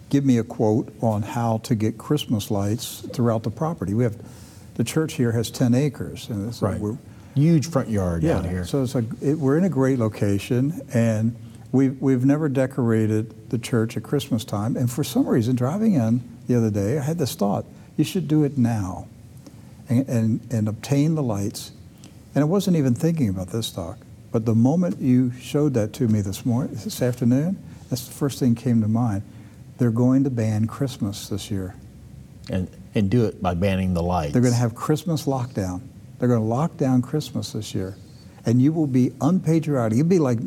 give 0.10 0.26
me 0.26 0.38
a 0.38 0.44
quote 0.44 0.94
on 1.02 1.22
how 1.22 1.58
to 1.60 1.76
get 1.76 1.98
Christmas 1.98 2.52
lights 2.52 3.02
throughout 3.14 3.44
the 3.44 3.50
property. 3.50 3.94
We 3.94 4.04
have 4.04 4.18
the 4.76 4.84
church 4.84 5.14
here 5.14 5.32
has 5.32 5.52
10 5.52 5.74
acres, 5.74 6.30
and 6.30 6.50
it's, 6.50 6.62
we're, 6.80 6.98
Huge 7.34 7.68
front 7.70 7.90
yard 7.90 8.24
down 8.24 8.44
here. 8.44 8.66
so 8.66 8.84
it's 8.84 8.94
like 8.94 9.06
it, 9.22 9.36
we're 9.36 9.58
in 9.58 9.64
a 9.64 9.70
great 9.70 10.00
location, 10.00 10.82
and 10.94 11.36
we've, 11.72 12.00
we've 12.02 12.26
never 12.26 12.50
decorated 12.50 13.50
the 13.50 13.58
church 13.58 13.98
at 13.98 14.04
Christmas 14.04 14.44
time. 14.44 14.76
And 14.76 14.90
for 14.92 15.04
some 15.04 15.28
reason, 15.28 15.56
driving 15.56 15.94
in 15.94 16.22
the 16.48 16.56
other 16.56 16.70
day, 16.70 16.98
I 16.98 17.02
had 17.02 17.18
this 17.18 17.36
thought 17.36 17.66
you 17.98 18.04
should 18.04 18.28
do 18.28 18.44
it 18.44 18.58
now 18.58 19.08
and, 19.90 20.08
and, 20.08 20.48
and 20.52 20.68
obtain 20.68 21.16
the 21.16 21.24
lights. 21.24 21.72
And 22.34 22.42
I 22.42 22.46
wasn't 22.46 22.78
even 22.78 22.94
thinking 22.96 23.30
about 23.30 23.50
this, 23.50 23.70
Doc. 23.72 23.98
But 24.32 24.46
the 24.46 24.56
moment 24.56 25.00
you 25.02 25.32
showed 25.34 25.74
that 25.74 25.92
to 25.94 26.08
me 26.08 26.22
this 26.22 26.46
morning, 26.46 26.74
this 26.74 27.02
afternoon, 27.02 27.62
that's 27.90 28.06
the 28.08 28.14
first 28.14 28.40
thing 28.40 28.56
came 28.56 28.82
to 28.82 28.88
mind. 28.88 29.24
They're 29.78 29.92
going 29.92 30.24
to 30.24 30.30
ban 30.30 30.68
Christmas 30.68 31.28
this 31.28 31.52
year. 31.52 31.76
and, 32.50 32.70
and 32.96 33.10
do 33.10 33.26
it 33.26 33.42
by 33.42 33.54
banning 33.54 33.94
the 33.94 34.04
lights. 34.04 34.34
They're 34.34 34.42
going 34.42 34.54
to 34.54 34.60
have 34.60 34.76
Christmas 34.76 35.26
lockdown. 35.26 35.82
They're 36.20 36.28
going 36.28 36.42
to 36.42 36.46
lock 36.46 36.78
down 36.78 37.02
Christmas 37.02 37.54
this 37.54 37.74
year. 37.74 37.96
And 38.46 38.62
you 38.62 38.74
will 38.74 38.88
be 38.88 39.12
unpatriotic. 39.22 39.98
You'll 39.98 40.08
be 40.08 40.20
like 40.20 40.40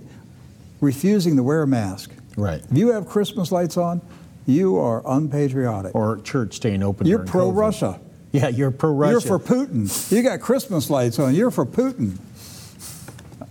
refusing 0.85 1.37
to 1.37 1.42
wear 1.42 1.62
a 1.62 1.66
mask. 1.66 2.12
Right. 2.37 2.62
If 2.70 2.77
you 2.77 2.92
have 2.92 3.09
Christmas 3.09 3.51
lights 3.51 3.77
on, 3.77 4.01
you 4.47 4.77
are 4.77 5.03
unpatriotic. 5.07 5.94
Or 5.94 6.20
church 6.20 6.55
staying 6.55 6.83
open. 6.83 7.07
You're 7.07 7.25
pro 7.25 7.51
COVID. 7.51 7.57
Russia. 7.57 8.01
Yeah, 8.33 8.49
you're 8.49 8.70
pro 8.70 8.92
Russia. 8.92 9.12
You're 9.12 9.38
for 9.38 9.38
Putin. 9.38 10.12
You 10.12 10.23
got 10.23 10.40
Christmas 10.40 10.90
lights 10.90 11.18
on. 11.18 11.35
You're 11.35 11.51
for 11.53 11.64
Putin. 11.64 12.18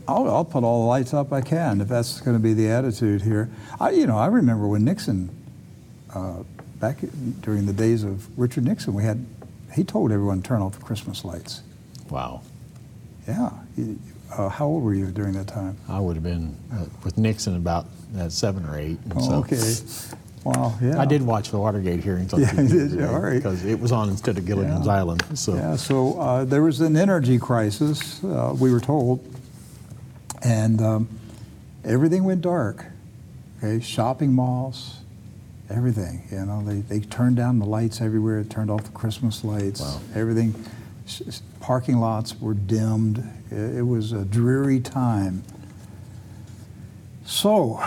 I'll, 0.08 0.30
I'll 0.30 0.46
put 0.46 0.64
all 0.64 0.82
the 0.82 0.88
lights 0.88 1.14
up 1.14 1.32
I 1.32 1.42
can 1.42 1.80
if 1.80 1.88
that's 1.88 2.20
going 2.20 2.36
to 2.36 2.44
be 2.44 2.54
the 2.54 2.70
attitude 2.70 3.22
here. 3.22 3.50
I, 3.80 3.92
you 3.92 4.06
know, 4.06 4.18
I 4.18 4.26
remember 4.28 4.68
when 4.68 4.84
Nixon, 4.84 5.30
uh, 6.14 6.44
back 6.80 6.98
during 7.42 7.66
the 7.66 7.74
days 7.74 8.04
of 8.04 8.28
Richard 8.38 8.66
Nixon, 8.66 8.94
we 8.94 9.04
had, 9.04 9.26
he 9.74 9.84
told 9.86 10.12
everyone 10.12 10.42
to 10.42 10.48
turn 10.48 10.62
off 10.62 10.74
the 10.78 10.84
Christmas 10.84 11.24
lights. 11.24 11.62
Wow. 12.10 12.42
Yeah. 13.28 13.52
He- 13.78 13.98
Uh, 14.38 14.50
how 14.50 14.66
old 14.66 14.84
were 14.84 14.94
you 14.94 15.08
during 15.08 15.34
that 15.34 15.48
time? 15.48 15.78
I 15.88 16.00
would 16.00 16.16
have 16.16 16.24
been 16.24 16.56
uh, 16.72 16.86
with 17.04 17.18
Nixon 17.18 17.56
about 17.56 17.86
uh, 18.18 18.30
seven 18.30 18.66
or 18.66 18.78
eight. 18.78 18.98
and 19.04 19.14
Oh, 19.16 19.22
so 19.22 19.34
okay. 19.38 19.62
Wow. 20.44 20.78
Yeah. 20.82 21.00
I 21.00 21.06
did 21.06 21.22
watch 21.22 21.52
the 21.52 21.58
Watergate 21.60 22.04
hearings 22.04 22.34
on 22.34 22.42
Yeah, 22.42 22.50
TV 22.50 22.56
did 22.58 22.72
you? 22.72 22.90
today 22.90 23.06
All 23.06 23.20
right. 23.20 23.36
because 23.36 23.64
it 23.64 23.80
was 23.80 23.92
on 23.92 24.10
instead 24.10 24.38
of 24.38 24.46
Gilligan's 24.46 24.86
Yeah. 24.88 24.92
Island. 24.94 25.24
So 25.38 25.56
Yeah. 25.56 25.76
So 25.78 26.20
uh, 26.20 26.44
there 26.46 26.62
was 26.64 26.82
an 26.82 26.98
energy 26.98 27.38
crisis. 27.40 28.24
Uh, 28.24 28.54
we 28.60 28.72
were 28.72 28.82
told, 28.82 29.26
and 30.44 30.82
um, 30.82 31.08
everything 31.86 32.24
went 32.24 32.42
dark. 32.42 32.86
Okay. 33.60 33.80
Shopping 33.80 34.34
malls, 34.34 34.98
everything. 35.70 36.24
You 36.32 36.46
know, 36.46 36.62
they, 36.66 36.82
they 36.82 37.00
turned 37.00 37.38
down 37.38 37.60
the 37.60 37.66
lights 37.66 38.02
everywhere. 38.02 38.44
Turned 38.44 38.70
off 38.70 38.84
the 38.84 38.92
Christmas 38.92 39.44
lights. 39.46 39.80
Wow. 39.82 40.02
Everything. 40.16 40.54
Parking 41.60 41.98
lots 41.98 42.40
were 42.40 42.54
dimmed. 42.54 43.24
It, 43.52 43.86
was 43.86 44.12
a 44.12 44.26
dreary 44.26 44.80
time. 44.80 45.44
So, 47.26 47.82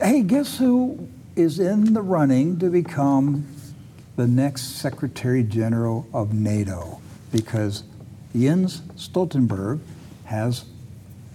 hey, 0.00 0.22
guess 0.22 0.58
who 0.58 1.08
is 1.36 1.58
in 1.60 1.92
the 1.94 2.02
running 2.02 2.58
to 2.58 2.70
become 2.70 3.46
the 4.16 4.26
next 4.26 4.62
Secretary 4.80 5.42
General 5.42 6.06
of 6.12 6.32
NATO? 6.34 7.00
Because 7.32 7.84
Jens 8.34 8.80
Stoltenberg 8.96 9.80
has, 10.24 10.64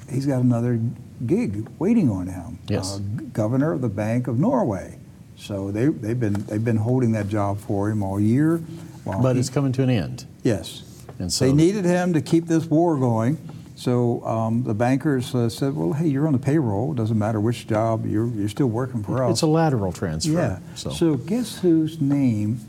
he's 0.10 0.26
got 0.26 0.42
another 0.42 0.80
gig 1.26 1.68
waiting 1.80 2.10
on 2.10 2.28
him. 2.28 2.60
Yes. 2.68 2.96
Uh, 2.96 3.00
governor 3.34 3.72
of 3.72 3.82
the 3.82 3.90
Bank 3.90 4.28
of 4.28 4.38
Norway. 4.40 5.00
So 5.38 5.72
they, 5.72 5.88
they've 5.88 6.20
been 6.20 6.34
they've 6.46 6.64
been 6.64 6.78
holding 6.78 7.12
that 7.14 7.28
job 7.28 7.60
for 7.60 7.90
him 7.90 8.02
all 8.04 8.20
year. 8.20 8.62
but 9.06 9.34
he- 9.34 9.40
it's 9.40 9.50
coming 9.50 9.72
to 9.74 9.84
an 9.84 9.90
end. 9.90 10.26
yes, 10.44 10.84
And 11.20 11.32
so 11.32 11.46
they 11.46 11.54
needed 11.54 11.86
him 11.86 12.14
to 12.14 12.22
keep 12.22 12.46
this 12.46 12.66
war 12.66 12.98
going. 12.98 13.38
So 13.76 14.26
um, 14.26 14.64
the 14.64 14.74
bankers 14.74 15.36
uh, 15.36 15.50
said, 15.50 15.76
"Well, 15.76 15.94
hey, 15.94 16.08
you're 16.08 16.28
on 16.28 16.34
the 16.34 16.40
payroll. 16.40 16.94
Doesn't 16.94 17.18
matter 17.18 17.42
which 17.42 17.68
job. 17.68 18.06
You're 18.06 18.28
you're 18.28 18.50
still 18.50 18.68
working 18.68 19.04
for 19.04 19.24
us." 19.24 19.32
it's 19.32 19.42
a 19.42 19.48
lateral 19.48 19.92
transfer. 19.92 20.32
Yeah. 20.32 20.60
So, 20.76 20.90
So. 20.92 21.16
guess 21.16 21.60
whose 21.60 22.00
name 22.00 22.60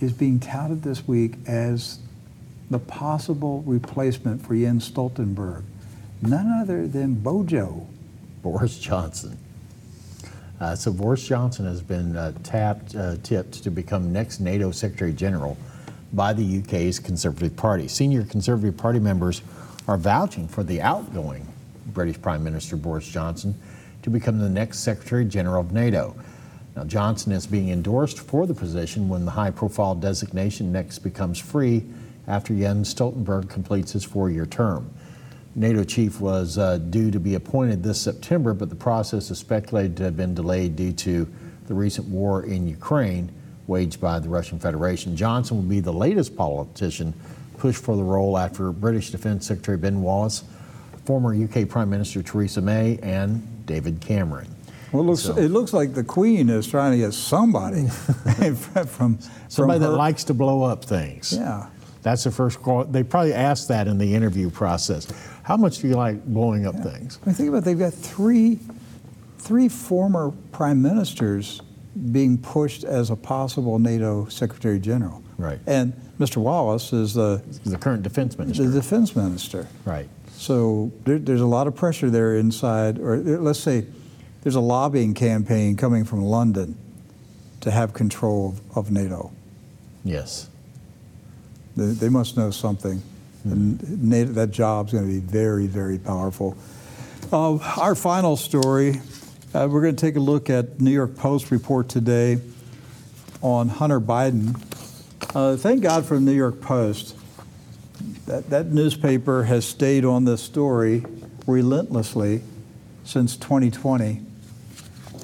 is 0.00 0.12
being 0.12 0.40
touted 0.40 0.82
this 0.82 1.06
week 1.06 1.34
as 1.46 1.98
the 2.70 2.78
possible 2.78 3.62
replacement 3.66 4.42
for 4.46 4.54
Jens 4.54 4.90
Stoltenberg? 4.90 5.62
None 6.22 6.60
other 6.60 6.86
than 6.86 7.14
Bojo. 7.14 7.86
Boris 8.42 8.78
Johnson. 8.78 9.36
Uh, 10.60 10.74
so 10.74 10.92
Boris 10.92 11.26
Johnson 11.26 11.66
has 11.66 11.80
been 11.82 12.16
uh, 12.16 12.32
tapped, 12.42 12.94
uh, 12.94 13.16
tipped 13.22 13.62
to 13.62 13.70
become 13.70 14.12
next 14.12 14.40
NATO 14.40 14.70
Secretary 14.70 15.12
General 15.12 15.56
by 16.12 16.32
the 16.32 16.60
UK's 16.60 16.98
Conservative 16.98 17.54
Party. 17.56 17.88
Senior 17.88 18.24
Conservative 18.24 18.76
Party 18.76 18.98
members 18.98 19.42
are 19.86 19.96
vouching 19.96 20.48
for 20.48 20.62
the 20.62 20.80
outgoing 20.80 21.46
British 21.86 22.20
Prime 22.20 22.42
Minister 22.42 22.76
Boris 22.76 23.08
Johnson 23.08 23.54
to 24.02 24.10
become 24.10 24.38
the 24.38 24.48
next 24.48 24.80
Secretary 24.80 25.24
General 25.24 25.60
of 25.60 25.72
NATO. 25.72 26.14
Now, 26.76 26.84
Johnson 26.84 27.32
is 27.32 27.46
being 27.46 27.70
endorsed 27.70 28.20
for 28.20 28.46
the 28.46 28.54
position 28.54 29.08
when 29.08 29.24
the 29.24 29.32
high 29.32 29.50
profile 29.50 29.94
designation 29.94 30.70
next 30.70 31.00
becomes 31.00 31.38
free 31.38 31.84
after 32.26 32.54
Jens 32.54 32.94
Stoltenberg 32.94 33.48
completes 33.48 33.92
his 33.92 34.04
four 34.04 34.30
year 34.30 34.46
term. 34.46 34.90
NATO 35.54 35.82
chief 35.82 36.20
was 36.20 36.56
uh, 36.56 36.78
due 36.78 37.10
to 37.10 37.18
be 37.18 37.34
appointed 37.34 37.82
this 37.82 38.00
September, 38.00 38.54
but 38.54 38.68
the 38.68 38.76
process 38.76 39.30
is 39.30 39.38
speculated 39.38 39.96
to 39.96 40.04
have 40.04 40.16
been 40.16 40.34
delayed 40.34 40.76
due 40.76 40.92
to 40.92 41.28
the 41.66 41.74
recent 41.74 42.06
war 42.06 42.44
in 42.44 42.68
Ukraine 42.68 43.32
waged 43.68 44.00
by 44.00 44.18
the 44.18 44.28
Russian 44.28 44.58
Federation. 44.58 45.14
Johnson 45.16 45.58
will 45.58 45.64
be 45.64 45.80
the 45.80 45.92
latest 45.92 46.36
politician 46.36 47.14
pushed 47.58 47.82
for 47.82 47.96
the 47.96 48.02
role 48.02 48.36
after 48.38 48.72
British 48.72 49.10
Defense 49.10 49.46
Secretary 49.46 49.76
Ben 49.76 50.00
Wallace, 50.02 50.42
former 51.04 51.34
UK 51.34 51.68
Prime 51.68 51.90
Minister 51.90 52.22
Theresa 52.22 52.60
May, 52.60 52.98
and 53.02 53.66
David 53.66 54.00
Cameron. 54.00 54.48
Well, 54.92 55.02
it 55.02 55.06
looks, 55.06 55.22
So- 55.22 55.36
it 55.36 55.50
looks 55.50 55.72
like 55.72 55.92
the 55.94 56.04
Queen 56.04 56.48
is 56.48 56.66
trying 56.66 56.92
to 56.92 56.98
get 56.98 57.12
somebody 57.14 57.86
from, 58.54 58.86
from 58.86 59.18
Somebody 59.48 59.80
that 59.80 59.90
likes 59.90 60.24
to 60.24 60.34
blow 60.34 60.62
up 60.62 60.84
things. 60.84 61.34
Yeah. 61.36 61.66
That's 62.02 62.24
the 62.24 62.30
first 62.30 62.62
call. 62.62 62.84
They 62.84 63.02
probably 63.02 63.34
asked 63.34 63.68
that 63.68 63.86
in 63.86 63.98
the 63.98 64.14
interview 64.14 64.48
process. 64.50 65.06
How 65.42 65.56
much 65.56 65.78
do 65.80 65.88
you 65.88 65.94
like 65.94 66.24
blowing 66.24 66.64
up 66.66 66.76
things? 66.76 67.18
I 67.22 67.26
mean, 67.26 67.34
think 67.34 67.48
about 67.50 67.58
it, 67.58 67.64
they've 67.64 67.78
got 67.78 67.92
three, 67.92 68.58
three 69.38 69.68
former 69.68 70.32
prime 70.52 70.80
ministers 70.80 71.60
being 72.12 72.38
pushed 72.38 72.84
as 72.84 73.10
a 73.10 73.16
possible 73.16 73.78
NATO 73.78 74.26
Secretary 74.28 74.78
General. 74.78 75.22
Right. 75.36 75.58
And 75.66 75.92
Mr. 76.18 76.38
Wallace 76.38 76.92
is 76.92 77.14
the, 77.14 77.42
The 77.64 77.76
current 77.78 78.02
defense 78.02 78.38
minister. 78.38 78.64
the 78.66 78.72
defense 78.80 79.14
minister. 79.14 79.66
Right. 79.84 80.08
So 80.32 80.92
there, 81.04 81.18
there's 81.18 81.40
a 81.40 81.46
lot 81.46 81.66
of 81.66 81.74
pressure 81.74 82.10
there 82.10 82.36
inside, 82.36 82.98
or 82.98 83.16
let's 83.16 83.60
say 83.60 83.86
there's 84.42 84.54
a 84.54 84.60
lobbying 84.60 85.14
campaign 85.14 85.76
coming 85.76 86.04
from 86.04 86.22
London 86.22 86.76
to 87.60 87.70
have 87.70 87.92
control 87.92 88.50
of, 88.70 88.76
of 88.76 88.90
NATO. 88.92 89.32
Yes. 90.04 90.48
They, 91.76 91.86
they 91.86 92.08
must 92.08 92.36
know 92.36 92.50
something. 92.50 93.02
And 93.44 94.02
NATO, 94.02 94.32
that 94.32 94.50
job's 94.50 94.92
going 94.92 95.06
to 95.06 95.12
be 95.12 95.20
very, 95.20 95.66
very 95.66 95.98
powerful. 95.98 96.56
Uh, 97.32 97.56
our 97.80 97.94
final 97.94 98.36
story, 98.36 99.00
uh, 99.54 99.66
we're 99.70 99.80
going 99.80 99.96
to 99.96 100.00
take 100.00 100.16
a 100.16 100.20
look 100.20 100.50
at 100.50 100.80
New 100.80 100.90
York 100.90 101.16
Post 101.16 101.50
report 101.50 101.88
today 101.88 102.38
on 103.40 103.68
Hunter 103.68 104.00
Biden. 104.00 104.60
Uh, 105.34 105.56
thank 105.56 105.82
God 105.82 106.04
for 106.04 106.16
the 106.16 106.20
New 106.20 106.32
York 106.32 106.60
Post. 106.60 107.16
That, 108.26 108.50
that 108.50 108.66
newspaper 108.66 109.44
has 109.44 109.64
stayed 109.66 110.04
on 110.04 110.26
this 110.26 110.42
story 110.42 111.04
relentlessly 111.46 112.42
since 113.04 113.36
2020, 113.38 114.20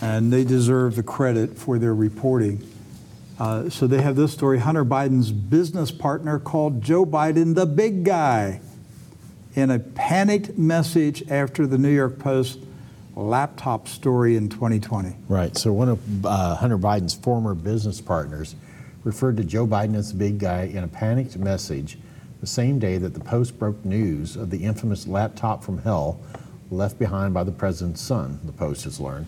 and 0.01 0.33
they 0.33 0.43
deserve 0.43 0.97
the 0.97 1.03
credit 1.03 1.59
for 1.59 1.79
their 1.79 1.95
reporting. 1.95 2.66
Uh, 3.39 3.68
so 3.68 3.87
they 3.87 4.01
have 4.01 4.16
this 4.16 4.33
story 4.33 4.59
Hunter 4.59 4.87
Biden's 4.87 5.33
business 5.33 5.91
partner 5.91 6.39
called 6.39 6.81
Joe 6.81 7.05
Biden 7.05 7.55
the 7.55 7.66
big 7.66 8.05
guy 8.05 8.61
in 9.55 9.70
a 9.70 9.79
panicked 9.79 10.57
message 10.57 11.29
after 11.31 11.66
the 11.66 11.77
New 11.77 11.95
York 11.95 12.18
Post 12.18 12.61
laptop 13.17 13.89
story 13.89 14.37
in 14.37 14.49
2020. 14.49 15.17
Right. 15.29 15.57
So 15.57 15.73
one 15.73 15.89
of 15.89 16.27
uh, 16.27 16.57
Hunter 16.57 16.79
Biden's 16.79 17.15
former 17.15 17.55
business 17.55 18.01
partners 18.01 18.57
referred 19.05 19.37
to 19.37 19.45
Joe 19.45 19.67
Biden 19.67 19.95
as 19.95 20.12
the 20.12 20.19
big 20.19 20.39
guy 20.39 20.62
in 20.62 20.83
a 20.83 20.89
panicked 20.89 21.37
message 21.37 21.99
the 22.41 22.47
same 22.47 22.79
day 22.79 22.99
that 22.99 23.15
the 23.15 23.21
Post 23.21 23.59
broke 23.59 23.85
news 23.85 24.37
of 24.37 24.51
the 24.51 24.65
infamous 24.65 25.07
laptop 25.07 25.65
from 25.65 25.79
hell 25.79 26.21
left 26.71 26.99
behind 26.99 27.33
by 27.33 27.45
the 27.45 27.53
president's 27.53 28.01
son, 28.01 28.39
the 28.45 28.53
Post 28.53 28.85
has 28.85 29.01
learned. 29.01 29.27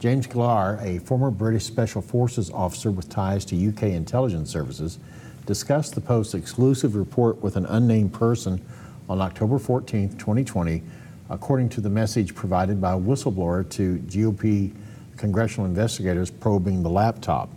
James 0.00 0.26
Gilliar, 0.26 0.78
a 0.82 0.98
former 0.98 1.30
British 1.30 1.64
Special 1.64 2.02
Forces 2.02 2.50
officer 2.50 2.90
with 2.90 3.08
ties 3.08 3.44
to 3.46 3.68
UK 3.68 3.84
intelligence 3.84 4.50
services, 4.50 4.98
discussed 5.46 5.94
the 5.94 6.00
Post's 6.00 6.34
exclusive 6.34 6.94
report 6.94 7.42
with 7.42 7.56
an 7.56 7.66
unnamed 7.66 8.12
person 8.12 8.64
on 9.08 9.20
October 9.20 9.58
14, 9.58 10.10
2020, 10.10 10.82
according 11.30 11.68
to 11.70 11.80
the 11.80 11.90
message 11.90 12.34
provided 12.34 12.80
by 12.80 12.92
a 12.92 12.98
whistleblower 12.98 13.68
to 13.70 13.98
GOP 14.06 14.72
congressional 15.16 15.66
investigators 15.66 16.30
probing 16.30 16.82
the 16.82 16.90
laptop. 16.90 17.50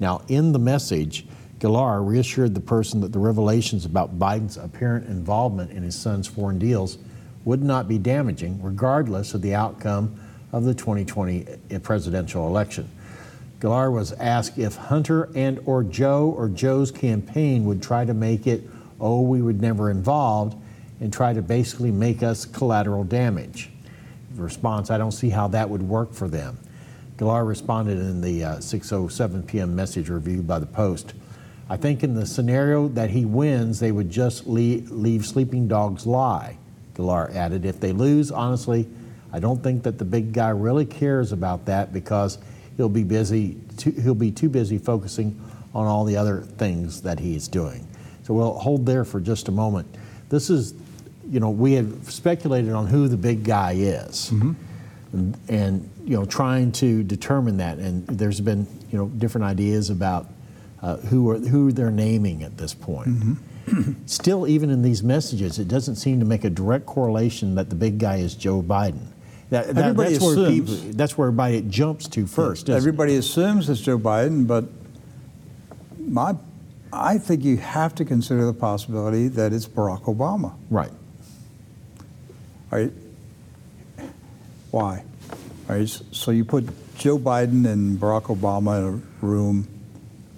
Now, 0.00 0.22
in 0.28 0.52
the 0.52 0.58
message, 0.58 1.26
Gilliar 1.60 2.02
reassured 2.02 2.54
the 2.54 2.60
person 2.60 3.00
that 3.02 3.12
the 3.12 3.18
revelations 3.18 3.84
about 3.84 4.18
Biden's 4.18 4.56
apparent 4.56 5.06
involvement 5.06 5.70
in 5.70 5.82
his 5.82 5.94
son's 5.94 6.26
foreign 6.26 6.58
deals 6.58 6.98
would 7.44 7.62
not 7.62 7.88
be 7.88 7.98
damaging, 7.98 8.60
regardless 8.62 9.34
of 9.34 9.42
the 9.42 9.54
outcome 9.54 10.18
of 10.52 10.64
the 10.64 10.74
2020 10.74 11.46
eh, 11.70 11.78
presidential 11.78 12.46
election. 12.46 12.90
Gilliar 13.60 13.90
was 13.90 14.12
asked 14.14 14.58
if 14.58 14.76
Hunter 14.76 15.30
and 15.34 15.60
or 15.64 15.84
Joe 15.84 16.34
or 16.36 16.48
Joe's 16.48 16.90
campaign 16.90 17.64
would 17.64 17.82
try 17.82 18.04
to 18.04 18.14
make 18.14 18.46
it, 18.46 18.62
oh, 19.00 19.22
we 19.22 19.40
were 19.40 19.52
never 19.52 19.90
involved, 19.90 20.56
and 21.04 21.12
try 21.12 21.34
to 21.34 21.42
basically 21.42 21.92
make 21.92 22.22
us 22.22 22.46
collateral 22.46 23.04
damage. 23.04 23.68
Response, 24.36 24.90
I 24.90 24.96
don't 24.96 25.12
see 25.12 25.28
how 25.28 25.48
that 25.48 25.68
would 25.68 25.82
work 25.82 26.14
for 26.14 26.28
them. 26.28 26.58
Gilliar 27.18 27.44
responded 27.44 27.98
in 27.98 28.22
the 28.22 28.42
uh, 28.42 28.56
6:07 28.56 29.46
p.m. 29.46 29.76
message 29.76 30.08
reviewed 30.08 30.46
by 30.46 30.58
the 30.58 30.66
Post. 30.66 31.12
I 31.68 31.76
think 31.76 32.02
in 32.02 32.14
the 32.14 32.24
scenario 32.24 32.88
that 32.88 33.10
he 33.10 33.26
wins, 33.26 33.80
they 33.80 33.92
would 33.92 34.10
just 34.10 34.46
leave, 34.46 34.90
leave 34.90 35.26
sleeping 35.26 35.68
dogs 35.68 36.06
lie. 36.06 36.56
Gilliar 36.96 37.30
added, 37.34 37.66
if 37.66 37.80
they 37.80 37.92
lose, 37.92 38.30
honestly, 38.30 38.88
I 39.30 39.40
don't 39.40 39.62
think 39.62 39.82
that 39.82 39.98
the 39.98 40.06
big 40.06 40.32
guy 40.32 40.48
really 40.48 40.86
cares 40.86 41.32
about 41.32 41.66
that 41.66 41.92
because 41.92 42.38
he'll 42.78 42.88
be 42.88 43.04
busy. 43.04 43.58
Too, 43.76 43.90
he'll 43.90 44.14
be 44.14 44.30
too 44.30 44.48
busy 44.48 44.78
focusing 44.78 45.38
on 45.74 45.86
all 45.86 46.06
the 46.06 46.16
other 46.16 46.40
things 46.40 47.02
that 47.02 47.20
he's 47.20 47.46
doing. 47.46 47.86
So 48.22 48.32
we'll 48.32 48.58
hold 48.58 48.86
there 48.86 49.04
for 49.04 49.20
just 49.20 49.48
a 49.48 49.52
moment. 49.52 49.86
This 50.30 50.50
is, 50.50 50.74
you 51.30 51.40
know, 51.40 51.50
we 51.50 51.72
have 51.74 52.10
speculated 52.10 52.72
on 52.72 52.86
who 52.86 53.08
the 53.08 53.16
big 53.16 53.44
guy 53.44 53.72
is, 53.72 54.30
and, 54.30 55.36
and 55.48 55.88
you 56.04 56.16
know, 56.16 56.24
trying 56.24 56.72
to 56.72 57.02
determine 57.02 57.56
that. 57.58 57.78
And 57.78 58.06
there's 58.06 58.40
been, 58.40 58.66
you 58.90 58.98
know, 58.98 59.06
different 59.08 59.46
ideas 59.46 59.90
about 59.90 60.26
uh, 60.82 60.96
who 60.96 61.30
are 61.30 61.38
who 61.38 61.72
they're 61.72 61.90
naming 61.90 62.42
at 62.42 62.56
this 62.58 62.74
point. 62.74 63.08
Still, 64.06 64.46
even 64.46 64.68
in 64.68 64.82
these 64.82 65.02
messages, 65.02 65.58
it 65.58 65.68
doesn't 65.68 65.96
seem 65.96 66.20
to 66.20 66.26
make 66.26 66.44
a 66.44 66.50
direct 66.50 66.84
correlation 66.84 67.54
that 67.54 67.70
the 67.70 67.74
big 67.76 67.98
guy 67.98 68.16
is 68.16 68.34
Joe 68.34 68.62
Biden. 68.62 69.06
That, 69.50 69.68
that- 69.74 69.78
Everybody 69.78 70.12
that's, 70.12 70.24
where 70.24 70.32
assumes- 70.34 70.80
people, 70.80 70.92
that's 70.92 71.16
where 71.16 71.28
everybody 71.28 71.62
jumps 71.62 72.06
to 72.08 72.26
first. 72.26 72.64
isn't 72.64 72.74
it? 72.74 72.76
Everybody 72.76 73.16
assumes 73.16 73.70
it's 73.70 73.80
Joe 73.80 73.98
Biden, 73.98 74.46
but 74.46 74.66
my, 75.98 76.34
I 76.92 77.16
think 77.18 77.42
you 77.44 77.56
have 77.56 77.94
to 77.96 78.04
consider 78.04 78.44
the 78.44 78.52
possibility 78.52 79.28
that 79.28 79.52
it's 79.54 79.66
Barack 79.66 80.02
Obama. 80.02 80.54
Right. 80.70 80.92
Right. 82.70 82.92
Why? 84.70 85.04
All 85.68 85.76
right. 85.76 85.88
So 85.88 86.30
you 86.30 86.44
put 86.44 86.68
Joe 86.96 87.18
Biden 87.18 87.66
and 87.66 87.98
Barack 87.98 88.24
Obama 88.24 88.78
in 88.78 89.02
a 89.22 89.26
room, 89.26 89.68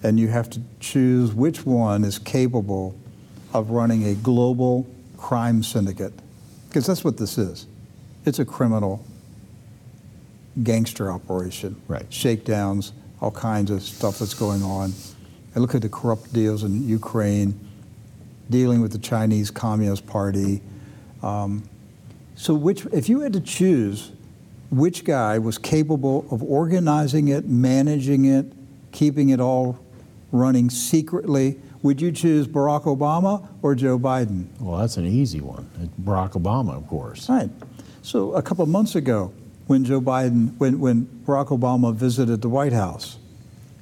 and 0.03 0.19
you 0.19 0.27
have 0.27 0.49
to 0.51 0.61
choose 0.79 1.33
which 1.33 1.65
one 1.65 2.03
is 2.03 2.19
capable 2.19 2.95
of 3.53 3.71
running 3.71 4.05
a 4.05 4.13
global 4.13 4.87
crime 5.17 5.63
syndicate, 5.63 6.13
because 6.67 6.85
that's 6.85 7.03
what 7.03 7.17
this 7.17 7.37
is. 7.37 7.65
It's 8.25 8.39
a 8.39 8.45
criminal 8.45 9.03
gangster 10.61 11.11
operation. 11.11 11.81
Right. 11.87 12.05
Shakedowns, 12.11 12.93
all 13.21 13.31
kinds 13.31 13.71
of 13.71 13.81
stuff 13.81 14.19
that's 14.19 14.35
going 14.35 14.61
on. 14.61 14.93
And 15.53 15.61
look 15.63 15.73
at 15.73 15.81
the 15.81 15.89
corrupt 15.89 16.33
deals 16.33 16.63
in 16.63 16.87
Ukraine, 16.87 17.59
dealing 18.49 18.81
with 18.81 18.91
the 18.91 18.99
Chinese 18.99 19.49
Communist 19.49 20.05
Party. 20.05 20.61
Um, 21.23 21.67
so, 22.37 22.53
which, 22.53 22.85
if 22.93 23.09
you 23.09 23.21
had 23.21 23.33
to 23.33 23.41
choose 23.41 24.11
which 24.69 25.03
guy 25.03 25.39
was 25.39 25.57
capable 25.57 26.25
of 26.29 26.43
organizing 26.43 27.29
it, 27.29 27.45
managing 27.47 28.25
it, 28.25 28.45
keeping 28.91 29.29
it 29.29 29.39
all 29.39 29.79
running 30.31 30.69
secretly, 30.69 31.59
would 31.81 31.99
you 31.99 32.11
choose 32.11 32.47
Barack 32.47 32.83
Obama 32.83 33.47
or 33.63 33.73
Joe 33.73 33.97
Biden? 33.97 34.45
Well, 34.59 34.77
that's 34.77 34.97
an 34.97 35.07
easy 35.07 35.41
one. 35.41 35.67
It's 35.81 35.91
Barack 35.99 36.31
Obama, 36.33 36.77
of 36.77 36.87
course. 36.87 37.27
Right. 37.27 37.49
So 38.03 38.33
a 38.33 38.41
couple 38.43 38.63
of 38.63 38.69
months 38.69 38.95
ago, 38.95 39.33
when 39.65 39.83
Joe 39.83 39.99
Biden, 39.99 40.55
when, 40.59 40.79
when 40.79 41.05
Barack 41.25 41.47
Obama 41.47 41.93
visited 41.93 42.41
the 42.43 42.49
White 42.49 42.73
House, 42.73 43.17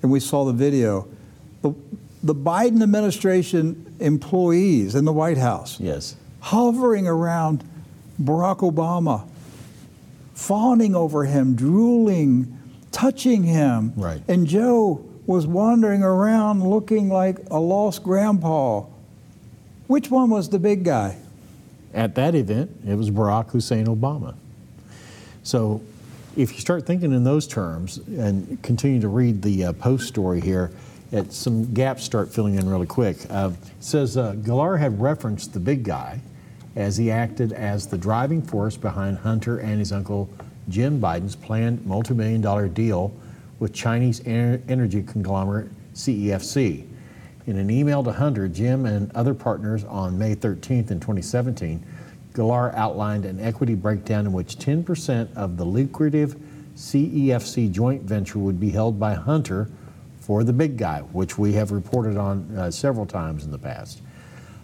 and 0.02 0.10
we 0.10 0.20
saw 0.22 0.46
the 0.46 0.54
video, 0.54 1.08
the, 1.62 1.74
the 2.24 2.34
Biden 2.36 2.82
administration 2.82 3.96
employees 4.00 4.96
in 4.96 5.04
the 5.04 5.14
White 5.14 5.38
House 5.38 5.78
Yes. 5.80 6.16
hovering 6.40 7.06
around 7.06 7.64
Barack 8.22 8.60
Obama, 8.60 9.28
fawning 10.34 10.96
over 10.96 11.26
him, 11.26 11.56
drooling, 11.56 12.58
touching 12.92 13.44
him. 13.44 13.94
Right. 13.96 14.22
And 14.28 14.48
Joe 14.48 15.06
was 15.26 15.48
wandering 15.48 16.04
around 16.04 16.68
looking 16.68 17.10
like 17.10 17.38
a 17.50 17.60
lost 17.60 18.04
grandpa. 18.04 18.82
Which 19.88 20.10
one 20.10 20.30
was 20.30 20.50
the 20.50 20.60
big 20.60 20.84
guy? 20.84 21.18
At 21.94 22.16
that 22.16 22.36
event, 22.36 22.72
it 22.88 22.96
was 22.96 23.10
Barack 23.10 23.50
Hussein 23.50 23.88
Obama. 23.88 24.36
So 25.44 25.82
if 26.36 26.54
you 26.54 26.60
start 26.60 26.86
thinking 26.86 27.14
in 27.14 27.24
those 27.24 27.48
terms 27.48 27.98
and 27.98 28.62
continue 28.62 29.00
to 29.02 29.08
read 29.08 29.42
the 29.42 29.66
uh, 29.66 29.74
Post 29.74 30.08
story 30.08 30.42
here, 30.42 30.72
it, 31.12 31.32
some 31.32 31.74
gaps 31.74 32.04
start 32.04 32.34
filling 32.34 32.56
in 32.56 32.70
really 32.70 32.88
quick. 32.88 33.18
Uh, 33.30 33.52
it 33.54 33.84
says 33.84 34.18
uh, 34.18 34.34
Galar 34.34 34.78
had 34.78 35.00
referenced 35.00 35.54
the 35.54 35.60
big 35.60 35.84
guy 35.84 36.20
as 36.76 36.98
he 36.98 37.10
acted 37.10 37.54
as 37.54 37.88
the 37.88 37.98
driving 37.98 38.42
force 38.42 38.76
behind 38.76 39.18
Hunter 39.20 39.60
and 39.60 39.80
his 39.80 39.92
uncle 39.92 40.30
Jim 40.68 41.00
Biden's 41.00 41.36
planned 41.36 41.86
multi-million 41.86 42.42
dollar 42.42 42.68
deal 42.68 43.14
with 43.60 43.74
Chinese 43.74 44.20
ener- 44.22 44.62
energy 44.68 45.04
conglomerate 45.04 45.70
CEFC. 45.94 46.86
In 47.48 47.58
an 47.58 47.70
email 47.70 48.04
to 48.04 48.12
Hunter, 48.12 48.48
Jim 48.48 48.86
and 48.86 49.12
other 49.16 49.34
partners 49.34 49.84
on 49.84 50.18
May 50.18 50.36
13th 50.36 50.92
in 50.92 51.00
2017, 51.00 51.86
Galar 52.34 52.76
outlined 52.76 53.26
an 53.26 53.40
equity 53.40 53.76
breakdown 53.76 54.26
in 54.26 54.34
which 54.34 54.58
10% 54.58 55.34
of 55.36 55.56
the 55.56 55.64
lucrative 55.64 56.36
CEFC 56.76 57.72
joint 57.72 58.02
venture 58.02 58.40
would 58.40 58.60
be 58.60 58.72
held 58.72 59.00
by 59.00 59.14
Hunter 59.14 59.70
for 60.20 60.44
the 60.44 60.52
big 60.52 60.76
guy, 60.76 61.02
which 61.14 61.38
we 61.38 61.54
have 61.54 61.72
reported 61.72 62.18
on 62.18 62.52
uh, 62.58 62.72
several 62.72 63.06
times 63.06 63.46
in 63.46 63.52
the 63.52 63.58
past. 63.58 64.02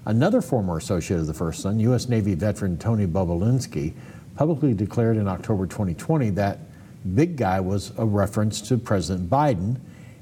Another 0.06 0.42
former 0.42 0.78
associate 0.78 1.20
of 1.20 1.28
the 1.28 1.34
First 1.34 1.62
Son, 1.62 1.80
U.S. 1.80 2.10
Navy 2.10 2.34
veteran 2.34 2.78
Tony 2.78 3.06
Bobulinski, 3.06 3.94
publicly 4.36 4.74
declared 4.74 5.18
in 5.18 5.28
October 5.28 5.68
2020 5.68 6.32
that 6.32 6.60
big 7.14 7.36
guy 7.38 7.60
was 7.60 7.92
a 7.98 8.06
reference 8.06 8.62
to 8.62 8.78
President 8.78 9.30
Biden 9.30 9.78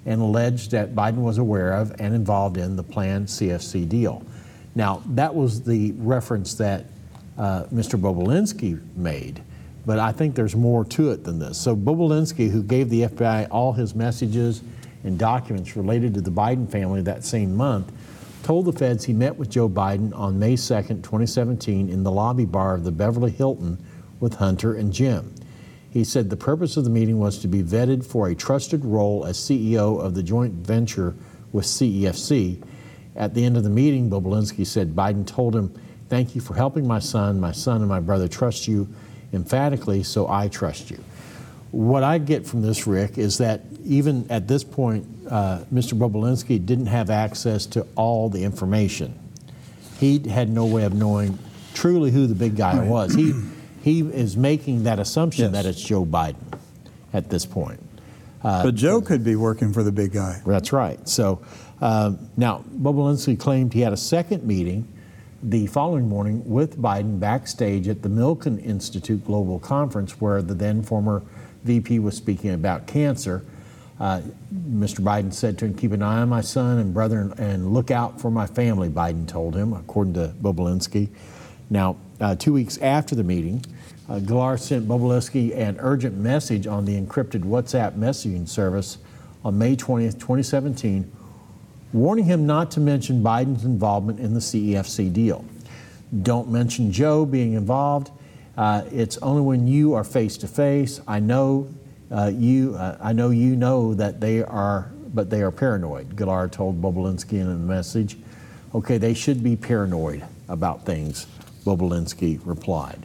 and 0.05 0.21
alleged 0.21 0.71
that 0.71 0.95
Biden 0.95 1.21
was 1.21 1.37
aware 1.37 1.73
of 1.73 1.95
and 1.99 2.13
involved 2.13 2.57
in 2.57 2.75
the 2.75 2.83
planned 2.83 3.27
CEFC 3.27 3.87
deal. 3.87 4.23
Now, 4.75 5.01
that 5.07 5.33
was 5.33 5.63
the 5.63 5.93
reference 5.93 6.55
that 6.55 6.85
uh, 7.37 7.63
Mr. 7.73 7.99
Bobulinski 7.99 8.81
made, 8.97 9.41
but 9.85 9.97
I 9.97 10.11
think 10.11 10.35
there's 10.35 10.55
more 10.55 10.83
to 10.85 11.11
it 11.11 11.23
than 11.23 11.39
this. 11.39 11.57
So, 11.57 11.75
Bobulinski, 11.75 12.49
who 12.49 12.63
gave 12.63 12.89
the 12.89 13.03
FBI 13.03 13.47
all 13.49 13.71
his 13.71 13.95
messages 13.95 14.61
and 15.05 15.17
documents 15.17 15.77
related 15.77 16.13
to 16.15 16.21
the 16.21 16.31
Biden 16.31 16.69
family 16.69 17.01
that 17.03 17.23
same 17.23 17.55
month, 17.55 17.91
told 18.49 18.65
the 18.65 18.73
feds 18.73 19.05
he 19.05 19.13
met 19.13 19.35
with 19.35 19.47
Joe 19.47 19.69
Biden 19.69 20.11
on 20.17 20.39
May 20.39 20.55
2, 20.55 20.57
2017, 20.57 21.87
in 21.87 22.01
the 22.01 22.09
lobby 22.09 22.45
bar 22.45 22.73
of 22.73 22.83
the 22.83 22.91
Beverly 22.91 23.29
Hilton 23.29 23.77
with 24.19 24.33
Hunter 24.33 24.73
and 24.73 24.91
Jim. 24.91 25.35
He 25.91 26.03
said 26.03 26.31
the 26.31 26.35
purpose 26.35 26.75
of 26.75 26.83
the 26.83 26.89
meeting 26.89 27.19
was 27.19 27.37
to 27.43 27.47
be 27.47 27.61
vetted 27.61 28.03
for 28.03 28.27
a 28.27 28.33
trusted 28.33 28.83
role 28.83 29.23
as 29.23 29.37
CEO 29.37 30.01
of 30.01 30.15
the 30.15 30.23
joint 30.23 30.53
venture 30.53 31.13
with 31.51 31.65
CEFC. 31.65 32.63
At 33.15 33.35
the 33.35 33.45
end 33.45 33.55
of 33.55 33.61
the 33.61 33.69
meeting, 33.69 34.09
Bobulinski 34.09 34.65
said 34.65 34.95
Biden 34.95 35.27
told 35.27 35.55
him, 35.55 35.71
Thank 36.07 36.33
you 36.33 36.41
for 36.41 36.55
helping 36.55 36.87
my 36.87 36.97
son. 36.97 37.39
My 37.39 37.51
son 37.51 37.81
and 37.81 37.87
my 37.87 37.99
brother 37.99 38.27
trust 38.27 38.67
you 38.67 38.87
emphatically, 39.31 40.01
so 40.01 40.27
I 40.27 40.47
trust 40.47 40.89
you. 40.89 40.97
What 41.71 42.03
I 42.03 42.17
get 42.17 42.47
from 42.47 42.61
this, 42.61 42.87
Rick, 42.87 43.17
is 43.17 43.37
that 43.37 43.61
even 43.85 44.25
at 44.29 44.47
this 44.47 44.63
point, 44.63 45.05
uh, 45.29 45.59
Mr. 45.71 45.93
Bobulinski 45.97 46.63
didn't 46.65 46.87
have 46.87 47.09
access 47.09 47.65
to 47.67 47.85
all 47.95 48.29
the 48.29 48.43
information. 48.43 49.17
He 49.99 50.27
had 50.27 50.49
no 50.49 50.65
way 50.65 50.83
of 50.83 50.93
knowing 50.93 51.37
truly 51.73 52.09
who 52.11 52.25
the 52.25 52.35
big 52.35 52.55
guy 52.55 52.83
was. 52.83 53.13
He, 53.13 53.33
he 53.83 53.99
is 54.01 54.35
making 54.35 54.83
that 54.83 54.99
assumption 54.99 55.45
Yes. 55.45 55.51
that 55.53 55.65
it's 55.69 55.81
Joe 55.81 56.05
Biden 56.05 56.35
at 57.13 57.29
this 57.29 57.45
point. 57.45 57.79
but 58.41 58.71
Joe 58.75 59.01
could 59.01 59.23
be 59.23 59.35
working 59.35 59.71
for 59.71 59.83
the 59.83 59.91
big 59.91 60.13
guy. 60.13 60.41
That's 60.45 60.73
right. 60.73 61.07
So 61.07 61.41
um, 61.81 62.17
now, 62.35 62.63
Bobulinski 62.75 63.39
claimed 63.39 63.73
he 63.73 63.81
had 63.81 63.93
a 63.93 63.97
second 63.97 64.43
meeting 64.43 64.87
the 65.43 65.67
following 65.67 66.09
morning 66.09 66.41
with 66.49 66.77
Biden 66.77 67.19
backstage 67.19 67.87
at 67.87 68.01
the 68.01 68.09
Milken 68.09 68.63
Institute 68.65 69.23
Global 69.25 69.59
Conference, 69.59 70.19
where 70.19 70.41
the 70.41 70.53
then 70.53 70.81
former 70.83 71.21
VP 71.63 71.99
was 71.99 72.15
speaking 72.15 72.51
about 72.51 72.87
cancer. 72.87 73.43
Uh, 73.99 74.21
Mr. 74.53 75.01
Biden 75.01 75.33
said 75.33 75.57
to 75.57 75.65
him, 75.65 75.73
Keep 75.73 75.91
an 75.91 76.01
eye 76.01 76.21
on 76.21 76.29
my 76.29 76.41
son 76.41 76.77
and 76.77 76.93
brother 76.93 77.33
and, 77.37 77.73
look 77.73 77.91
out 77.91 78.21
for 78.21 78.31
my 78.31 78.47
family, 78.47 78.89
Biden 78.89 79.27
told 79.27 79.55
him, 79.55 79.73
according 79.73 80.13
to 80.13 80.33
Bobulinski. 80.41 81.09
Now, 81.69 81.97
uh, 82.21 82.35
two 82.35 82.53
weeks 82.53 82.77
after 82.77 83.13
the 83.13 83.23
meeting, 83.23 83.63
uh, 84.07 84.19
Galar 84.19 84.57
sent 84.57 84.87
Bobulinski 84.87 85.55
an 85.55 85.77
urgent 85.79 86.17
message 86.17 86.65
on 86.65 86.85
the 86.85 86.99
encrypted 86.99 87.41
WhatsApp 87.41 87.97
messaging 87.97 88.47
service 88.47 88.97
on 89.43 89.57
May 89.57 89.75
20th, 89.75 90.13
2017, 90.13 91.11
warning 91.93 92.25
him 92.25 92.45
not 92.45 92.71
to 92.71 92.79
mention 92.79 93.21
Biden's 93.21 93.65
involvement 93.65 94.19
in 94.19 94.33
the 94.33 94.39
CEFC 94.39 95.11
deal. 95.11 95.45
Don't 96.23 96.49
mention 96.49 96.91
Joe 96.91 97.25
being 97.25 97.53
involved. 97.53 98.11
Uh, 98.59 98.83
it's 98.91 99.17
only 99.19 99.41
when 99.41 99.67
you 99.67 99.93
are 99.93 100.03
face 100.03 100.35
to 100.35 100.45
face. 100.45 100.99
I 101.07 101.21
know 101.21 101.69
uh, 102.11 102.29
you. 102.35 102.75
Uh, 102.75 102.97
I 102.99 103.13
know 103.13 103.29
you 103.29 103.55
know 103.55 103.93
that 103.93 104.19
they 104.19 104.43
are, 104.43 104.91
but 105.13 105.29
they 105.29 105.41
are 105.41 105.49
paranoid. 105.49 106.17
Galar 106.17 106.49
told 106.49 106.81
Bobulinski 106.81 107.39
in 107.39 107.47
a 107.49 107.55
message. 107.55 108.17
Okay, 108.75 108.97
they 108.97 109.13
should 109.13 109.41
be 109.41 109.55
paranoid 109.55 110.25
about 110.49 110.85
things. 110.85 111.25
Bobulinski 111.63 112.41
replied. 112.43 112.99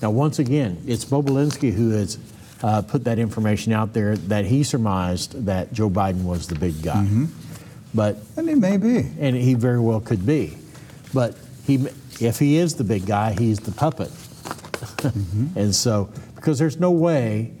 Now, 0.00 0.12
once 0.12 0.38
again, 0.38 0.82
it's 0.86 1.04
Bobulinski 1.04 1.74
who 1.74 1.90
has 1.90 2.18
uh, 2.62 2.80
put 2.80 3.04
that 3.04 3.18
information 3.18 3.74
out 3.74 3.92
there 3.92 4.16
that 4.16 4.46
he 4.46 4.62
surmised 4.62 5.44
that 5.44 5.74
Joe 5.74 5.90
Biden 5.90 6.24
was 6.24 6.46
the 6.46 6.54
big 6.54 6.82
guy. 6.82 7.06
But 7.94 8.16
And 8.38 8.48
he 8.48 8.54
may 8.54 8.78
be. 8.78 9.10
and 9.20 9.36
he 9.36 9.52
very 9.52 9.78
well 9.78 10.00
could 10.00 10.24
be. 10.24 10.56
But 11.12 11.36
he, 11.66 11.86
if 12.18 12.38
he 12.38 12.56
is 12.56 12.76
the 12.76 12.84
big 12.84 13.04
guy, 13.04 13.34
he's 13.38 13.60
the 13.60 13.72
puppet. 13.72 14.10
and 15.56 15.74
so, 15.74 16.10
because 16.34 16.58
there's 16.58 16.78
no 16.78 16.90
way 16.90 17.52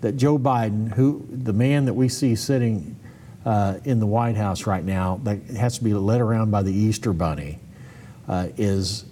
that 0.00 0.16
Joe 0.16 0.38
Biden, 0.38 0.92
who 0.92 1.26
the 1.30 1.52
man 1.52 1.86
that 1.86 1.94
we 1.94 2.08
see 2.08 2.34
sitting 2.34 2.96
uh, 3.44 3.78
in 3.84 4.00
the 4.00 4.06
White 4.06 4.36
House 4.36 4.66
right 4.66 4.84
now, 4.84 5.20
that 5.24 5.42
has 5.56 5.78
to 5.78 5.84
be 5.84 5.94
led 5.94 6.20
around 6.20 6.50
by 6.50 6.62
the 6.62 6.72
Easter 6.72 7.12
Bunny, 7.12 7.58
uh, 8.28 8.48
is 8.56 9.04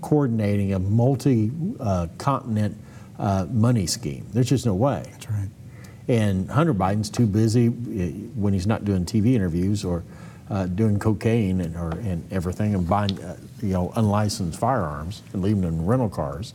coordinating 0.00 0.74
a 0.74 0.78
multi-continent 0.78 2.76
uh, 3.18 3.46
money 3.50 3.86
scheme. 3.86 4.26
There's 4.32 4.48
just 4.48 4.66
no 4.66 4.74
way. 4.74 5.02
That's 5.12 5.30
right. 5.30 5.48
And 6.08 6.50
Hunter 6.50 6.74
Biden's 6.74 7.10
too 7.10 7.26
busy 7.26 7.66
eh, 7.66 8.10
when 8.34 8.52
he's 8.52 8.66
not 8.66 8.84
doing 8.84 9.04
TV 9.04 9.34
interviews 9.34 9.84
or 9.84 10.04
uh, 10.50 10.66
doing 10.66 10.98
cocaine 10.98 11.60
and, 11.60 11.76
or, 11.76 11.90
and 11.90 12.24
everything 12.32 12.74
and 12.74 12.88
buying, 12.88 13.20
uh, 13.22 13.36
you 13.60 13.72
know, 13.72 13.92
unlicensed 13.96 14.58
firearms 14.58 15.22
and 15.32 15.42
leaving 15.42 15.62
them 15.62 15.74
in 15.74 15.86
rental 15.86 16.08
cars. 16.08 16.54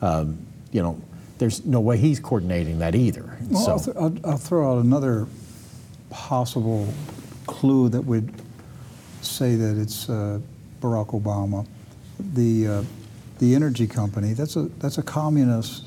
Um, 0.00 0.38
you 0.72 0.82
know, 0.82 1.00
there's 1.38 1.64
no 1.64 1.80
way 1.80 1.96
he's 1.98 2.20
coordinating 2.20 2.78
that 2.80 2.94
either. 2.94 3.38
Well, 3.50 3.78
so, 3.78 3.92
I'll, 3.96 4.10
th- 4.10 4.22
I'll, 4.24 4.32
I'll 4.32 4.38
throw 4.38 4.72
out 4.78 4.84
another 4.84 5.26
possible 6.10 6.92
clue 7.46 7.88
that 7.90 8.02
would 8.02 8.32
say 9.22 9.54
that 9.56 9.76
it's 9.80 10.08
uh, 10.08 10.40
Barack 10.80 11.08
Obama. 11.20 11.66
The 12.34 12.66
uh, 12.66 12.82
the 13.38 13.54
energy 13.54 13.86
company 13.86 14.32
that's 14.32 14.56
a 14.56 14.62
that's 14.80 14.98
a 14.98 15.02
communist 15.02 15.84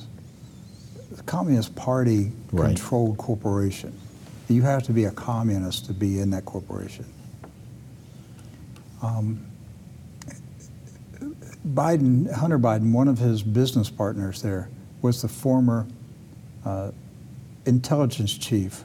communist 1.26 1.76
party 1.76 2.32
Right. 2.54 2.68
controlled 2.68 3.18
corporation. 3.18 3.94
You 4.50 4.62
have 4.64 4.84
to 4.84 4.94
be 4.94 5.06
a 5.06 5.12
communist 5.12 5.86
to 5.86 5.94
be 5.94 6.20
in 6.20 6.32
that 6.32 6.44
corporation. 6.46 7.06
Um, 9.02 9.46
Biden, 11.68 12.32
Hunter 12.32 12.60
Biden, 12.60 12.92
one 12.92 13.08
of 13.08 13.20
his 13.20 13.44
business 13.44 13.90
partners 13.90 14.42
there 14.42 14.70
was 15.02 15.22
the 15.22 15.28
former 15.28 15.88
uh, 16.66 16.92
intelligence 17.66 18.36
chief 18.38 18.84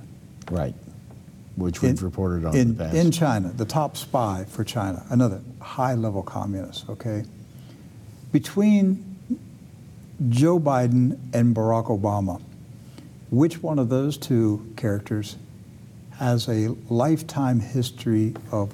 right, 0.51 0.75
which 1.57 1.81
we've 1.83 1.99
in- 1.99 2.05
reported 2.05 2.45
on 2.45 2.55
in, 2.55 2.61
in 2.61 2.77
the 2.77 2.85
past. 2.85 2.97
in 2.97 3.11
China, 3.11 3.49
the 3.49 3.65
top 3.65 3.97
spy 3.97 4.45
for 4.49 4.65
China, 4.65 5.05
another 5.11 5.41
high 5.61 5.95
level 5.95 6.23
communist, 6.23 6.89
okay? 6.89 7.25
Between 8.33 9.17
Joe 10.29 10.59
Biden 10.59 11.19
and 11.33 11.55
Barack 11.55 11.87
Obama, 11.87 12.41
which 13.31 13.63
one 13.63 13.79
of 13.79 13.89
those 13.89 14.17
two 14.17 14.73
characters 14.77 15.37
has 16.19 16.49
a 16.49 16.75
lifetime 16.89 17.61
history 17.61 18.35
of 18.51 18.73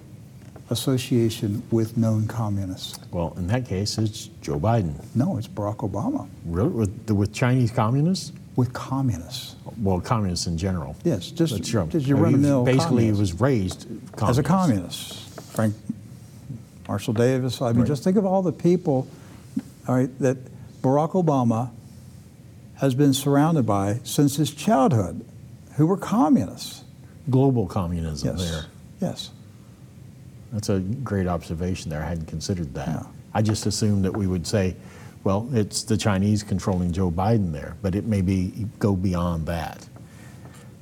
association 0.73 1.63
with 1.71 1.97
known 1.97 2.27
communists? 2.27 2.99
well, 3.13 3.33
in 3.37 3.47
that 3.49 3.67
case, 3.67 3.99
it's 3.99 4.27
Joe 4.41 4.59
Biden. 4.59 4.95
No, 5.15 5.37
it's 5.39 5.47
Barack 5.49 5.77
Obama 5.89 6.29
Really? 6.45 6.69
With, 6.71 7.11
with 7.11 7.33
Chinese 7.33 7.71
communists? 7.71 8.33
with 8.57 8.73
communists. 8.75 9.55
Well, 9.81 10.01
communists 10.01 10.47
in 10.47 10.59
general. 10.59 10.95
Yes, 11.05 11.31
just, 11.31 11.55
But 11.57 11.67
sure. 11.67 11.87
just 11.87 12.07
your 12.07 12.19
run 12.19 12.35
of 12.35 12.41
mill 12.41 12.65
Basically, 12.65 13.07
he 13.07 13.13
was 13.13 13.41
raised 13.41 13.87
communist. 14.17 14.23
as 14.31 14.39
a 14.39 14.43
communist. 14.43 15.41
Frank 15.53 15.75
Marshall 16.87 17.15
Davis. 17.15 17.63
I 17.63 17.69
mean, 17.73 17.79
Right. 17.81 17.87
just 17.89 18.05
think 18.05 18.19
of 18.19 18.27
all 18.27 18.43
the 18.43 18.53
people, 18.53 19.07
all 19.89 19.95
right, 19.95 20.11
that 20.19 20.37
Barack 20.83 21.13
Obama 21.13 21.71
has 22.75 22.95
been 22.95 23.15
surrounded 23.15 23.65
by 23.65 24.01
since 24.05 24.37
his 24.37 24.51
childhood, 24.51 25.25
who 25.77 25.87
were 25.87 25.97
communists. 25.97 26.83
Global 27.31 27.67
communism 27.67 28.37
Yes. 28.37 28.51
there. 28.51 28.65
Yes. 29.01 29.31
That's 30.53 30.69
a 30.69 30.81
great 30.81 31.27
observation 31.27 31.91
there. 31.91 32.03
I 32.03 32.09
hadn't 32.09 32.27
considered 32.27 32.75
that. 32.75 33.07
I 33.35 33.41
just 33.41 33.65
assumed 33.67 34.05
that 34.05 34.13
we 34.13 34.27
would 34.27 34.47
say, 34.47 34.77
well, 35.25 35.49
it's 35.53 35.83
the 35.83 35.97
Chinese 35.97 36.43
controlling 36.43 36.93
Joe 36.93 37.11
Biden 37.11 37.53
there, 37.53 37.77
but 37.81 37.95
it 37.95 38.05
may 38.05 38.21
be 38.21 38.67
go 38.79 38.95
beyond 38.95 39.47
that. 39.47 39.87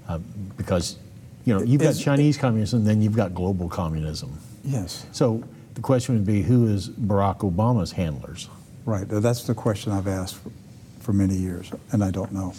Um, 0.08 0.24
because, 0.56 0.98
you 1.44 1.54
know, 1.54 1.62
you've 1.62 1.80
got 1.80 1.90
Is- 1.90 2.00
Chinese 2.02 2.36
communism, 2.36 2.84
then 2.84 3.00
you've 3.00 3.14
got 3.14 3.32
global 3.34 3.68
communism. 3.68 4.36
Yes. 4.64 5.06
So 5.12 5.44
the 5.74 5.80
question 5.80 6.16
would 6.16 6.26
be 6.26 6.42
who 6.42 6.66
is 6.66 6.88
Barack 6.88 7.38
Obama's 7.38 7.92
handlers? 7.92 8.48
Right. 8.84 9.06
That's 9.08 9.44
the 9.44 9.54
question 9.54 9.92
I've 9.92 10.08
asked 10.08 10.36
for, 10.36 10.50
for 10.98 11.12
many 11.12 11.36
years, 11.36 11.70
and 11.92 12.02
I 12.02 12.10
don't 12.10 12.32
know. 12.32 12.54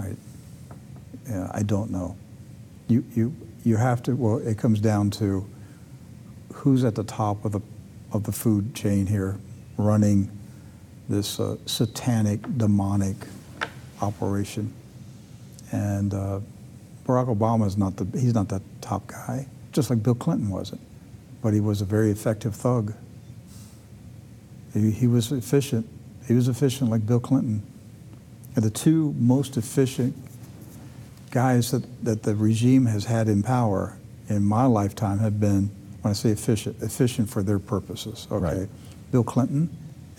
Right. 0.00 0.16
Yeah, 1.28 1.48
I 1.54 1.62
don't 1.62 1.90
know. 1.90 2.16
You, 2.88 3.04
you, 3.14 3.34
you 3.62 3.76
have 3.76 4.02
to, 4.04 4.16
well, 4.16 4.38
it 4.38 4.58
comes 4.58 4.80
down 4.80 5.10
to 5.12 5.46
who's 6.52 6.84
at 6.84 6.94
the 6.94 7.04
top 7.04 7.44
of 7.44 7.52
the, 7.52 7.60
of 8.12 8.24
the 8.24 8.32
food 8.32 8.74
chain 8.74 9.06
here 9.06 9.38
running 9.76 10.30
this 11.08 11.40
uh, 11.40 11.56
satanic, 11.66 12.40
demonic 12.56 13.16
operation. 14.00 14.72
And 15.70 16.14
uh, 16.14 16.40
Barack 17.06 17.34
Obama 17.34 17.66
is 17.66 17.76
not 17.76 17.96
the, 17.96 18.06
he's 18.18 18.34
not 18.34 18.48
that 18.50 18.62
top 18.80 19.06
guy, 19.06 19.46
just 19.72 19.90
like 19.90 20.02
Bill 20.02 20.14
Clinton 20.14 20.50
wasn't. 20.50 20.80
But 21.42 21.54
he 21.54 21.60
was 21.60 21.80
a 21.80 21.84
very 21.84 22.10
effective 22.10 22.54
thug. 22.54 22.94
He, 24.72 24.90
he 24.90 25.06
was 25.06 25.32
efficient. 25.32 25.88
He 26.26 26.34
was 26.34 26.48
efficient 26.48 26.90
like 26.90 27.06
Bill 27.06 27.20
Clinton. 27.20 27.62
And 28.54 28.64
the 28.64 28.70
two 28.70 29.14
most 29.18 29.56
efficient 29.56 30.14
guys 31.30 31.70
that, 31.70 32.04
that 32.04 32.22
the 32.22 32.34
regime 32.34 32.86
has 32.86 33.06
had 33.06 33.28
in 33.28 33.42
power 33.42 33.96
in 34.28 34.44
my 34.44 34.66
lifetime 34.66 35.18
have 35.18 35.40
been, 35.40 35.70
when 36.02 36.10
I 36.10 36.14
say 36.14 36.30
efficient, 36.30 36.82
efficient 36.82 37.30
for 37.30 37.42
their 37.42 37.58
purposes. 37.58 38.26
Okay, 38.30 38.60
Right. 38.60 38.68
Bill 39.10 39.24
Clinton 39.24 39.68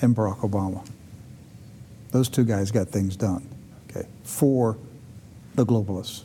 and 0.02 0.16
Barack 0.16 0.40
Obama. 0.40 0.86
Those 2.12 2.30
two 2.30 2.44
guys 2.44 2.72
got 2.72 2.90
things 2.90 3.16
done. 3.16 3.48
Okay, 3.90 4.08
for 4.24 4.78
the 5.56 5.66
globalists. 5.66 6.24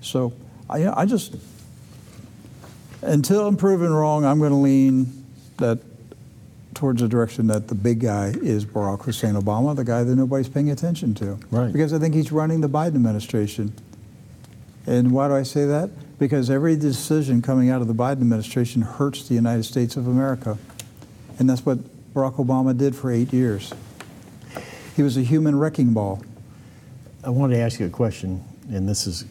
So 0.00 0.32
I, 0.68 0.88
I 0.88 1.06
just 1.06 1.36
until 3.02 3.46
I'm 3.46 3.56
proven 3.56 3.92
wrong, 3.92 4.24
I'm 4.24 4.38
going 4.38 4.50
to 4.50 4.56
lean 4.56 5.24
that 5.58 5.78
towards 6.74 7.00
the 7.00 7.08
direction 7.08 7.46
that 7.46 7.68
the 7.68 7.74
big 7.74 8.00
guy 8.00 8.34
is 8.42 8.64
Barack 8.64 9.02
Hussein 9.02 9.34
Obama, 9.34 9.76
the 9.76 9.84
guy 9.84 10.02
that 10.02 10.16
nobody's 10.16 10.48
paying 10.48 10.70
attention 10.70 11.14
to. 11.14 11.38
Right. 11.50 11.72
Because 11.72 11.92
I 11.92 11.98
think 11.98 12.14
he's 12.14 12.32
running 12.32 12.60
the 12.60 12.68
Biden 12.68 12.96
administration. 12.96 13.72
And 14.86 15.12
why 15.12 15.28
do 15.28 15.34
I 15.34 15.44
say 15.44 15.66
that? 15.66 15.90
Because 16.24 16.48
every 16.48 16.74
decision 16.74 17.42
coming 17.42 17.68
out 17.68 17.82
of 17.82 17.86
the 17.86 17.92
Biden 17.92 18.12
administration 18.12 18.80
hurts 18.80 19.28
the 19.28 19.34
United 19.34 19.64
States 19.64 19.98
of 19.98 20.06
America. 20.06 20.56
And 21.38 21.50
that's 21.50 21.66
what 21.66 21.76
Barack 22.14 22.36
Obama 22.36 22.74
did 22.74 22.96
for 22.96 23.10
eight 23.12 23.30
years. 23.30 23.74
He 24.96 25.02
was 25.02 25.18
a 25.18 25.20
human 25.20 25.54
wrecking 25.58 25.92
ball. 25.92 26.22
I 27.22 27.28
wanted 27.28 27.56
to 27.56 27.60
ask 27.60 27.78
you 27.78 27.84
a 27.84 27.90
question, 27.90 28.42
and 28.70 28.88
this 28.88 29.06
is 29.06 29.26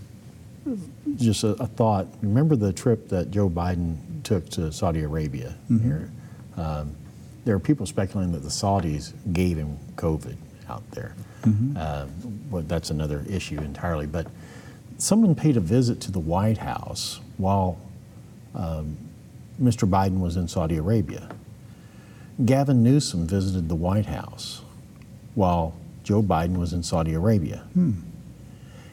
just 1.16 1.44
a, 1.44 1.54
a 1.54 1.66
thought. 1.66 2.06
Remember 2.22 2.56
the 2.56 2.72
trip 2.72 3.10
that 3.10 3.32
Joe 3.32 3.50
Biden 3.50 3.98
took 4.22 4.48
to 4.50 4.72
Saudi 4.72 5.02
Arabia? 5.02 5.56
Here, 5.82 6.12
um, 6.58 6.96
there 7.44 7.56
are 7.56 7.60
people 7.60 7.88
speculating 7.88 8.34
that 8.34 8.44
the 8.44 8.50
Saudis 8.50 9.14
gave 9.34 9.58
him 9.58 9.80
COVID 9.96 10.36
out 10.70 10.84
there. 10.92 11.16
Uh, 11.76 12.06
well, 12.52 12.62
that's 12.62 12.92
another 12.92 13.26
issue 13.28 13.58
entirely. 13.58 14.06
But 14.06 14.28
someone 15.04 15.36
paid 15.36 15.58
a 15.58 15.60
visit 15.60 16.00
to 16.00 16.12
the 16.12 16.20
White 16.20 16.60
House 16.60 17.20
while 17.38 17.78
um, 18.56 18.98
Mr. 19.62 19.88
Biden 19.88 20.22
was 20.22 20.38
in 20.38 20.48
Saudi 20.48 20.78
Arabia. 20.78 21.30
Gavin 22.46 22.84
Newsom 22.84 23.28
visited 23.28 23.68
the 23.68 23.76
White 23.76 24.06
House 24.06 24.62
while 25.36 25.76
Joe 26.04 26.24
Biden 26.24 26.58
was 26.58 26.72
in 26.72 26.84
Saudi 26.84 27.14
Arabia. 27.14 27.68
And 27.76 28.06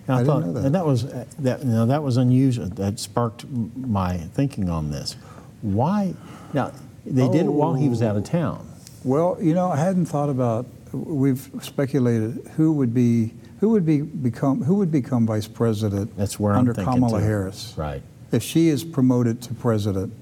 I, 0.08 0.14
I 0.14 0.18
didn't 0.18 0.26
thought, 0.26 0.46
know 0.46 0.52
that. 0.54 0.64
and 0.64 0.74
that 0.74 0.84
was 0.84 1.04
uh, 1.04 1.24
that. 1.38 1.61
You 1.61 1.70
know, 1.70 1.86
that 1.86 2.02
was 2.02 2.16
unusual. 2.16 2.66
That 2.66 2.98
sparked 2.98 3.48
my 3.48 4.16
thinking 4.16 4.68
on 4.68 4.90
this. 4.90 5.16
Why? 5.62 6.14
Now 6.52 6.72
they 7.06 7.28
did 7.28 7.46
it 7.46 7.52
while 7.52 7.74
he 7.74 7.88
was 7.88 8.02
out 8.02 8.16
of 8.16 8.24
town. 8.24 8.66
Well, 9.04 9.38
you 9.40 9.54
know, 9.54 9.70
I 9.70 9.76
hadn't 9.76 10.06
thought 10.06 10.28
about. 10.28 10.66
We've 10.92 11.48
speculated 11.62 12.50
who 12.56 12.72
would 12.72 12.92
be 12.92 13.32
who 13.61 13.68
would 13.70 13.84
be 13.86 14.00
become 14.02 14.62
who 14.62 14.74
would 14.76 14.90
become 14.90 15.26
vice 15.26 15.46
president 15.46 16.16
That's 16.16 16.40
where 16.40 16.52
I'm 16.52 16.61
under 16.61 16.74
Kamala 16.74 17.20
too. 17.20 17.24
Harris 17.24 17.74
Right. 17.76 18.02
if 18.32 18.42
she 18.42 18.68
is 18.68 18.82
promoted 18.84 19.40
to 19.42 19.54
president. 19.54 20.12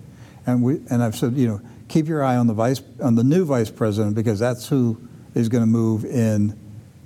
And 0.47 0.63
we 0.63 0.81
and 0.91 1.03
I've 1.03 1.17
said, 1.17 1.35
you 1.35 1.47
know, 1.49 1.61
keep 1.89 2.07
your 2.09 2.23
eye 2.25 2.37
on 2.37 2.47
the 2.47 2.55
vice 2.55 2.83
on 3.03 3.15
the 3.15 3.25
new 3.25 3.45
vice 3.45 3.71
president 3.71 4.15
because 4.15 4.39
that's 4.39 4.69
who 4.69 4.99
is 5.35 5.49
going 5.49 5.63
to 5.63 5.67
move 5.69 6.05
in 6.05 6.59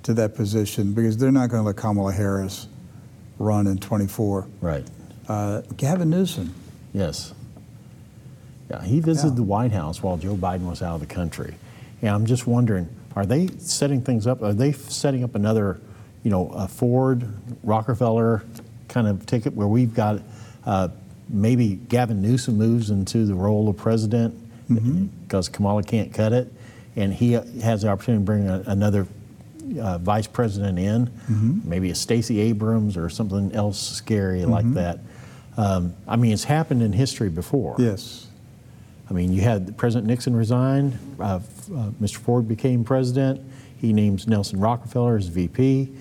to 0.03 0.13
that 0.15 0.35
position 0.35 0.93
because 0.93 1.17
they're 1.17 1.31
not 1.31 1.49
going 1.49 1.61
to 1.61 1.67
let 1.67 1.75
Kamala 1.77 2.11
Harris 2.11 2.67
run 3.39 3.67
in 3.67 3.77
24. 3.77 4.47
Right. 4.61 4.85
Uh, 5.27 5.61
Gavin 5.77 6.09
Newsom. 6.09 6.53
Yes. 6.93 7.33
Yeah, 8.69 8.83
he 8.83 8.99
visited 8.99 9.29
Yeah. 9.31 9.35
the 9.35 9.43
White 9.43 9.71
House 9.71 10.01
while 10.01 10.17
Joe 10.17 10.35
Biden 10.35 10.67
was 10.69 10.81
out 10.81 10.95
of 10.95 10.99
the 11.01 11.05
country, 11.13 11.55
and 12.01 12.09
I'm 12.11 12.25
just 12.25 12.47
wondering: 12.47 12.87
Are 13.15 13.25
they 13.25 13.47
setting 13.59 14.01
things 14.01 14.25
up? 14.25 14.41
Are 14.41 14.53
they 14.53 14.71
setting 14.71 15.23
up 15.23 15.35
another, 15.35 15.79
you 16.23 16.31
know, 16.31 16.47
a 16.49 16.67
Ford 16.67 17.27
Rockefeller 17.63 18.43
kind 18.87 19.07
of 19.07 19.25
ticket 19.25 19.53
where 19.53 19.67
we've 19.67 19.93
got 19.93 20.21
uh, 20.65 20.87
maybe 21.29 21.75
Gavin 21.75 22.21
Newsom 22.21 22.57
moves 22.57 22.89
into 22.89 23.25
the 23.25 23.35
role 23.35 23.69
of 23.69 23.77
president 23.77 24.39
because 25.19 25.49
Kamala 25.49 25.83
can't 25.83 26.13
cut 26.13 26.33
it, 26.33 26.51
and 26.95 27.13
he 27.13 27.35
uh, 27.35 27.43
has 27.61 27.81
the 27.81 27.89
opportunity 27.89 28.21
to 28.21 28.25
bring 28.25 28.47
a, 28.47 28.63
another 28.67 29.05
uh, 29.79 29.97
vice 29.97 30.27
president 30.27 30.79
in, 30.79 31.61
maybe 31.65 31.89
a 31.91 31.95
Stacey 31.95 32.39
Abrams 32.39 32.97
or 32.97 33.09
something 33.09 33.51
else 33.53 33.79
scary 33.79 34.45
like 34.45 34.71
that. 34.73 34.99
Um, 35.57 35.93
I 36.07 36.15
mean, 36.15 36.31
it's 36.31 36.43
happened 36.45 36.81
in 36.81 36.93
history 36.93 37.29
before. 37.29 37.75
Yes. 37.77 38.27
I 39.09 39.13
mean, 39.13 39.33
you 39.33 39.41
had 39.41 39.77
President 39.77 40.07
Nixon 40.07 40.35
resign, 40.35 40.97
uh, 41.19 41.23
uh, 41.23 41.39
Mr. 42.01 42.17
Ford 42.17 42.47
became 42.47 42.83
president, 42.83 43.41
he 43.77 43.93
names 43.93 44.27
Nelson 44.27 44.59
Rockefeller 44.59 45.17
as 45.17 45.27
VP. 45.27 45.91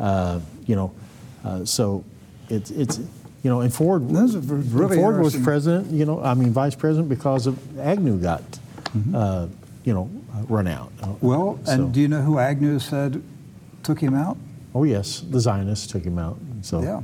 Uh, 0.00 0.40
you 0.66 0.74
know, 0.76 0.90
uh, 1.44 1.64
so 1.64 2.04
it's 2.48 2.70
it's 2.70 2.98
you 3.42 3.50
know, 3.50 3.60
and 3.60 3.72
Ford 3.72 4.02
really 4.10 4.96
Ford 4.96 5.20
was 5.20 5.36
president. 5.36 5.90
You 5.92 6.06
know, 6.06 6.22
I 6.22 6.34
mean, 6.34 6.50
vice 6.52 6.74
president 6.74 7.08
because 7.08 7.46
of 7.46 7.78
Agnew 7.78 8.18
got 8.18 8.42
uh, 9.14 9.46
you 9.84 9.92
know 9.94 10.10
uh, 10.34 10.42
run 10.48 10.66
out. 10.66 10.90
Well, 11.20 11.58
so- 11.64 11.72
and 11.72 11.92
do 11.94 12.00
you 12.00 12.08
know 12.08 12.22
who 12.22 12.38
Agnew 12.38 12.78
said 12.78 13.22
took 13.82 14.00
him 14.00 14.14
out? 14.14 14.36
oh 14.74 14.84
yes, 14.84 15.20
the 15.20 15.38
Zionists 15.40 15.86
took 15.86 16.04
him 16.04 16.18
out. 16.18 16.38
So 16.62 16.80
Yeah, 16.82 17.02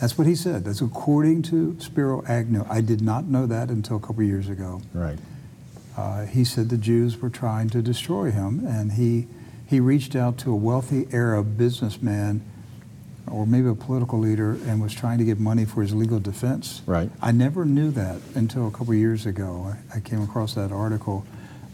that's 0.00 0.16
what 0.18 0.26
he 0.26 0.34
said. 0.36 0.64
That's 0.64 0.80
according 0.82 1.42
to 1.42 1.76
Spiro 1.80 2.22
Agnew. 2.28 2.64
I 2.68 2.80
did 2.80 3.00
not 3.00 3.24
know 3.24 3.46
that 3.46 3.70
until 3.70 3.96
a 3.96 4.00
couple 4.00 4.20
of 4.22 4.28
years 4.28 4.48
ago. 4.48 4.80
right, 4.94 5.18
Uh, 5.96 6.26
he 6.26 6.44
said 6.44 6.68
the 6.68 6.76
Jews 6.78 7.20
were 7.20 7.30
trying 7.30 7.70
to 7.70 7.80
destroy 7.82 8.30
him, 8.30 8.64
and 8.66 8.92
he 8.92 9.26
he 9.66 9.80
reached 9.80 10.14
out 10.14 10.38
to 10.38 10.52
a 10.52 10.56
wealthy 10.56 11.08
Arab 11.12 11.58
businessman, 11.58 12.42
or 13.26 13.46
maybe 13.46 13.68
a 13.68 13.74
political 13.74 14.18
leader, 14.18 14.52
and 14.66 14.80
was 14.80 14.94
trying 14.94 15.18
to 15.18 15.24
get 15.24 15.40
money 15.40 15.64
for 15.64 15.82
his 15.82 15.92
legal 15.94 16.20
defense. 16.20 16.82
Right. 16.86 17.10
I 17.20 17.32
never 17.32 17.64
knew 17.64 17.90
that 17.90 18.20
until 18.34 18.68
a 18.68 18.70
couple 18.70 18.92
of 18.92 18.98
years 18.98 19.26
ago. 19.26 19.74
I, 19.92 19.96
I 19.96 20.00
came 20.00 20.22
across 20.22 20.54
that 20.54 20.70
article. 20.70 21.26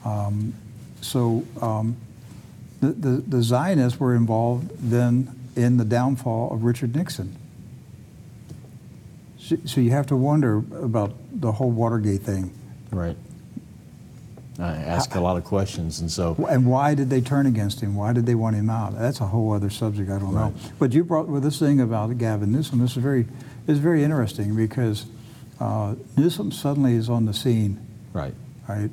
Um, 0.04 0.54
so 1.02 1.44
um, 1.60 1.96
the, 2.80 2.88
the 2.88 3.08
the 3.28 3.42
Zionists 3.42 4.00
were 4.00 4.14
involved 4.14 4.70
then 4.78 5.38
in 5.54 5.76
the 5.76 5.84
downfall 5.84 6.52
of 6.52 6.64
Richard 6.64 6.96
Nixon. 6.96 7.36
So, 9.38 9.56
so 9.66 9.80
you 9.80 9.90
have 9.90 10.06
to 10.06 10.16
wonder 10.16 10.56
about 10.56 11.12
the 11.32 11.52
whole 11.52 11.70
Watergate 11.70 12.22
thing. 12.22 12.52
right. 12.90 13.16
I 14.62 14.76
ask 14.76 15.14
a 15.14 15.20
lot 15.20 15.36
of 15.36 15.44
questions, 15.44 16.00
and 16.00 16.10
so 16.10 16.36
And 16.48 16.66
why 16.66 16.94
did 16.94 17.10
they 17.10 17.20
turn 17.20 17.46
against 17.46 17.80
him? 17.80 17.94
Why 17.94 18.12
did 18.12 18.26
they 18.26 18.34
want 18.34 18.56
him 18.56 18.70
out? 18.70 18.98
That's 18.98 19.20
a 19.20 19.26
whole 19.26 19.52
other 19.52 19.70
subject. 19.70 20.10
I 20.10 20.18
don't 20.18 20.34
know. 20.34 20.54
But 20.78 20.92
you 20.92 21.04
brought 21.04 21.28
with 21.28 21.42
this 21.42 21.58
thing 21.58 21.80
about 21.80 22.16
Gavin 22.18 22.52
Newsom. 22.52 22.78
This 22.78 22.92
is 22.96 23.02
very, 23.02 23.26
is 23.66 23.78
very 23.78 24.04
interesting 24.04 24.54
because 24.54 25.06
uh, 25.60 25.94
Newsom 26.16 26.52
suddenly 26.52 26.94
is 26.94 27.08
on 27.08 27.26
the 27.26 27.34
scene, 27.34 27.84
right, 28.12 28.34
right? 28.68 28.90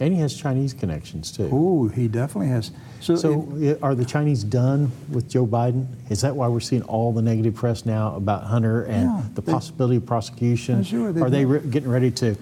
and 0.00 0.12
he 0.14 0.20
has 0.20 0.34
Chinese 0.36 0.72
connections 0.72 1.30
too. 1.30 1.48
Oh, 1.52 1.86
he 1.88 2.08
definitely 2.08 2.48
has. 2.48 2.72
So, 3.00 3.14
So, 3.14 3.48
it- 3.56 3.78
are 3.82 3.94
the 3.94 4.04
Chinese 4.04 4.42
done 4.42 4.90
with 5.10 5.28
Joe 5.30 5.46
Biden? 5.46 5.86
Is 6.10 6.22
that 6.22 6.34
why 6.34 6.48
we're 6.48 6.60
seeing 6.60 6.82
all 6.82 7.12
the 7.12 7.22
negative 7.22 7.54
press 7.54 7.86
now 7.86 8.16
about 8.16 8.44
Hunter 8.44 8.82
and 8.84 9.04
Yeah, 9.10 9.22
the 9.34 9.42
they- 9.42 9.52
possibility 9.52 9.96
of 9.96 10.06
prosecution? 10.06 10.82
Sure, 10.82 11.10
are 11.22 11.30
they 11.30 11.44
re- 11.44 11.60
getting 11.60 11.90
ready 11.90 12.10
to? 12.12 12.34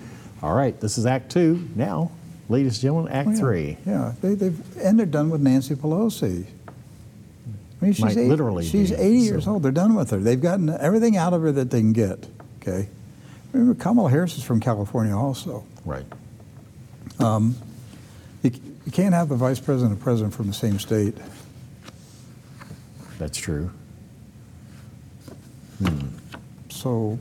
All 0.43 0.55
right, 0.55 0.79
this 0.81 0.97
is 0.97 1.05
Act 1.05 1.31
Two 1.33 1.69
now, 1.77 2.11
ladies 2.51 2.75
and 2.75 2.83
gentlemen, 2.83 3.13
Act 3.13 3.29
oh, 3.29 3.31
yeah, 3.33 3.39
Three. 3.39 3.77
Yeah, 3.87 4.13
they, 4.21 4.35
they've 4.35 4.77
and 4.79 4.99
they're 4.99 5.07
done 5.07 5.31
with 5.31 5.41
Nancy 5.41 5.75
Pelosi. 5.75 6.45
I 6.69 7.85
mean, 7.85 7.95
she's 7.95 8.05
Might 8.05 8.17
eight- 8.19 8.29
literally 8.29 8.67
she's 8.67 8.91
be, 8.91 8.97
80 8.97 9.19
years 9.21 9.47
old. 9.49 9.63
They're 9.63 9.73
done 9.73 9.95
with 9.95 10.11
her. 10.11 10.19
They've 10.19 10.41
gotten 10.41 10.69
everything 10.69 11.17
out 11.17 11.33
of 11.33 11.41
her 11.43 11.53
that 11.53 11.71
they 11.71 11.81
can 11.81 11.95
get. 11.95 12.27
Okay. 12.61 12.89
Remember, 13.53 13.83
Kamala 13.83 14.11
Harris 14.11 14.37
is 14.37 14.45
from 14.45 14.61
California, 14.61 15.17
also. 15.17 15.65
Right. 15.85 16.05
You, 18.43 18.51
you 18.87 18.93
can't 18.93 19.15
have 19.15 19.29
the 19.29 19.37
vice 19.37 19.61
president 19.61 19.93
and 19.95 20.03
president 20.03 20.35
from 20.35 20.47
the 20.47 20.53
same 20.53 20.79
state. 20.79 21.15
That's 23.19 23.39
true. 23.39 23.71
So 26.71 27.19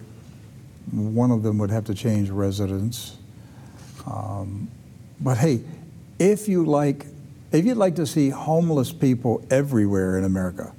one 0.91 1.31
of 1.31 1.43
them 1.43 1.57
would 1.57 1.71
have 1.71 1.85
to 1.85 1.93
change 1.93 2.29
residence. 2.29 3.17
Um, 4.05 4.69
but 5.19 5.37
hey, 5.37 5.61
if 6.17 6.47
you 6.47 6.65
like, 6.65 7.05
if 7.51 7.65
you'd 7.65 7.77
like 7.77 7.95
to 7.95 8.05
see 8.05 8.29
homeless 8.29 8.91
people 8.91 9.45
everywhere 9.49 10.17
in 10.17 10.23
America, 10.23 10.73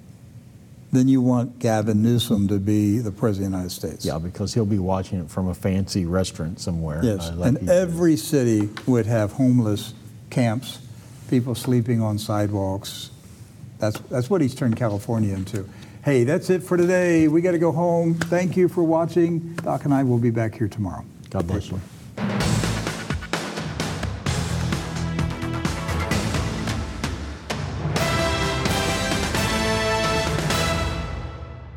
then 0.93 1.09
you 1.09 1.21
want 1.21 1.59
Gavin 1.59 2.03
Newsom 2.03 2.49
to 2.49 2.59
be 2.59 2.99
the 2.99 3.13
president 3.13 3.47
of 3.47 3.53
the 3.53 3.57
United 3.59 3.75
States. 3.75 4.05
Yeah, 4.05 4.19
because 4.19 4.55
he'll 4.55 4.67
be 4.67 4.79
watching 4.79 5.21
it 5.21 5.31
from 5.31 5.49
a 5.49 5.55
fancy 5.55 6.05
restaurant 6.05 6.61
somewhere. 6.61 7.01
Yes, 7.03 7.29
uh, 7.29 7.35
like 7.37 7.49
and 7.49 7.59
does. 7.61 7.69
every 7.69 8.17
city 8.17 8.69
would 8.87 9.07
have 9.07 9.33
homeless 9.33 9.95
camps, 10.31 10.81
people 11.29 11.55
sleeping 11.55 12.03
on 12.03 12.19
sidewalks. 12.19 13.11
That's, 13.79 13.99
that's 14.01 14.29
what 14.29 14.41
he's 14.41 14.55
turned 14.55 14.77
California 14.77 15.35
into. 15.35 15.67
Hey, 16.05 16.25
that's 16.25 16.51
it 16.51 16.63
for 16.63 16.77
today. 16.77 17.29
We 17.29 17.41
got 17.41 17.53
to 17.53 17.59
go 17.59 17.73
home. 17.73 18.15
Thank 18.15 18.57
you 18.57 18.69
for 18.69 18.83
watching. 18.83 19.55
Doc 19.57 19.85
and 19.85 19.95
I 19.95 20.03
will 20.03 20.19
be 20.19 20.31
back 20.31 20.55
here 20.55 20.69
tomorrow. 20.69 21.05
God 21.31 21.47
bless 21.47 21.71
you. 21.71 21.81